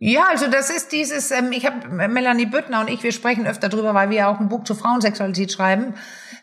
Ja, 0.00 0.26
also 0.30 0.48
das 0.48 0.70
ist 0.70 0.92
dieses, 0.92 1.32
ähm, 1.32 1.50
ich 1.50 1.66
habe 1.66 1.88
Melanie 1.88 2.46
Büttner 2.46 2.80
und 2.80 2.88
ich, 2.88 3.02
wir 3.02 3.10
sprechen 3.12 3.46
öfter 3.46 3.68
drüber, 3.68 3.94
weil 3.94 4.10
wir 4.10 4.18
ja 4.18 4.28
auch 4.28 4.38
ein 4.38 4.48
Buch 4.48 4.62
zur 4.64 4.76
Frauensexualität 4.76 5.50
schreiben. 5.50 5.94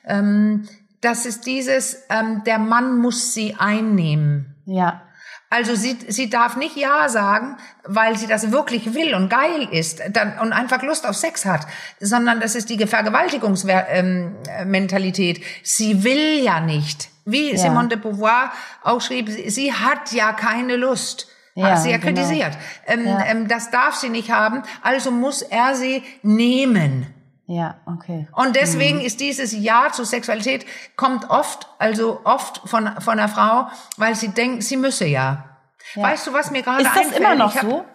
Ähm, 0.06 0.68
das 1.00 1.26
ist 1.26 1.46
dieses, 1.46 2.04
ähm, 2.10 2.44
der 2.46 2.60
Mann 2.60 2.98
muss 2.98 3.34
sie 3.34 3.56
einnehmen. 3.58 4.56
Ja. 4.66 5.04
Also 5.50 5.74
sie, 5.76 5.98
sie 6.10 6.30
darf 6.30 6.58
nicht 6.58 6.76
Ja 6.76 7.08
sagen, 7.08 7.56
weil 7.86 8.18
sie 8.18 8.28
das 8.28 8.52
wirklich 8.52 8.94
will 8.94 9.16
und 9.16 9.30
geil 9.30 9.70
ist 9.72 10.02
dann, 10.10 10.38
und 10.40 10.52
einfach 10.52 10.84
Lust 10.84 11.08
auf 11.08 11.16
Sex 11.16 11.46
hat, 11.46 11.66
sondern 12.02 12.42
das 12.42 12.56
ist 12.56 12.70
die 12.70 12.86
Vergewaltigungsmentalität. 12.86 15.42
Sie 15.64 16.04
will 16.04 16.44
ja 16.44 16.60
nicht. 16.60 17.15
Wie 17.26 17.52
ja. 17.52 17.58
Simone 17.58 17.90
de 17.90 17.98
Beauvoir 17.98 18.52
auch 18.84 19.02
schrieb, 19.02 19.30
sie 19.30 19.74
hat 19.74 20.12
ja 20.12 20.32
keine 20.34 20.76
Lust. 20.76 21.28
Ja, 21.56 21.72
hat 21.72 21.80
sie 21.80 21.90
ja 21.90 21.98
genau. 21.98 22.22
kritisiert. 22.22 22.58
Ähm, 22.86 23.06
ja. 23.06 23.26
Ähm, 23.26 23.48
das 23.48 23.72
darf 23.72 23.96
sie 23.96 24.10
nicht 24.10 24.30
haben, 24.30 24.64
also 24.84 25.10
muss 25.10 25.42
er 25.42 25.74
sie 25.76 26.04
nehmen. 26.22 27.08
Ja, 27.48 27.76
okay. 27.86 28.28
Und 28.34 28.56
deswegen 28.56 29.00
mhm. 29.00 29.06
ist 29.06 29.20
dieses 29.22 29.54
Ja 29.54 29.90
zur 29.92 30.06
Sexualität 30.06 30.66
kommt 30.96 31.30
oft, 31.30 31.68
also 31.78 32.22
oft 32.24 32.62
von, 32.66 32.90
von 33.00 33.20
einer 33.20 33.30
Frau, 33.30 33.68
weil 33.98 34.16
sie 34.16 34.30
denkt, 34.30 34.64
sie 34.64 34.78
müsse 34.78 35.06
ja. 35.06 35.55
Ja. 35.96 36.04
Weißt 36.04 36.28
du, 36.28 36.34
was 36.34 36.52
mir 36.52 36.62
gerade 36.62 36.86
einfällt? 36.86 37.06
Ist 37.06 37.12
das 37.14 37.20
immer 37.20 37.36
noch 37.36 37.56
hab, 37.56 37.62
so? 37.62 37.86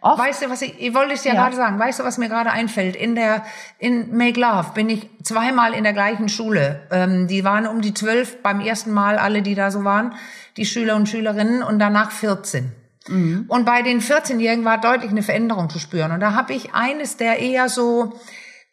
Oft? 0.00 0.18
Weißt 0.18 0.42
du, 0.42 0.50
was 0.50 0.62
ich, 0.62 0.80
ich 0.80 0.94
wollte 0.94 1.14
es 1.14 1.22
dir 1.22 1.34
ja. 1.34 1.42
gerade 1.42 1.56
sagen. 1.56 1.78
Weißt 1.78 2.00
du, 2.00 2.04
was 2.04 2.18
mir 2.18 2.28
gerade 2.28 2.50
einfällt? 2.50 2.96
In 2.96 3.14
der, 3.14 3.44
in 3.78 4.16
Make 4.16 4.40
Love 4.40 4.72
bin 4.74 4.88
ich 4.88 5.08
zweimal 5.22 5.74
in 5.74 5.84
der 5.84 5.92
gleichen 5.92 6.28
Schule. 6.28 6.80
Ähm, 6.90 7.26
die 7.26 7.44
waren 7.44 7.66
um 7.66 7.80
die 7.80 7.94
zwölf 7.94 8.42
beim 8.42 8.60
ersten 8.60 8.92
Mal 8.92 9.18
alle, 9.18 9.42
die 9.42 9.54
da 9.54 9.70
so 9.70 9.84
waren, 9.84 10.14
die 10.56 10.66
Schüler 10.66 10.96
und 10.96 11.08
Schülerinnen 11.08 11.62
und 11.62 11.78
danach 11.78 12.10
14. 12.10 12.72
Mhm. 13.08 13.44
Und 13.48 13.64
bei 13.64 13.82
den 13.82 14.00
14-Jährigen 14.00 14.64
war 14.64 14.80
deutlich 14.80 15.10
eine 15.10 15.22
Veränderung 15.22 15.70
zu 15.70 15.78
spüren. 15.78 16.12
Und 16.12 16.20
da 16.20 16.34
habe 16.34 16.52
ich 16.52 16.74
eines 16.74 17.16
der 17.16 17.38
eher 17.38 17.68
so, 17.68 18.18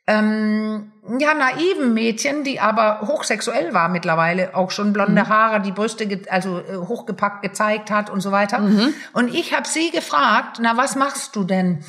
ähm, 0.07 0.91
ja, 1.19 1.33
naiven 1.33 1.93
Mädchen, 1.93 2.43
die 2.45 2.59
aber 2.61 3.01
hochsexuell 3.01 3.73
war 3.73 3.89
mittlerweile, 3.89 4.55
auch 4.55 4.71
schon 4.71 4.93
blonde 4.93 5.23
mhm. 5.23 5.29
Haare, 5.29 5.61
die 5.61 5.73
Brüste 5.73 6.07
also 6.29 6.59
äh, 6.59 6.77
hochgepackt 6.77 7.41
gezeigt 7.41 7.91
hat 7.91 8.09
und 8.09 8.21
so 8.21 8.31
weiter. 8.31 8.59
Mhm. 8.59 8.93
Und 9.13 9.33
ich 9.33 9.53
habe 9.53 9.67
sie 9.67 9.91
gefragt, 9.91 10.59
na, 10.61 10.77
was 10.77 10.95
machst 10.95 11.35
du 11.35 11.43
denn, 11.43 11.83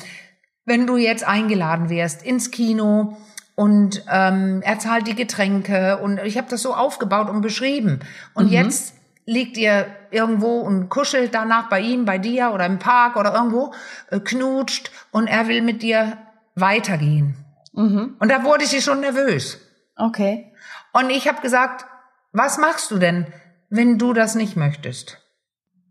wenn 0.65 0.85
du 0.85 0.97
jetzt 0.97 1.25
eingeladen 1.25 1.89
wärst 1.89 2.23
ins 2.23 2.51
Kino 2.51 3.17
und 3.55 4.03
ähm, 4.11 4.61
er 4.63 4.79
zahlt 4.79 5.07
die 5.07 5.15
Getränke 5.15 5.97
und 5.97 6.19
ich 6.19 6.37
habe 6.37 6.47
das 6.49 6.61
so 6.61 6.73
aufgebaut 6.73 7.29
und 7.29 7.41
beschrieben. 7.41 8.01
Und 8.33 8.47
mhm. 8.47 8.53
jetzt 8.53 8.95
liegt 9.25 9.57
ihr 9.57 9.85
irgendwo 10.11 10.59
und 10.59 10.89
kuschelt 10.89 11.33
danach 11.33 11.69
bei 11.69 11.79
ihm, 11.79 12.03
bei 12.03 12.17
dir 12.17 12.51
oder 12.53 12.65
im 12.65 12.79
Park 12.79 13.15
oder 13.15 13.33
irgendwo, 13.33 13.73
äh, 14.11 14.19
knutscht 14.19 14.91
und 15.11 15.27
er 15.27 15.47
will 15.47 15.61
mit 15.61 15.81
dir 15.83 16.17
weitergehen. 16.55 17.35
Mhm. 17.73 18.15
Und 18.19 18.29
da 18.29 18.43
wurde 18.43 18.65
sie 18.65 18.81
schon 18.81 19.01
nervös. 19.01 19.59
Okay. 19.95 20.53
Und 20.93 21.09
ich 21.09 21.27
habe 21.27 21.41
gesagt, 21.41 21.85
was 22.31 22.57
machst 22.57 22.91
du 22.91 22.97
denn, 22.97 23.27
wenn 23.69 23.97
du 23.97 24.13
das 24.13 24.35
nicht 24.35 24.55
möchtest? 24.55 25.17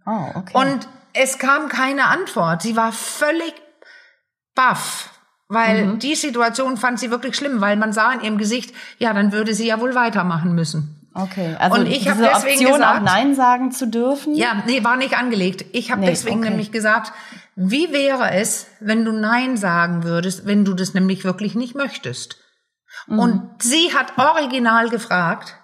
Oh, 0.07 0.27
okay. 0.35 0.57
Und 0.57 0.89
es 1.13 1.39
kam 1.39 1.69
keine 1.69 2.07
Antwort. 2.07 2.63
Sie 2.63 2.77
war 2.77 2.93
völlig 2.93 3.55
baff, 4.55 5.11
weil 5.49 5.85
mhm. 5.85 5.99
die 5.99 6.15
Situation 6.15 6.77
fand 6.77 6.99
sie 6.99 7.11
wirklich 7.11 7.37
schlimm, 7.37 7.61
weil 7.61 7.77
man 7.77 7.93
sah 7.93 8.13
in 8.13 8.21
ihrem 8.21 8.39
Gesicht, 8.39 8.75
ja, 8.99 9.13
dann 9.13 9.33
würde 9.33 9.55
sie 9.55 9.67
ja 9.67 9.81
wohl 9.81 9.95
weitermachen 9.95 10.55
müssen. 10.55 10.95
Okay, 11.15 11.57
also 11.59 11.81
und 11.81 11.87
ich 11.87 12.05
diese 12.05 12.15
deswegen 12.17 12.67
Option 12.67 12.73
gesagt, 12.75 12.99
auch 12.99 13.03
Nein 13.03 13.35
sagen 13.35 13.73
zu 13.73 13.89
dürfen? 13.89 14.35
Ja, 14.35 14.63
nee, 14.67 14.85
war 14.85 14.97
nicht 14.97 15.19
angelegt. 15.19 15.65
Ich 15.73 15.91
habe 15.91 16.03
nee, 16.03 16.07
deswegen 16.07 16.41
okay. 16.41 16.51
nämlich 16.51 16.71
gesagt, 16.71 17.13
wie 17.61 17.93
wäre 17.93 18.31
es, 18.31 18.69
wenn 18.79 19.05
du 19.05 19.11
Nein 19.11 19.57
sagen 19.57 20.05
würdest, 20.05 20.47
wenn 20.47 20.65
du 20.65 20.75
das 20.75 20.95
nämlich 20.95 21.25
wirklich 21.25 21.57
nicht 21.57 21.75
möchtest? 21.75 22.37
Mhm. 23.09 23.19
Und 23.19 23.63
sie 23.63 23.93
hat 23.93 24.17
original 24.17 24.89
gefragt, 24.91 25.57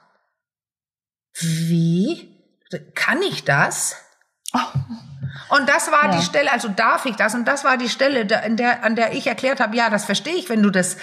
wie? 1.40 2.34
Kann 2.96 3.22
ich 3.22 3.44
das? 3.44 3.94
Oh. 4.52 4.58
Und 5.56 5.68
das 5.68 5.92
war 5.92 6.06
ja. 6.06 6.16
die 6.16 6.24
Stelle, 6.24 6.50
also 6.50 6.66
darf 6.66 7.06
ich 7.06 7.14
das? 7.14 7.36
Und 7.36 7.46
das 7.46 7.62
war 7.62 7.76
die 7.76 7.88
Stelle, 7.88 8.26
an 8.42 8.56
der, 8.56 8.82
an 8.82 8.96
der 8.96 9.12
ich 9.12 9.28
erklärt 9.28 9.60
habe, 9.60 9.76
ja, 9.76 9.88
das 9.88 10.04
verstehe 10.04 10.34
ich, 10.34 10.48
wenn 10.48 10.64
du 10.64 10.70
das 10.70 10.96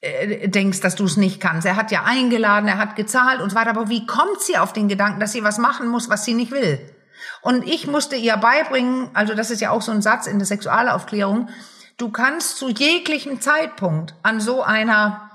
äh, 0.00 0.48
denkst, 0.48 0.80
dass 0.80 0.94
du 0.94 1.06
es 1.06 1.16
nicht 1.16 1.40
kannst. 1.40 1.66
Er 1.66 1.76
hat 1.76 1.90
ja 1.90 2.04
eingeladen, 2.04 2.68
er 2.68 2.76
hat 2.76 2.96
gezahlt 2.96 3.40
und 3.40 3.48
so 3.48 3.56
weiter. 3.56 3.70
Aber 3.70 3.88
wie 3.88 4.04
kommt 4.04 4.42
sie 4.42 4.58
auf 4.58 4.74
den 4.74 4.88
Gedanken, 4.88 5.20
dass 5.20 5.32
sie 5.32 5.42
was 5.42 5.56
machen 5.56 5.88
muss, 5.88 6.10
was 6.10 6.26
sie 6.26 6.34
nicht 6.34 6.50
will? 6.50 6.97
Und 7.42 7.66
ich 7.66 7.86
musste 7.86 8.16
ihr 8.16 8.36
beibringen, 8.36 9.10
also 9.14 9.34
das 9.34 9.50
ist 9.50 9.60
ja 9.60 9.70
auch 9.70 9.82
so 9.82 9.92
ein 9.92 10.02
Satz 10.02 10.26
in 10.26 10.38
der 10.38 10.46
Sexualaufklärung, 10.46 11.48
du 11.96 12.10
kannst 12.10 12.56
zu 12.58 12.68
jeglichem 12.68 13.40
Zeitpunkt 13.40 14.14
an 14.22 14.40
so 14.40 14.62
einer 14.62 15.28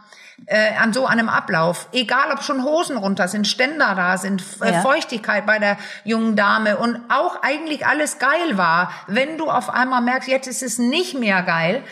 äh, 0.48 0.76
an 0.78 0.94
so 0.94 1.06
einem 1.06 1.30
Ablauf, 1.30 1.88
egal 1.92 2.32
ob 2.32 2.44
schon 2.44 2.64
Hosen 2.64 2.98
runter 2.98 3.28
sind, 3.28 3.48
Ständer 3.48 3.96
da 3.96 4.18
sind, 4.18 4.44
äh, 4.62 4.74
ja. 4.74 4.82
Feuchtigkeit 4.82 5.46
bei 5.46 5.60
der 5.60 5.78
jungen 6.04 6.36
Dame 6.36 6.78
und 6.78 7.00
auch 7.10 7.42
eigentlich 7.44 7.86
alles 7.86 8.20
geil 8.20 8.58
war, 8.58 8.92
wenn 9.08 9.38
du 9.38 9.50
auf 9.50 9.70
einmal 9.70 10.02
merkst, 10.02 10.28
jetzt 10.28 10.48
ist 10.48 10.64
es 10.64 10.80
nicht 10.80 11.18
mehr 11.18 11.44
geil, 11.44 11.84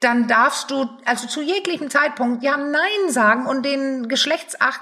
dann 0.00 0.28
darfst 0.28 0.70
du 0.70 0.88
also 1.04 1.26
zu 1.26 1.42
jeglichem 1.42 1.90
Zeitpunkt 1.90 2.42
ja 2.42 2.56
Nein 2.56 3.08
sagen 3.08 3.46
und 3.46 3.64
den 3.64 4.08
Geschlechtsakt 4.08 4.80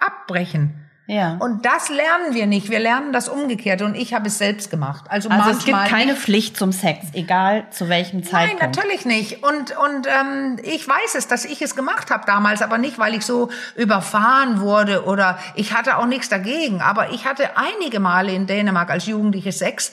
abbrechen. 0.00 0.89
Ja. 1.10 1.38
Und 1.40 1.66
das 1.66 1.88
lernen 1.88 2.34
wir 2.34 2.46
nicht. 2.46 2.70
Wir 2.70 2.78
lernen 2.78 3.12
das 3.12 3.28
umgekehrt 3.28 3.82
und 3.82 3.96
ich 3.96 4.14
habe 4.14 4.28
es 4.28 4.38
selbst 4.38 4.70
gemacht. 4.70 5.06
Also, 5.08 5.28
also 5.28 5.50
es 5.50 5.64
gibt 5.64 5.76
keine 5.86 6.12
nicht. 6.12 6.22
Pflicht 6.22 6.56
zum 6.56 6.70
Sex, 6.70 7.04
egal 7.14 7.66
zu 7.72 7.88
welchem 7.88 8.22
Zeitpunkt. 8.22 8.62
Nein, 8.62 8.70
natürlich 8.70 9.04
nicht. 9.06 9.42
Und 9.42 9.76
und 9.76 10.06
ähm, 10.06 10.60
ich 10.62 10.86
weiß 10.86 11.16
es, 11.16 11.26
dass 11.26 11.44
ich 11.44 11.62
es 11.62 11.74
gemacht 11.74 12.12
habe 12.12 12.22
damals, 12.26 12.62
aber 12.62 12.78
nicht, 12.78 13.00
weil 13.00 13.14
ich 13.14 13.26
so 13.26 13.50
überfahren 13.74 14.60
wurde 14.60 15.04
oder 15.04 15.36
ich 15.56 15.76
hatte 15.76 15.98
auch 15.98 16.06
nichts 16.06 16.28
dagegen. 16.28 16.80
Aber 16.80 17.10
ich 17.10 17.24
hatte 17.24 17.56
einige 17.56 17.98
Male 17.98 18.32
in 18.32 18.46
Dänemark 18.46 18.90
als 18.90 19.06
Jugendliche 19.06 19.50
Sex, 19.50 19.90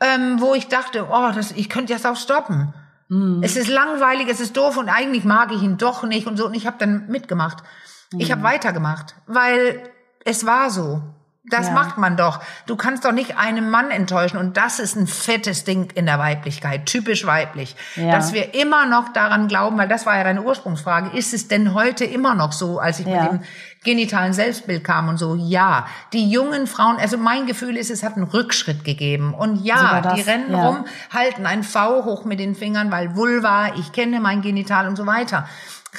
ähm, 0.00 0.38
wo 0.38 0.52
ich 0.52 0.68
dachte, 0.68 1.06
oh, 1.10 1.30
das, 1.34 1.52
ich 1.52 1.70
könnte 1.70 1.94
jetzt 1.94 2.06
auch 2.06 2.16
stoppen. 2.16 2.74
Mhm. 3.08 3.40
Es 3.42 3.56
ist 3.56 3.68
langweilig, 3.68 4.28
es 4.28 4.38
ist 4.38 4.54
doof 4.54 4.76
und 4.76 4.90
eigentlich 4.90 5.24
mag 5.24 5.50
ich 5.50 5.62
ihn 5.62 5.78
doch 5.78 6.02
nicht 6.02 6.26
und 6.26 6.36
so. 6.36 6.44
Und 6.44 6.52
ich 6.54 6.66
habe 6.66 6.76
dann 6.78 7.06
mitgemacht. 7.08 7.64
Mhm. 8.12 8.20
Ich 8.20 8.30
habe 8.30 8.42
weitergemacht, 8.42 9.14
weil 9.26 9.82
es 10.28 10.44
war 10.44 10.70
so. 10.70 11.02
Das 11.50 11.68
ja. 11.68 11.72
macht 11.72 11.96
man 11.96 12.16
doch. 12.16 12.40
Du 12.66 12.76
kannst 12.76 13.06
doch 13.06 13.12
nicht 13.12 13.38
einen 13.38 13.70
Mann 13.70 13.90
enttäuschen. 13.90 14.36
Und 14.36 14.56
das 14.58 14.78
ist 14.78 14.96
ein 14.96 15.06
fettes 15.06 15.64
Ding 15.64 15.90
in 15.94 16.04
der 16.04 16.18
Weiblichkeit, 16.18 16.84
typisch 16.84 17.26
weiblich. 17.26 17.74
Ja. 17.96 18.10
Dass 18.10 18.34
wir 18.34 18.54
immer 18.54 18.84
noch 18.84 19.12
daran 19.14 19.48
glauben, 19.48 19.78
weil 19.78 19.88
das 19.88 20.04
war 20.04 20.16
ja 20.16 20.24
deine 20.24 20.42
Ursprungsfrage, 20.42 21.16
ist 21.16 21.32
es 21.32 21.48
denn 21.48 21.72
heute 21.72 22.04
immer 22.04 22.34
noch 22.34 22.52
so, 22.52 22.78
als 22.78 23.00
ich 23.00 23.06
ja. 23.06 23.22
mit 23.22 23.32
dem 23.32 23.40
genitalen 23.82 24.34
Selbstbild 24.34 24.84
kam 24.84 25.08
und 25.08 25.16
so? 25.16 25.36
Ja. 25.36 25.86
Die 26.12 26.28
jungen 26.30 26.66
Frauen, 26.66 26.96
also 26.98 27.16
mein 27.16 27.46
Gefühl 27.46 27.78
ist, 27.78 27.90
es 27.90 28.02
hat 28.02 28.16
einen 28.16 28.24
Rückschritt 28.24 28.84
gegeben. 28.84 29.32
Und 29.32 29.64
ja, 29.64 30.02
das, 30.02 30.14
die 30.14 30.20
rennen 30.20 30.54
rum, 30.54 30.84
halten 31.14 31.46
ein 31.46 31.62
V 31.62 32.04
hoch 32.04 32.24
mit 32.26 32.40
den 32.40 32.54
Fingern, 32.54 32.90
weil 32.90 33.16
Vulva, 33.16 33.74
ich 33.76 33.92
kenne 33.92 34.20
mein 34.20 34.42
Genital 34.42 34.86
und 34.86 34.96
so 34.96 35.06
weiter. 35.06 35.48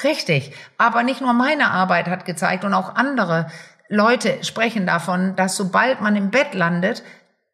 Richtig. 0.04 0.54
Aber 0.78 1.02
nicht 1.02 1.20
nur 1.20 1.32
meine 1.32 1.70
Arbeit 1.70 2.06
hat 2.06 2.24
gezeigt 2.24 2.64
und 2.64 2.74
auch 2.74 2.94
andere 2.94 3.46
Leute 3.90 4.42
sprechen 4.42 4.86
davon, 4.86 5.34
dass 5.36 5.56
sobald 5.56 6.00
man 6.00 6.16
im 6.16 6.30
Bett 6.30 6.54
landet, 6.54 7.02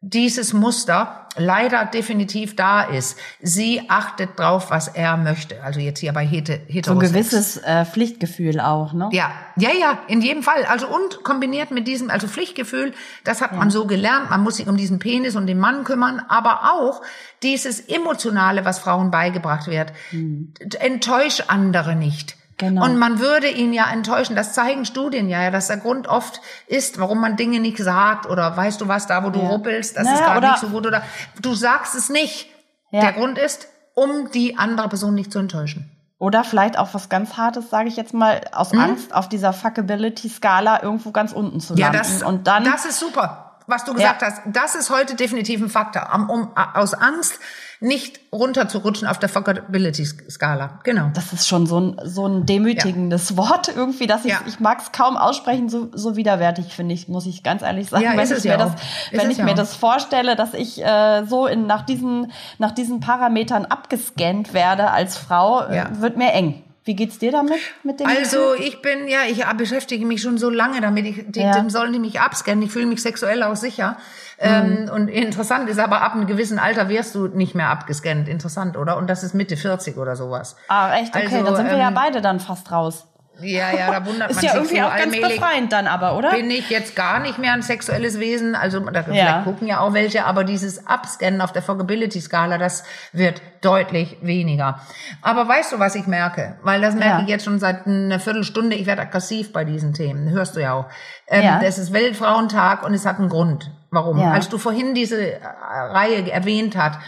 dieses 0.01 0.53
Muster 0.53 1.27
leider 1.35 1.85
definitiv 1.85 2.55
da 2.55 2.83
ist. 2.83 3.17
Sie 3.41 3.89
achtet 3.89 4.37
drauf, 4.37 4.69
was 4.69 4.87
er 4.87 5.17
möchte. 5.17 5.63
Also 5.63 5.79
jetzt 5.79 5.99
hier 5.99 6.13
bei 6.13 6.25
Heterosex. 6.25 6.85
So 6.85 6.91
ein 6.93 6.99
gewisses 6.99 7.57
äh, 7.57 7.83
Pflichtgefühl 7.85 8.59
auch, 8.59 8.93
ne? 8.93 9.09
Ja, 9.11 9.31
ja, 9.55 9.69
ja, 9.79 9.99
in 10.07 10.21
jedem 10.21 10.43
Fall. 10.43 10.65
Also 10.65 10.87
und 10.87 11.23
kombiniert 11.23 11.71
mit 11.71 11.87
diesem, 11.87 12.11
also 12.11 12.27
Pflichtgefühl, 12.27 12.93
das 13.23 13.41
hat 13.41 13.51
ja. 13.53 13.57
man 13.57 13.71
so 13.71 13.87
gelernt. 13.87 14.29
Man 14.29 14.41
muss 14.41 14.57
sich 14.57 14.67
um 14.67 14.77
diesen 14.77 14.99
Penis 14.99 15.35
und 15.35 15.47
den 15.47 15.59
Mann 15.59 15.83
kümmern, 15.83 16.21
aber 16.27 16.73
auch 16.73 17.01
dieses 17.41 17.79
Emotionale, 17.79 18.65
was 18.65 18.77
Frauen 18.77 19.09
beigebracht 19.09 19.67
wird. 19.67 19.93
Hm. 20.11 20.53
Enttäusch 20.79 21.43
andere 21.47 21.95
nicht. 21.95 22.36
Genau. 22.57 22.85
Und 22.85 22.97
man 22.97 23.19
würde 23.19 23.47
ihn 23.47 23.71
ja 23.71 23.89
enttäuschen. 23.91 24.35
Das 24.35 24.53
zeigen 24.53 24.85
Studien 24.85 25.29
ja, 25.29 25.51
dass 25.51 25.67
der 25.67 25.77
Grund 25.77 26.07
oft 26.07 26.41
ist, 26.65 26.99
warum 26.99 27.21
man 27.21 27.35
Dinge 27.35 27.59
nicht 27.59 27.77
sagt 27.77 28.27
oder 28.27 28.57
weißt 28.57 28.81
du 28.81 28.87
was, 28.87 29.05
da 29.05 29.23
wo 29.23 29.29
du 29.29 29.39
ja. 29.39 29.47
ruppelst, 29.47 29.95
das 29.95 30.05
naja, 30.05 30.15
ist 30.15 30.25
gerade 30.25 30.47
nicht 30.47 30.59
so 30.59 30.67
gut 30.69 30.87
oder 30.87 31.03
du 31.39 31.53
sagst 31.53 31.93
es 31.93 32.09
nicht. 32.09 32.49
Ja. 32.89 33.01
Der 33.01 33.13
Grund 33.13 33.37
ist, 33.37 33.67
um 33.93 34.31
die 34.31 34.57
andere 34.57 34.89
Person 34.89 35.13
nicht 35.13 35.31
zu 35.31 35.39
enttäuschen. 35.39 35.91
Oder 36.19 36.43
vielleicht 36.43 36.79
auch 36.79 36.95
was 36.95 37.09
ganz 37.09 37.37
Hartes, 37.37 37.69
sage 37.69 37.89
ich 37.89 37.95
jetzt 37.95 38.13
mal, 38.13 38.41
aus 38.51 38.71
hm? 38.71 38.79
Angst 38.79 39.13
auf 39.13 39.29
dieser 39.29 39.53
Fuckability-Skala 39.53 40.81
irgendwo 40.81 41.11
ganz 41.11 41.31
unten 41.31 41.59
zu 41.59 41.75
landen. 41.75 41.81
Ja, 41.81 41.91
das, 41.91 42.23
und 42.23 42.47
dann, 42.47 42.63
das 42.63 42.85
ist 42.85 42.99
super, 42.99 43.57
was 43.67 43.83
du 43.83 43.93
gesagt 43.93 44.23
ja. 44.23 44.29
hast. 44.29 44.41
Das 44.47 44.73
ist 44.73 44.89
heute 44.89 45.15
definitiv 45.15 45.61
ein 45.61 45.69
Faktor. 45.69 46.09
Um, 46.15 46.29
um, 46.29 46.57
aus 46.73 46.95
Angst 46.95 47.39
nicht 47.79 48.19
runterzurutschen 48.31 49.07
auf 49.07 49.19
der 49.19 49.29
Fuckability-Skala. 49.29 50.79
Genau. 50.83 51.11
Das 51.13 51.31
ist 51.33 51.47
schon 51.47 51.67
so 51.67 51.79
ein, 51.79 52.01
so 52.03 52.25
ein 52.27 52.45
demütigendes 52.45 53.29
ja. 53.29 53.37
Wort 53.37 53.71
irgendwie, 53.75 54.07
dass 54.07 54.25
ich, 54.25 54.31
ja. 54.31 54.39
ich 54.47 54.59
mag 54.59 54.79
es 54.81 54.91
kaum 54.91 55.15
aussprechen, 55.15 55.69
so, 55.69 55.89
so 55.93 56.15
widerwärtig 56.15 56.73
finde 56.73 56.95
ich, 56.95 57.07
muss 57.07 57.25
ich 57.27 57.43
ganz 57.43 57.61
ehrlich 57.61 57.89
sagen. 57.89 58.03
Ja, 58.03 58.17
wenn 58.17 58.31
ich, 58.31 58.43
mir, 58.43 58.57
das, 58.57 58.73
wenn 59.11 59.31
ich 59.31 59.37
mir 59.37 59.53
das 59.53 59.75
vorstelle, 59.75 60.35
dass 60.35 60.53
ich 60.53 60.83
äh, 60.83 61.23
so 61.25 61.45
in, 61.45 61.67
nach, 61.67 61.83
diesen, 61.83 62.31
nach 62.57 62.71
diesen 62.71 62.99
Parametern 62.99 63.65
abgescannt 63.65 64.53
werde 64.53 64.89
als 64.89 65.17
Frau, 65.17 65.61
äh, 65.61 65.85
wird 65.99 66.17
mir 66.17 66.33
eng 66.33 66.63
Wie 66.87 66.95
geht's 66.95 67.19
dir 67.19 67.33
damit? 67.33 67.57
Mit 67.83 67.99
dem 67.99 68.07
also 68.07 68.53
ich 68.53 68.81
bin, 68.81 69.09
ja, 69.09 69.19
ich 69.29 69.45
beschäftige 69.57 70.05
mich 70.05 70.21
schon 70.21 70.37
so 70.37 70.49
lange 70.49 70.79
damit. 70.79 71.05
Ich, 71.05 71.25
die, 71.27 71.41
ja. 71.41 71.51
Dann 71.51 71.69
sollen 71.69 71.91
die 71.91 71.99
mich 71.99 72.21
abscannen. 72.21 72.63
Ich 72.63 72.71
fühle 72.71 72.85
mich 72.85 73.01
sexuell 73.01 73.43
auch 73.43 73.57
sicher. 73.57 73.97
Ähm, 74.39 74.83
mhm. 74.83 74.89
und 74.89 75.07
interessant 75.09 75.67
ist 75.67 75.79
aber, 75.79 76.01
ab 76.01 76.13
einem 76.13 76.27
gewissen 76.27 76.59
Alter 76.59 76.87
wirst 76.87 77.13
du 77.13 77.27
nicht 77.27 77.55
mehr 77.55 77.69
abgescannt. 77.69 78.29
Interessant, 78.29 78.77
oder? 78.77 78.95
Und 78.95 79.09
das 79.09 79.23
ist 79.23 79.33
Mitte 79.33 79.57
40 79.57 79.97
oder 79.97 80.15
sowas. 80.15 80.55
Ah, 80.69 80.95
echt? 80.95 81.13
Okay, 81.13 81.25
also, 81.25 81.43
dann 81.43 81.55
sind 81.57 81.65
wir 81.65 81.73
ähm, 81.73 81.79
ja 81.79 81.89
beide 81.89 82.21
dann 82.21 82.39
fast 82.39 82.71
raus. 82.71 83.05
Ja, 83.39 83.71
ja, 83.71 83.91
da 83.91 84.05
wundert 84.05 84.31
ist 84.31 84.37
man 84.37 84.45
ja 84.45 84.51
sich 84.51 84.59
irgendwie 84.59 84.77
so 84.77 84.87
auch 84.87 84.95
ganz 84.95 85.15
befreiend 85.15 85.71
dann 85.71 85.87
aber, 85.87 86.17
oder? 86.17 86.31
Bin 86.31 86.49
ich 86.49 86.69
jetzt 86.69 86.95
gar 86.95 87.19
nicht 87.19 87.37
mehr 87.37 87.53
ein 87.53 87.61
sexuelles 87.61 88.19
Wesen, 88.19 88.55
also 88.55 88.79
da 88.79 89.03
vielleicht 89.03 89.43
gucken 89.43 89.67
ja 89.67 89.79
auch 89.79 89.93
welche, 89.93 90.25
aber 90.25 90.43
dieses 90.43 90.83
Upscannen 90.87 91.41
auf 91.41 91.51
der 91.51 91.61
Forgability-Skala, 91.61 92.57
das 92.57 92.83
wird 93.11 93.41
deutlich 93.61 94.17
weniger. 94.21 94.79
Aber 95.21 95.47
weißt 95.47 95.73
du, 95.73 95.79
was 95.79 95.95
ich 95.95 96.07
merke? 96.07 96.55
Weil 96.63 96.81
das 96.81 96.95
merke 96.95 97.19
ja. 97.19 97.23
ich 97.23 97.29
jetzt 97.29 97.45
schon 97.45 97.59
seit 97.59 97.85
einer 97.85 98.19
Viertelstunde, 98.19 98.75
ich 98.75 98.85
werde 98.85 99.03
aggressiv 99.03 99.53
bei 99.53 99.63
diesen 99.65 99.93
Themen, 99.93 100.29
hörst 100.29 100.55
du 100.55 100.61
ja 100.61 100.73
auch. 100.73 100.85
Ähm, 101.27 101.43
ja. 101.43 101.59
Das 101.59 101.77
ist 101.77 101.93
Weltfrauentag 101.93 102.83
und 102.83 102.93
es 102.93 103.05
hat 103.05 103.19
einen 103.19 103.29
Grund. 103.29 103.71
Warum? 103.91 104.19
Ja. 104.19 104.31
Als 104.31 104.49
du 104.49 104.57
vorhin 104.57 104.93
diese 104.93 105.33
äh, 105.33 105.39
Reihe 105.43 106.29
erwähnt 106.29 106.75
hast, 106.77 106.99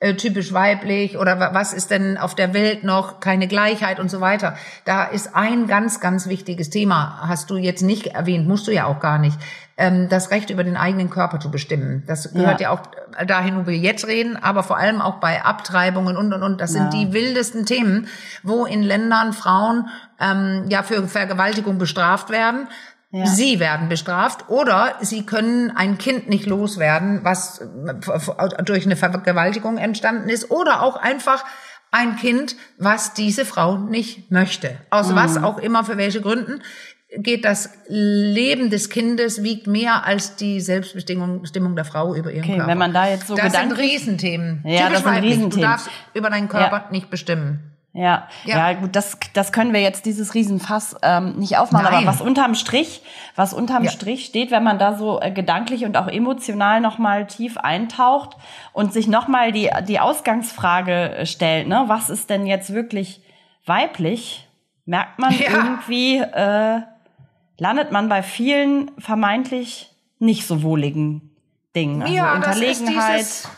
äh, 0.00 0.14
typisch 0.14 0.52
weiblich 0.52 1.18
oder 1.18 1.52
was 1.52 1.72
ist 1.72 1.90
denn 1.90 2.18
auf 2.18 2.36
der 2.36 2.54
Welt 2.54 2.84
noch 2.84 3.18
keine 3.18 3.48
Gleichheit 3.48 3.98
und 3.98 4.10
so 4.10 4.20
weiter. 4.20 4.56
Da 4.84 5.04
ist 5.04 5.34
ein 5.34 5.66
ganz, 5.66 5.98
ganz 5.98 6.28
wichtiges 6.28 6.70
Thema, 6.70 7.18
hast 7.26 7.50
du 7.50 7.56
jetzt 7.56 7.82
nicht 7.82 8.06
erwähnt, 8.06 8.46
musst 8.46 8.68
du 8.68 8.70
ja 8.70 8.86
auch 8.86 9.00
gar 9.00 9.18
nicht, 9.18 9.36
ähm, 9.76 10.08
das 10.08 10.30
Recht 10.30 10.50
über 10.50 10.62
den 10.62 10.76
eigenen 10.76 11.10
Körper 11.10 11.40
zu 11.40 11.50
bestimmen. 11.50 12.04
Das 12.06 12.32
gehört 12.32 12.60
ja, 12.60 12.68
ja 12.68 12.78
auch 12.78 12.82
dahin, 13.26 13.56
wo 13.56 13.66
wir 13.66 13.76
jetzt 13.76 14.06
reden, 14.06 14.36
aber 14.36 14.62
vor 14.62 14.76
allem 14.76 15.00
auch 15.00 15.16
bei 15.16 15.42
Abtreibungen 15.44 16.16
und 16.16 16.32
und 16.32 16.44
und. 16.44 16.60
Das 16.60 16.72
sind 16.72 16.92
ja. 16.94 17.00
die 17.00 17.12
wildesten 17.12 17.66
Themen, 17.66 18.06
wo 18.44 18.66
in 18.66 18.84
Ländern 18.84 19.32
Frauen 19.32 19.88
ähm, 20.20 20.66
ja 20.68 20.84
für 20.84 21.08
Vergewaltigung 21.08 21.78
bestraft 21.78 22.30
werden 22.30 22.68
ja. 23.10 23.26
Sie 23.26 23.58
werden 23.58 23.88
bestraft 23.88 24.50
oder 24.50 24.96
sie 25.00 25.24
können 25.24 25.70
ein 25.70 25.96
Kind 25.96 26.28
nicht 26.28 26.44
loswerden, 26.44 27.20
was 27.24 27.60
äh, 27.60 28.62
durch 28.64 28.84
eine 28.84 28.96
Vergewaltigung 28.96 29.78
entstanden 29.78 30.28
ist 30.28 30.50
oder 30.50 30.82
auch 30.82 30.96
einfach 30.96 31.44
ein 31.90 32.16
Kind, 32.16 32.54
was 32.76 33.14
diese 33.14 33.46
Frau 33.46 33.78
nicht 33.78 34.30
möchte. 34.30 34.76
Aus 34.90 35.08
mhm. 35.08 35.16
was 35.16 35.36
auch 35.38 35.58
immer, 35.58 35.84
für 35.84 35.96
welche 35.96 36.20
Gründen 36.20 36.60
geht 37.16 37.46
das 37.46 37.70
Leben 37.88 38.68
des 38.68 38.90
Kindes 38.90 39.42
wiegt 39.42 39.66
mehr 39.66 40.04
als 40.04 40.36
die 40.36 40.60
Selbstbestimmung 40.60 41.40
Bestimmung 41.40 41.74
der 41.74 41.86
Frau 41.86 42.14
über 42.14 42.30
ihren 42.30 42.44
okay, 42.44 42.56
Körper. 42.56 42.70
Wenn 42.70 42.78
man 42.78 42.92
da 42.92 43.08
jetzt 43.08 43.26
so 43.28 43.34
das 43.34 43.54
sind 43.54 43.72
Riesenthemen. 43.72 44.62
Ja, 44.66 44.88
Typisch 44.88 45.02
das 45.02 45.14
sind 45.14 45.24
Riesenthemen. 45.24 45.50
Du 45.50 45.60
darfst 45.60 45.90
über 46.12 46.28
deinen 46.28 46.48
Körper 46.48 46.84
ja. 46.84 46.90
nicht 46.90 47.08
bestimmen. 47.08 47.77
Ja, 47.98 48.28
ja, 48.44 48.70
ja, 48.70 48.78
gut, 48.78 48.94
das, 48.94 49.18
das 49.32 49.50
können 49.50 49.72
wir 49.72 49.80
jetzt 49.80 50.06
dieses 50.06 50.32
Riesenfass 50.32 50.94
ähm, 51.02 51.34
nicht 51.36 51.58
aufmachen. 51.58 51.86
Nein. 51.86 51.94
Aber 51.94 52.06
was 52.06 52.20
unterm 52.20 52.54
Strich, 52.54 53.02
was 53.34 53.52
unterm 53.52 53.82
ja. 53.82 53.90
Strich 53.90 54.24
steht, 54.24 54.52
wenn 54.52 54.62
man 54.62 54.78
da 54.78 54.96
so 54.96 55.20
äh, 55.20 55.32
gedanklich 55.32 55.84
und 55.84 55.96
auch 55.96 56.06
emotional 56.06 56.80
nochmal 56.80 57.26
tief 57.26 57.58
eintaucht 57.58 58.36
und 58.72 58.92
sich 58.92 59.08
nochmal 59.08 59.50
die, 59.50 59.68
die 59.88 59.98
Ausgangsfrage 59.98 61.16
äh, 61.16 61.26
stellt, 61.26 61.66
ne, 61.66 61.84
was 61.88 62.08
ist 62.08 62.30
denn 62.30 62.46
jetzt 62.46 62.72
wirklich 62.72 63.20
weiblich, 63.66 64.48
merkt 64.84 65.18
man 65.18 65.36
ja. 65.36 65.50
irgendwie, 65.50 66.18
äh, 66.18 66.82
landet 67.58 67.90
man 67.90 68.08
bei 68.08 68.22
vielen 68.22 68.92
vermeintlich 69.00 69.90
nicht 70.20 70.46
so 70.46 70.62
wohligen 70.62 71.32
Dingen. 71.74 72.02
Also 72.02 72.14
ja, 72.14 72.32
Unterlegenheit. 72.32 73.20
Das 73.20 73.44
ist 73.44 73.48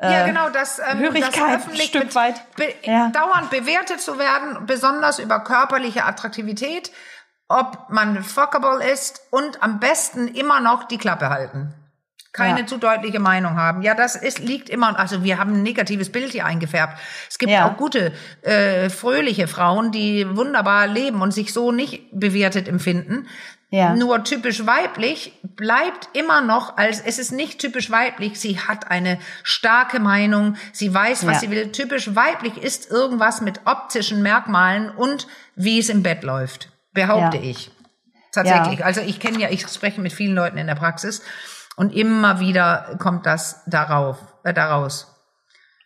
ja, 0.00 0.24
äh, 0.24 0.28
genau, 0.28 0.50
das, 0.50 0.78
ähm, 0.78 0.98
Hörigkeit 0.98 1.34
das 1.34 1.54
öffentlich 1.54 1.88
Stück 1.88 2.14
weit. 2.14 2.34
Be 2.56 2.74
ja. 2.82 3.08
dauernd 3.08 3.50
bewertet 3.50 4.00
zu 4.00 4.18
werden, 4.18 4.66
besonders 4.66 5.18
über 5.18 5.40
körperliche 5.40 6.04
Attraktivität, 6.04 6.92
ob 7.48 7.88
man 7.88 8.22
fuckable 8.22 8.84
ist 8.84 9.22
und 9.30 9.62
am 9.62 9.80
besten 9.80 10.28
immer 10.28 10.60
noch 10.60 10.84
die 10.84 10.98
Klappe 10.98 11.30
halten. 11.30 11.74
Keine 12.32 12.60
ja. 12.60 12.66
zu 12.66 12.76
deutliche 12.76 13.18
Meinung 13.18 13.56
haben. 13.56 13.80
Ja, 13.80 13.94
das 13.94 14.14
ist, 14.14 14.40
liegt 14.40 14.68
immer, 14.68 14.98
also 14.98 15.24
wir 15.24 15.38
haben 15.38 15.54
ein 15.54 15.62
negatives 15.62 16.12
Bild 16.12 16.32
hier 16.32 16.44
eingefärbt. 16.44 16.98
Es 17.30 17.38
gibt 17.38 17.50
ja. 17.50 17.66
auch 17.66 17.78
gute, 17.78 18.12
äh, 18.42 18.90
fröhliche 18.90 19.48
Frauen, 19.48 19.90
die 19.90 20.36
wunderbar 20.36 20.86
leben 20.86 21.22
und 21.22 21.32
sich 21.32 21.54
so 21.54 21.72
nicht 21.72 22.10
bewertet 22.12 22.68
empfinden. 22.68 23.26
Ja. 23.68 23.94
Nur 23.96 24.22
typisch 24.22 24.64
weiblich 24.64 25.32
bleibt 25.42 26.08
immer 26.12 26.40
noch 26.40 26.76
als, 26.76 27.00
es 27.00 27.18
ist 27.18 27.32
nicht 27.32 27.58
typisch 27.58 27.90
weiblich, 27.90 28.38
sie 28.38 28.60
hat 28.60 28.90
eine 28.90 29.18
starke 29.42 29.98
Meinung, 29.98 30.56
sie 30.72 30.94
weiß, 30.94 31.26
was 31.26 31.34
ja. 31.34 31.40
sie 31.40 31.50
will. 31.50 31.72
Typisch 31.72 32.14
weiblich 32.14 32.58
ist 32.58 32.90
irgendwas 32.90 33.40
mit 33.40 33.62
optischen 33.64 34.22
Merkmalen 34.22 34.90
und 34.90 35.26
wie 35.56 35.80
es 35.80 35.88
im 35.88 36.04
Bett 36.04 36.22
läuft, 36.22 36.70
behaupte 36.92 37.38
ja. 37.38 37.42
ich. 37.42 37.72
Tatsächlich. 38.32 38.84
Also 38.84 39.00
ich 39.00 39.18
kenne 39.18 39.40
ja, 39.40 39.48
ich 39.50 39.66
spreche 39.66 40.00
mit 40.00 40.12
vielen 40.12 40.34
Leuten 40.34 40.58
in 40.58 40.66
der 40.66 40.74
Praxis 40.74 41.22
und 41.76 41.92
immer 41.92 42.38
wieder 42.38 42.96
kommt 43.00 43.26
das 43.26 43.64
darauf, 43.66 44.18
äh, 44.44 44.54
daraus. 44.54 45.12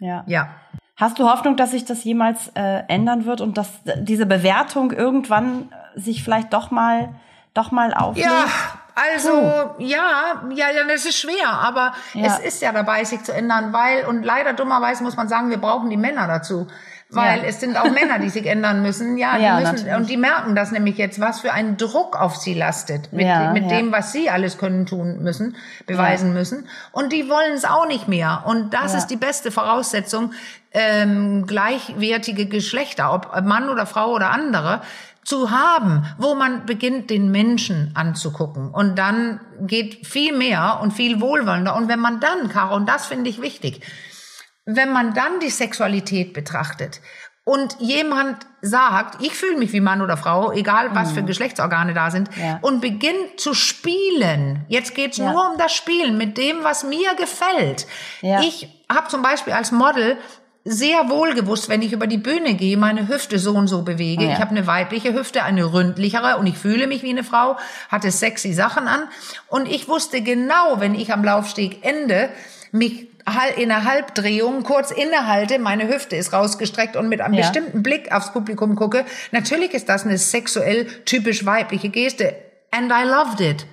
Ja. 0.01 0.25
Ja. 0.27 0.55
Hast 0.97 1.19
du 1.19 1.31
Hoffnung, 1.31 1.57
dass 1.57 1.71
sich 1.71 1.87
das 1.87 2.05
jemals 2.05 2.49
äh, 2.55 2.83
ändern 2.89 3.25
wird 3.25 3.41
und 3.41 3.57
dass 3.57 3.71
diese 3.97 4.27
Bewertung 4.27 4.91
irgendwann 4.91 5.73
sich 5.95 6.23
vielleicht 6.23 6.53
doch 6.53 6.71
mal 6.71 7.15
doch 7.55 7.71
mal 7.71 7.93
auflegt? 7.95 8.29
Ja, 8.29 8.47
also 8.95 9.31
Puh. 9.31 9.75
ja, 9.79 10.43
ja, 10.51 10.71
ja, 10.71 10.85
das 10.87 11.07
ist 11.07 11.19
schwer, 11.19 11.49
aber 11.49 11.93
ja. 12.15 12.27
es 12.27 12.39
ist 12.39 12.63
ja 12.63 12.73
dabei, 12.73 13.05
sich 13.05 13.23
zu 13.23 13.33
ändern, 13.33 13.73
weil 13.73 14.07
und 14.07 14.23
leider 14.23 14.53
dummerweise 14.53 15.03
muss 15.03 15.17
man 15.17 15.29
sagen, 15.29 15.51
wir 15.51 15.59
brauchen 15.59 15.91
die 15.91 15.97
Männer 15.97 16.27
dazu. 16.27 16.67
Weil 17.13 17.41
ja. 17.41 17.45
es 17.49 17.59
sind 17.59 17.77
auch 17.77 17.91
Männer, 17.91 18.21
die 18.21 18.29
sich 18.29 18.47
ändern 18.47 18.83
müssen. 18.83 19.11
Ja, 19.21 19.37
die 19.37 19.45
ja, 19.45 19.59
müssen, 19.59 19.75
natürlich. 19.75 19.95
und 19.97 20.09
die 20.09 20.17
merken 20.17 20.55
das 20.55 20.71
nämlich 20.71 20.97
jetzt, 20.97 21.21
was 21.21 21.41
für 21.41 21.53
ein 21.53 21.77
Druck 21.77 22.19
auf 22.19 22.37
sie 22.37 22.55
lastet. 22.55 23.13
Mit, 23.13 23.27
mit 23.53 23.71
dem, 23.71 23.93
was 23.93 24.13
sie 24.13 24.31
alles 24.31 24.57
können 24.57 24.87
tun 24.87 25.23
müssen, 25.23 25.57
beweisen 25.87 26.33
müssen. 26.33 26.69
Und 26.93 27.13
die 27.13 27.29
wollen 27.29 27.53
es 27.53 27.65
auch 27.65 27.87
nicht 27.87 28.09
mehr. 28.09 28.45
Und 28.47 28.73
das 28.73 28.95
ist 28.95 29.09
die 29.09 29.17
beste 29.17 29.51
Voraussetzung, 29.51 30.33
ähm, 30.73 31.47
gleichwertige 31.47 32.47
Geschlechter, 32.47 33.13
ob 33.13 33.43
Mann 33.43 33.69
oder 33.69 33.85
Frau 33.85 34.13
oder 34.13 34.31
andere, 34.31 34.81
zu 35.25 35.51
haben, 35.51 36.05
wo 36.19 36.35
man 36.35 36.67
beginnt, 36.67 37.11
den 37.11 37.31
Menschen 37.31 37.93
anzugucken. 37.95 38.71
Und 38.71 38.97
dann 38.97 39.41
geht 39.61 40.07
viel 40.07 40.37
mehr 40.37 40.81
und 40.83 40.93
viel 40.93 41.21
wohlwollender. 41.21 41.77
Und 41.77 41.89
wenn 41.89 42.01
man 42.01 42.21
dann, 42.21 42.49
Caro, 42.49 42.77
und 42.77 42.89
das 42.89 43.07
finde 43.07 43.31
ich 43.31 43.41
wichtig, 43.41 43.83
wenn 44.65 44.93
man 44.93 45.15
dann 45.15 45.41
die 45.41 45.51
Sexualität 45.51 46.33
betrachtet 46.33 47.01
und 47.45 47.77
jemand 47.81 48.47
sagt, 48.61 49.23
ich 49.23 49.33
fühle 49.33 49.57
mich 49.57 49.73
wie 49.73 49.81
Mann 49.81 50.03
oder 50.03 50.17
Frau, 50.17 50.53
egal 50.53 50.95
was 50.95 51.11
mhm. 51.11 51.15
für 51.15 51.23
Geschlechtsorgane 51.25 51.95
da 51.95 52.11
sind, 52.11 52.29
ja. 52.37 52.59
und 52.63 52.81
beginnt 52.81 53.39
zu 53.41 53.55
spielen. 53.55 54.65
Jetzt 54.69 54.95
geht's 54.95 55.17
ja. 55.17 55.33
nur 55.33 55.51
um 55.51 55.59
das 55.59 55.73
Spielen 55.73 56.19
mit 56.19 56.37
dem, 56.39 56.63
was 56.63 56.85
mir 56.85 57.15
gefällt. 57.15 57.87
Ja. 58.21 58.41
Ich 58.41 58.69
habe 58.93 59.09
zum 59.09 59.23
Beispiel 59.23 59.53
als 59.53 59.73
Model 59.73 60.19
sehr 60.65 61.09
wohl 61.09 61.35
gewusst, 61.35 61.69
wenn 61.69 61.83
ich 61.83 61.93
über 61.93 62.07
die 62.07 62.19
Bühne 62.19 62.55
gehe, 62.55 62.77
meine 62.77 63.09
Hüfte 63.09 63.39
so 63.39 63.53
und 63.53 63.67
so 63.67 63.83
bewege. 63.83 64.25
Ja. 64.25 64.33
Ich 64.33 64.39
habe 64.41 64.51
eine 64.51 64.67
weibliche 64.67 65.15
Hüfte, 65.15 65.43
eine 65.43 65.73
ründlichere 65.73 66.37
und 66.37 66.47
ich 66.47 66.59
fühle 66.59 66.87
mich 66.87 67.03
wie 67.03 67.11
eine 67.11 67.25
Frau, 67.25 67.57
hatte 67.89 68.11
sexy 68.11 68.53
Sachen 68.53 68.87
an 68.87 69.05
und 69.49 69.67
ich 69.67 69.89
wusste 69.89 70.21
genau, 70.23 70.79
wenn 70.79 70.95
ich 70.95 71.13
am 71.13 71.25
Laufsteg 71.25 71.85
ende, 71.85 72.31
mich 72.73 73.09
in 73.57 73.71
einer 73.71 73.85
Halbdrehung 73.85 74.63
kurz 74.63 74.91
innehalte, 74.91 75.59
meine 75.59 75.89
Hüfte 75.89 76.17
ist 76.17 76.33
rausgestreckt 76.33 76.97
und 76.97 77.09
mit 77.09 77.21
einem 77.21 77.35
ja. 77.35 77.43
bestimmten 77.43 77.83
Blick 77.83 78.13
aufs 78.13 78.33
Publikum 78.33 78.77
gucke. 78.77 79.05
Natürlich 79.31 79.73
ist 79.73 79.89
das 79.89 80.05
eine 80.05 80.19
sexuell 80.19 80.87
typisch 81.05 81.45
weibliche 81.47 81.91
Geste. 81.91 82.35
And 82.71 82.91
I 82.91 83.07
loved 83.07 83.41
it. 83.41 83.67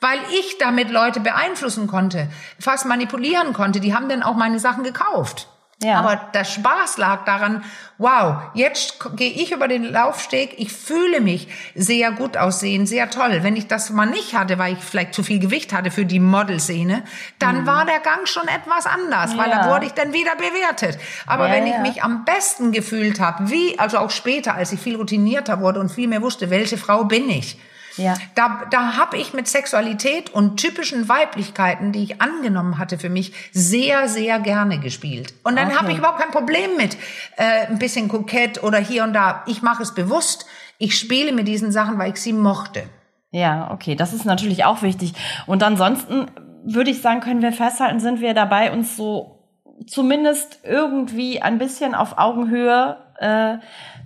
Weil 0.00 0.18
ich 0.38 0.58
damit 0.58 0.90
Leute 0.90 1.20
beeinflussen 1.20 1.86
konnte, 1.86 2.28
fast 2.58 2.86
manipulieren 2.86 3.52
konnte. 3.52 3.80
Die 3.80 3.94
haben 3.94 4.08
dann 4.08 4.22
auch 4.22 4.36
meine 4.36 4.58
Sachen 4.58 4.84
gekauft. 4.84 5.48
Ja. 5.82 5.98
Aber 5.98 6.20
der 6.34 6.44
Spaß 6.44 6.98
lag 6.98 7.24
daran, 7.24 7.64
wow, 7.96 8.42
jetzt 8.52 8.98
gehe 9.16 9.30
ich 9.30 9.52
über 9.52 9.66
den 9.66 9.84
Laufsteg, 9.84 10.54
ich 10.58 10.72
fühle 10.72 11.22
mich 11.22 11.48
sehr 11.74 12.12
gut 12.12 12.36
aussehen, 12.36 12.86
sehr 12.86 13.08
toll. 13.08 13.38
Wenn 13.42 13.56
ich 13.56 13.66
das 13.66 13.88
mal 13.88 14.04
nicht 14.04 14.34
hatte, 14.34 14.58
weil 14.58 14.74
ich 14.74 14.80
vielleicht 14.80 15.14
zu 15.14 15.22
viel 15.22 15.38
Gewicht 15.38 15.72
hatte 15.72 15.90
für 15.90 16.04
die 16.04 16.20
Modelszene, 16.20 17.02
dann 17.38 17.62
mhm. 17.62 17.66
war 17.66 17.86
der 17.86 18.00
Gang 18.00 18.28
schon 18.28 18.46
etwas 18.46 18.84
anders, 18.84 19.38
weil 19.38 19.48
ja. 19.48 19.62
da 19.62 19.70
wurde 19.70 19.86
ich 19.86 19.92
dann 19.92 20.12
wieder 20.12 20.36
bewertet. 20.36 20.98
Aber 21.26 21.48
ja, 21.48 21.54
wenn 21.54 21.66
ich 21.66 21.78
mich 21.78 22.02
am 22.02 22.26
besten 22.26 22.72
gefühlt 22.72 23.18
habe, 23.18 23.50
wie, 23.50 23.78
also 23.78 23.98
auch 23.98 24.10
später, 24.10 24.54
als 24.54 24.72
ich 24.72 24.80
viel 24.80 24.96
routinierter 24.96 25.60
wurde 25.60 25.80
und 25.80 25.90
viel 25.90 26.08
mehr 26.08 26.20
wusste, 26.20 26.50
welche 26.50 26.76
Frau 26.76 27.04
bin 27.04 27.30
ich, 27.30 27.58
ja. 27.96 28.14
Da, 28.34 28.62
da 28.70 28.96
habe 28.96 29.16
ich 29.16 29.32
mit 29.32 29.48
Sexualität 29.48 30.30
und 30.30 30.56
typischen 30.56 31.08
Weiblichkeiten, 31.08 31.92
die 31.92 32.02
ich 32.04 32.20
angenommen 32.20 32.78
hatte 32.78 32.98
für 32.98 33.08
mich, 33.08 33.32
sehr, 33.52 34.08
sehr 34.08 34.38
gerne 34.40 34.78
gespielt. 34.78 35.34
Und 35.44 35.56
dann 35.56 35.68
okay. 35.68 35.76
habe 35.76 35.92
ich 35.92 35.98
überhaupt 35.98 36.20
kein 36.20 36.30
Problem 36.30 36.76
mit 36.76 36.96
äh, 37.36 37.66
ein 37.66 37.78
bisschen 37.78 38.08
kokett 38.08 38.62
oder 38.62 38.78
hier 38.78 39.04
und 39.04 39.12
da. 39.12 39.42
Ich 39.46 39.62
mache 39.62 39.82
es 39.82 39.94
bewusst. 39.94 40.46
Ich 40.78 40.98
spiele 40.98 41.32
mit 41.32 41.48
diesen 41.48 41.72
Sachen, 41.72 41.98
weil 41.98 42.12
ich 42.12 42.20
sie 42.20 42.32
mochte. 42.32 42.84
Ja, 43.32 43.70
okay, 43.70 43.94
das 43.94 44.12
ist 44.12 44.24
natürlich 44.24 44.64
auch 44.64 44.82
wichtig. 44.82 45.12
Und 45.46 45.62
ansonsten 45.62 46.26
würde 46.64 46.90
ich 46.90 47.00
sagen, 47.00 47.20
können 47.20 47.42
wir 47.42 47.52
festhalten, 47.52 48.00
sind 48.00 48.20
wir 48.20 48.34
dabei, 48.34 48.72
uns 48.72 48.96
so 48.96 49.40
zumindest 49.86 50.60
irgendwie 50.64 51.40
ein 51.40 51.58
bisschen 51.58 51.94
auf 51.94 52.18
Augenhöhe 52.18 52.96
äh, 53.18 53.58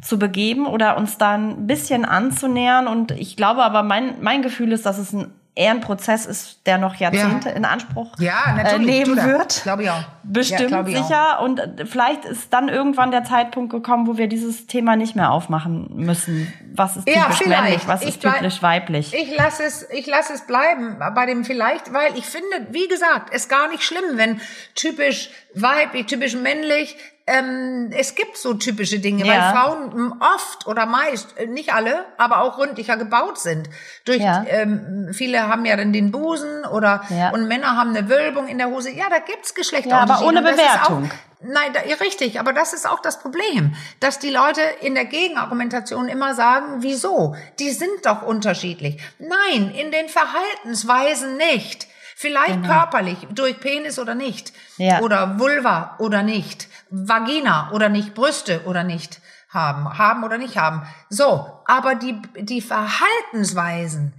zu 0.05 0.19
begeben 0.19 0.67
oder 0.67 0.97
uns 0.97 1.19
da 1.19 1.33
ein 1.33 1.67
bisschen 1.67 2.05
anzunähern. 2.05 2.87
Und 2.87 3.11
ich 3.11 3.37
glaube 3.37 3.63
aber, 3.65 3.83
mein, 3.83 4.17
mein 4.21 4.43
Gefühl 4.43 4.73
ist, 4.73 4.87
dass 4.87 4.99
es 4.99 5.13
ein 5.13 5.33
eher 5.57 5.71
ein 5.71 5.81
Prozess 5.81 6.27
ist, 6.27 6.67
der 6.67 6.79
noch 6.79 6.97
Jahrzehnte 6.97 7.51
ja. 7.51 7.55
in 7.55 7.65
Anspruch 7.65 8.13
ja, 8.19 8.57
äh, 8.59 8.79
nehmen 8.79 9.17
wird. 9.17 9.63
Glaube 9.63 9.85
ich 9.85 9.91
auch. 9.91 10.03
Bestimmt 10.25 10.71
ja, 10.71 10.85
sicher. 10.85 11.39
Auch. 11.39 11.45
Und 11.45 11.61
äh, 11.61 11.87
vielleicht 11.87 12.25
ist 12.25 12.53
dann 12.53 12.69
irgendwann 12.69 13.13
der 13.13 13.23
Zeitpunkt 13.25 13.71
gekommen, 13.71 14.09
wo 14.09 14.17
wir 14.17 14.27
dieses 14.27 14.67
Thema 14.67 14.97
nicht 14.97 15.15
mehr 15.15 15.31
aufmachen 15.31 15.91
müssen. 15.95 16.53
Was 16.75 16.97
ist 16.97 17.07
typisch 17.07 17.41
ja, 17.43 17.49
männlich, 17.49 17.87
was 17.87 18.05
ist 18.05 18.21
typisch 18.21 18.63
weiblich? 18.63 19.15
Ich 19.15 19.37
lasse 19.37 19.63
es, 19.63 19.89
ich 19.91 20.07
lasse 20.07 20.33
es 20.33 20.45
bleiben 20.45 20.99
bei 21.15 21.27
dem 21.27 21.45
vielleicht, 21.45 21.93
weil 21.93 22.17
ich 22.17 22.27
finde, 22.27 22.73
wie 22.73 22.89
gesagt, 22.89 23.33
es 23.33 23.49
gar 23.49 23.69
nicht 23.69 23.85
schlimm, 23.85 24.03
wenn 24.15 24.41
typisch 24.75 25.31
weiblich, 25.55 26.07
typisch 26.07 26.35
männlich 26.35 26.97
ähm, 27.27 27.91
es 27.97 28.15
gibt 28.15 28.37
so 28.37 28.53
typische 28.53 28.99
Dinge, 28.99 29.25
ja. 29.25 29.33
weil 29.33 29.53
Frauen 29.53 30.15
oft 30.21 30.67
oder 30.67 30.85
meist, 30.85 31.39
äh, 31.39 31.47
nicht 31.47 31.73
alle, 31.73 32.05
aber 32.19 32.43
auch 32.43 32.59
ründlicher 32.59 32.99
gebaut 32.99 33.39
sind. 33.39 33.71
Durch 34.05 34.21
ja. 34.21 34.45
ähm, 34.47 35.09
viele 35.13 35.49
haben 35.49 35.65
ja 35.65 35.75
dann 35.77 35.95
den 35.95 36.11
Busen 36.11 36.67
oder 36.67 37.03
ja. 37.09 37.31
und 37.31 37.49
Männer 37.49 37.77
haben 37.79 37.97
eine 37.97 38.11
Wölbung 38.11 38.47
in 38.47 38.59
der 38.59 38.69
Hose. 38.69 38.91
Ja, 38.91 39.09
da 39.09 39.21
gibt's 39.21 39.55
Geschlechterunterschiede. 39.55 40.21
Ja, 40.21 40.27
aber 40.27 40.27
ohne 40.27 40.43
Bewertung. 40.43 41.11
Nein, 41.41 41.73
da, 41.73 41.81
richtig, 42.03 42.41
aber 42.41 42.53
das 42.53 42.75
ist 42.75 42.89
auch 42.89 43.01
das 43.01 43.19
Problem, 43.19 43.75
dass 44.01 44.19
die 44.19 44.31
Leute 44.31 44.61
in 44.81 44.95
der 44.95 45.05
Gegenargumentation 45.07 46.09
immer 46.09 46.35
sagen, 46.35 46.77
wieso? 46.79 47.37
Die 47.59 47.71
sind 47.71 48.05
doch 48.05 48.23
unterschiedlich. 48.23 49.01
Nein, 49.19 49.71
in 49.71 49.91
den 49.91 50.09
Verhaltensweisen 50.09 51.37
nicht. 51.37 51.87
Vielleicht 52.17 52.63
genau. 52.63 52.69
körperlich, 52.69 53.19
durch 53.33 53.59
Penis 53.59 53.99
oder 53.99 54.15
nicht. 54.15 54.53
Ja. 54.77 55.01
Oder 55.01 55.39
Vulva 55.39 55.97
oder 55.99 56.23
nicht. 56.23 56.69
Vagina 56.91 57.71
oder 57.73 57.89
nicht. 57.89 58.15
Brüste 58.15 58.63
oder 58.67 58.85
nicht 58.85 59.21
haben. 59.49 59.99
Haben 59.99 60.25
oder 60.25 60.39
nicht 60.39 60.57
haben. 60.57 60.87
So. 61.09 61.47
Aber 61.67 61.95
die, 61.95 62.21
die 62.41 62.61
Verhaltensweisen, 62.61 64.15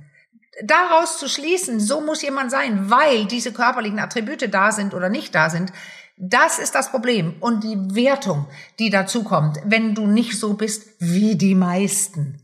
daraus 0.63 1.20
zu 1.20 1.28
schließen, 1.28 1.80
so 1.80 2.01
muss 2.01 2.22
jemand 2.22 2.51
sein, 2.51 2.89
weil 2.89 3.26
diese 3.26 3.51
körperlichen 3.51 3.99
Attribute 3.99 4.53
da 4.53 4.72
sind 4.72 4.93
oder 4.93 5.09
nicht 5.09 5.36
da 5.36 5.49
sind, 5.49 5.72
das 6.18 6.59
ist 6.59 6.76
das 6.76 6.91
Problem. 6.91 7.36
Und 7.41 7.63
die 7.63 7.78
Wertung, 7.93 8.47
die 8.80 8.89
dazu 8.89 9.24
kommt, 9.24 9.59
wenn 9.66 9.95
du 9.95 10.07
nicht 10.07 10.39
so 10.39 10.53
bist 10.53 10.88
wie 10.99 11.36
die 11.36 11.55
meisten. 11.55 12.41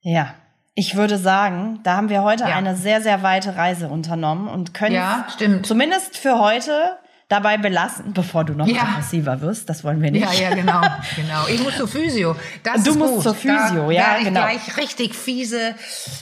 Ja. 0.00 0.34
Ich 0.76 0.96
würde 0.96 1.18
sagen, 1.18 1.80
da 1.84 1.96
haben 1.96 2.08
wir 2.08 2.24
heute 2.24 2.44
ja. 2.44 2.56
eine 2.56 2.76
sehr, 2.76 3.00
sehr 3.00 3.22
weite 3.22 3.56
Reise 3.56 3.88
unternommen 3.88 4.48
und 4.48 4.74
können 4.74 4.96
ja, 4.96 5.26
stimmt. 5.32 5.66
zumindest 5.66 6.18
für 6.18 6.40
heute 6.40 6.98
dabei 7.28 7.56
belassen, 7.56 8.12
bevor 8.12 8.44
du 8.44 8.54
noch 8.54 8.66
ja. 8.66 8.82
aggressiver 8.82 9.40
wirst. 9.40 9.68
Das 9.68 9.84
wollen 9.84 10.00
wir 10.02 10.10
nicht. 10.10 10.22
Ja, 10.22 10.32
ja, 10.32 10.54
genau, 10.54 10.80
genau. 11.16 11.46
Ich 11.48 11.62
muss 11.62 11.76
zur 11.76 11.88
Physio. 11.88 12.36
Das 12.62 12.82
du 12.84 12.94
musst 12.94 13.14
gut. 13.14 13.22
zur 13.22 13.34
Physio, 13.34 13.86
da 13.86 13.90
ja, 13.90 14.16
ich 14.18 14.24
genau. 14.24 14.40
gleich 14.40 14.76
richtig 14.76 15.14
fiese 15.14 15.74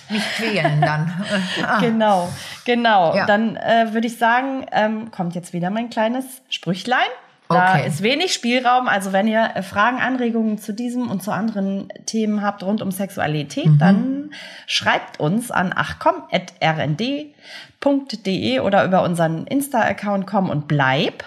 mich 0.09 0.23
quälen 0.37 0.81
dann. 0.81 1.25
ah. 1.67 1.81
Genau, 1.81 2.33
genau. 2.65 3.17
Ja. 3.17 3.27
Dann 3.27 3.57
äh, 3.57 3.93
würde 3.93 4.07
ich 4.07 4.19
sagen, 4.19 4.67
ähm, 4.73 5.11
kommt 5.11 5.35
jetzt 5.35 5.53
wieder 5.53 5.71
mein 5.71 5.91
kleines 5.91 6.25
Sprüchlein. 6.49 7.09
Da 7.53 7.75
okay. 7.75 7.87
ist 7.87 8.03
wenig 8.03 8.35
Spielraum. 8.35 8.89
Also 8.89 9.13
wenn 9.13 9.27
ihr 9.27 9.51
äh, 9.55 9.63
Fragen, 9.63 9.99
Anregungen 9.99 10.59
zu 10.59 10.73
diesem 10.73 11.11
und 11.11 11.23
zu 11.23 11.33
anderen 11.33 11.89
Themen 12.07 12.41
habt 12.43 12.63
rund 12.63 12.81
um 12.83 12.91
Sexualität, 12.91 13.67
mhm. 13.67 13.79
dann 13.79 14.31
schreibt 14.67 15.21
uns 15.21 15.51
an 15.51 15.73
achcom.rnd.de 15.73 18.61
oder 18.61 18.85
über 18.85 19.03
unseren 19.03 19.47
Insta-Account 19.47 20.27
komm 20.27 20.51
und 20.51 20.69
bleib. 20.69 21.25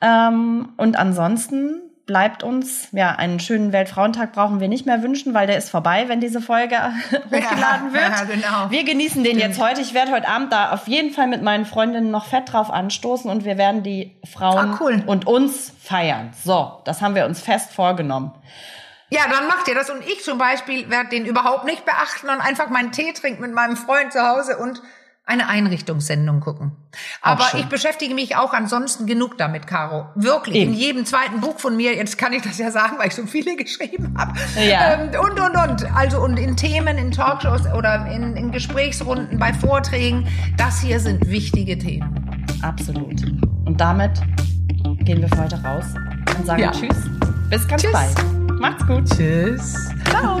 Ähm, 0.00 0.70
und 0.76 0.96
ansonsten 0.96 1.80
bleibt 2.06 2.42
uns, 2.42 2.88
ja, 2.92 3.10
einen 3.10 3.38
schönen 3.38 3.72
Weltfrauentag 3.72 4.32
brauchen 4.32 4.60
wir 4.60 4.68
nicht 4.68 4.86
mehr 4.86 5.02
wünschen, 5.02 5.34
weil 5.34 5.46
der 5.46 5.56
ist 5.56 5.70
vorbei, 5.70 6.04
wenn 6.08 6.20
diese 6.20 6.40
Folge 6.40 6.76
hochgeladen 7.12 7.92
wird. 7.92 8.02
Ja, 8.02 8.24
genau. 8.24 8.70
Wir 8.70 8.84
genießen 8.84 9.22
den 9.22 9.38
Stimmt. 9.38 9.56
jetzt 9.56 9.60
heute. 9.60 9.80
Ich 9.80 9.94
werde 9.94 10.12
heute 10.12 10.28
Abend 10.28 10.52
da 10.52 10.72
auf 10.72 10.88
jeden 10.88 11.12
Fall 11.12 11.28
mit 11.28 11.42
meinen 11.42 11.64
Freundinnen 11.64 12.10
noch 12.10 12.26
fett 12.26 12.52
drauf 12.52 12.70
anstoßen 12.70 13.30
und 13.30 13.44
wir 13.44 13.56
werden 13.56 13.82
die 13.82 14.16
Frauen 14.30 14.72
ah, 14.72 14.78
cool. 14.80 15.02
und 15.06 15.26
uns 15.26 15.72
feiern. 15.80 16.32
So, 16.44 16.80
das 16.84 17.02
haben 17.02 17.14
wir 17.14 17.24
uns 17.24 17.40
fest 17.40 17.72
vorgenommen. 17.72 18.32
Ja, 19.10 19.22
dann 19.30 19.46
macht 19.46 19.68
ihr 19.68 19.74
das. 19.74 19.90
Und 19.90 20.00
ich 20.06 20.24
zum 20.24 20.38
Beispiel 20.38 20.88
werde 20.90 21.10
den 21.10 21.26
überhaupt 21.26 21.64
nicht 21.64 21.84
beachten 21.84 22.30
und 22.30 22.40
einfach 22.40 22.70
meinen 22.70 22.92
Tee 22.92 23.12
trinken 23.12 23.42
mit 23.42 23.52
meinem 23.52 23.76
Freund 23.76 24.12
zu 24.12 24.26
Hause 24.26 24.56
und 24.56 24.82
eine 25.24 25.48
Einrichtungssendung 25.48 26.40
gucken. 26.40 26.72
Aber 27.20 27.44
ich 27.54 27.66
beschäftige 27.66 28.12
mich 28.14 28.36
auch 28.36 28.52
ansonsten 28.52 29.06
genug 29.06 29.38
damit, 29.38 29.66
Caro. 29.66 30.06
Wirklich. 30.14 30.56
Eben. 30.56 30.72
In 30.72 30.78
jedem 30.78 31.06
zweiten 31.06 31.40
Buch 31.40 31.58
von 31.58 31.76
mir, 31.76 31.94
jetzt 31.94 32.18
kann 32.18 32.32
ich 32.32 32.42
das 32.42 32.58
ja 32.58 32.70
sagen, 32.70 32.98
weil 32.98 33.08
ich 33.08 33.14
so 33.14 33.26
viele 33.26 33.56
geschrieben 33.62 34.14
habe. 34.18 34.32
Ja. 34.56 34.94
Ähm, 34.94 35.10
und, 35.20 35.38
und, 35.40 35.56
und. 35.56 35.96
Also, 35.96 36.20
und 36.20 36.38
in 36.38 36.56
Themen, 36.56 36.98
in 36.98 37.12
Talkshows 37.12 37.66
oder 37.72 38.06
in, 38.06 38.36
in 38.36 38.50
Gesprächsrunden, 38.50 39.38
bei 39.38 39.52
Vorträgen. 39.54 40.26
Das 40.56 40.80
hier 40.80 40.98
sind 40.98 41.28
wichtige 41.28 41.78
Themen. 41.78 42.46
Absolut. 42.62 43.22
Und 43.64 43.80
damit 43.80 44.20
gehen 45.04 45.20
wir 45.20 45.28
für 45.28 45.44
heute 45.44 45.62
raus 45.62 45.84
und 46.36 46.46
sagen 46.46 46.62
ja. 46.62 46.72
Tschüss. 46.72 46.96
Bis 47.48 47.66
ganz 47.68 47.82
Tschüss. 47.82 47.92
bald. 47.92 48.60
Macht's 48.60 48.86
gut. 48.86 49.08
Tschüss. 49.08 49.90
Ciao. 50.10 50.40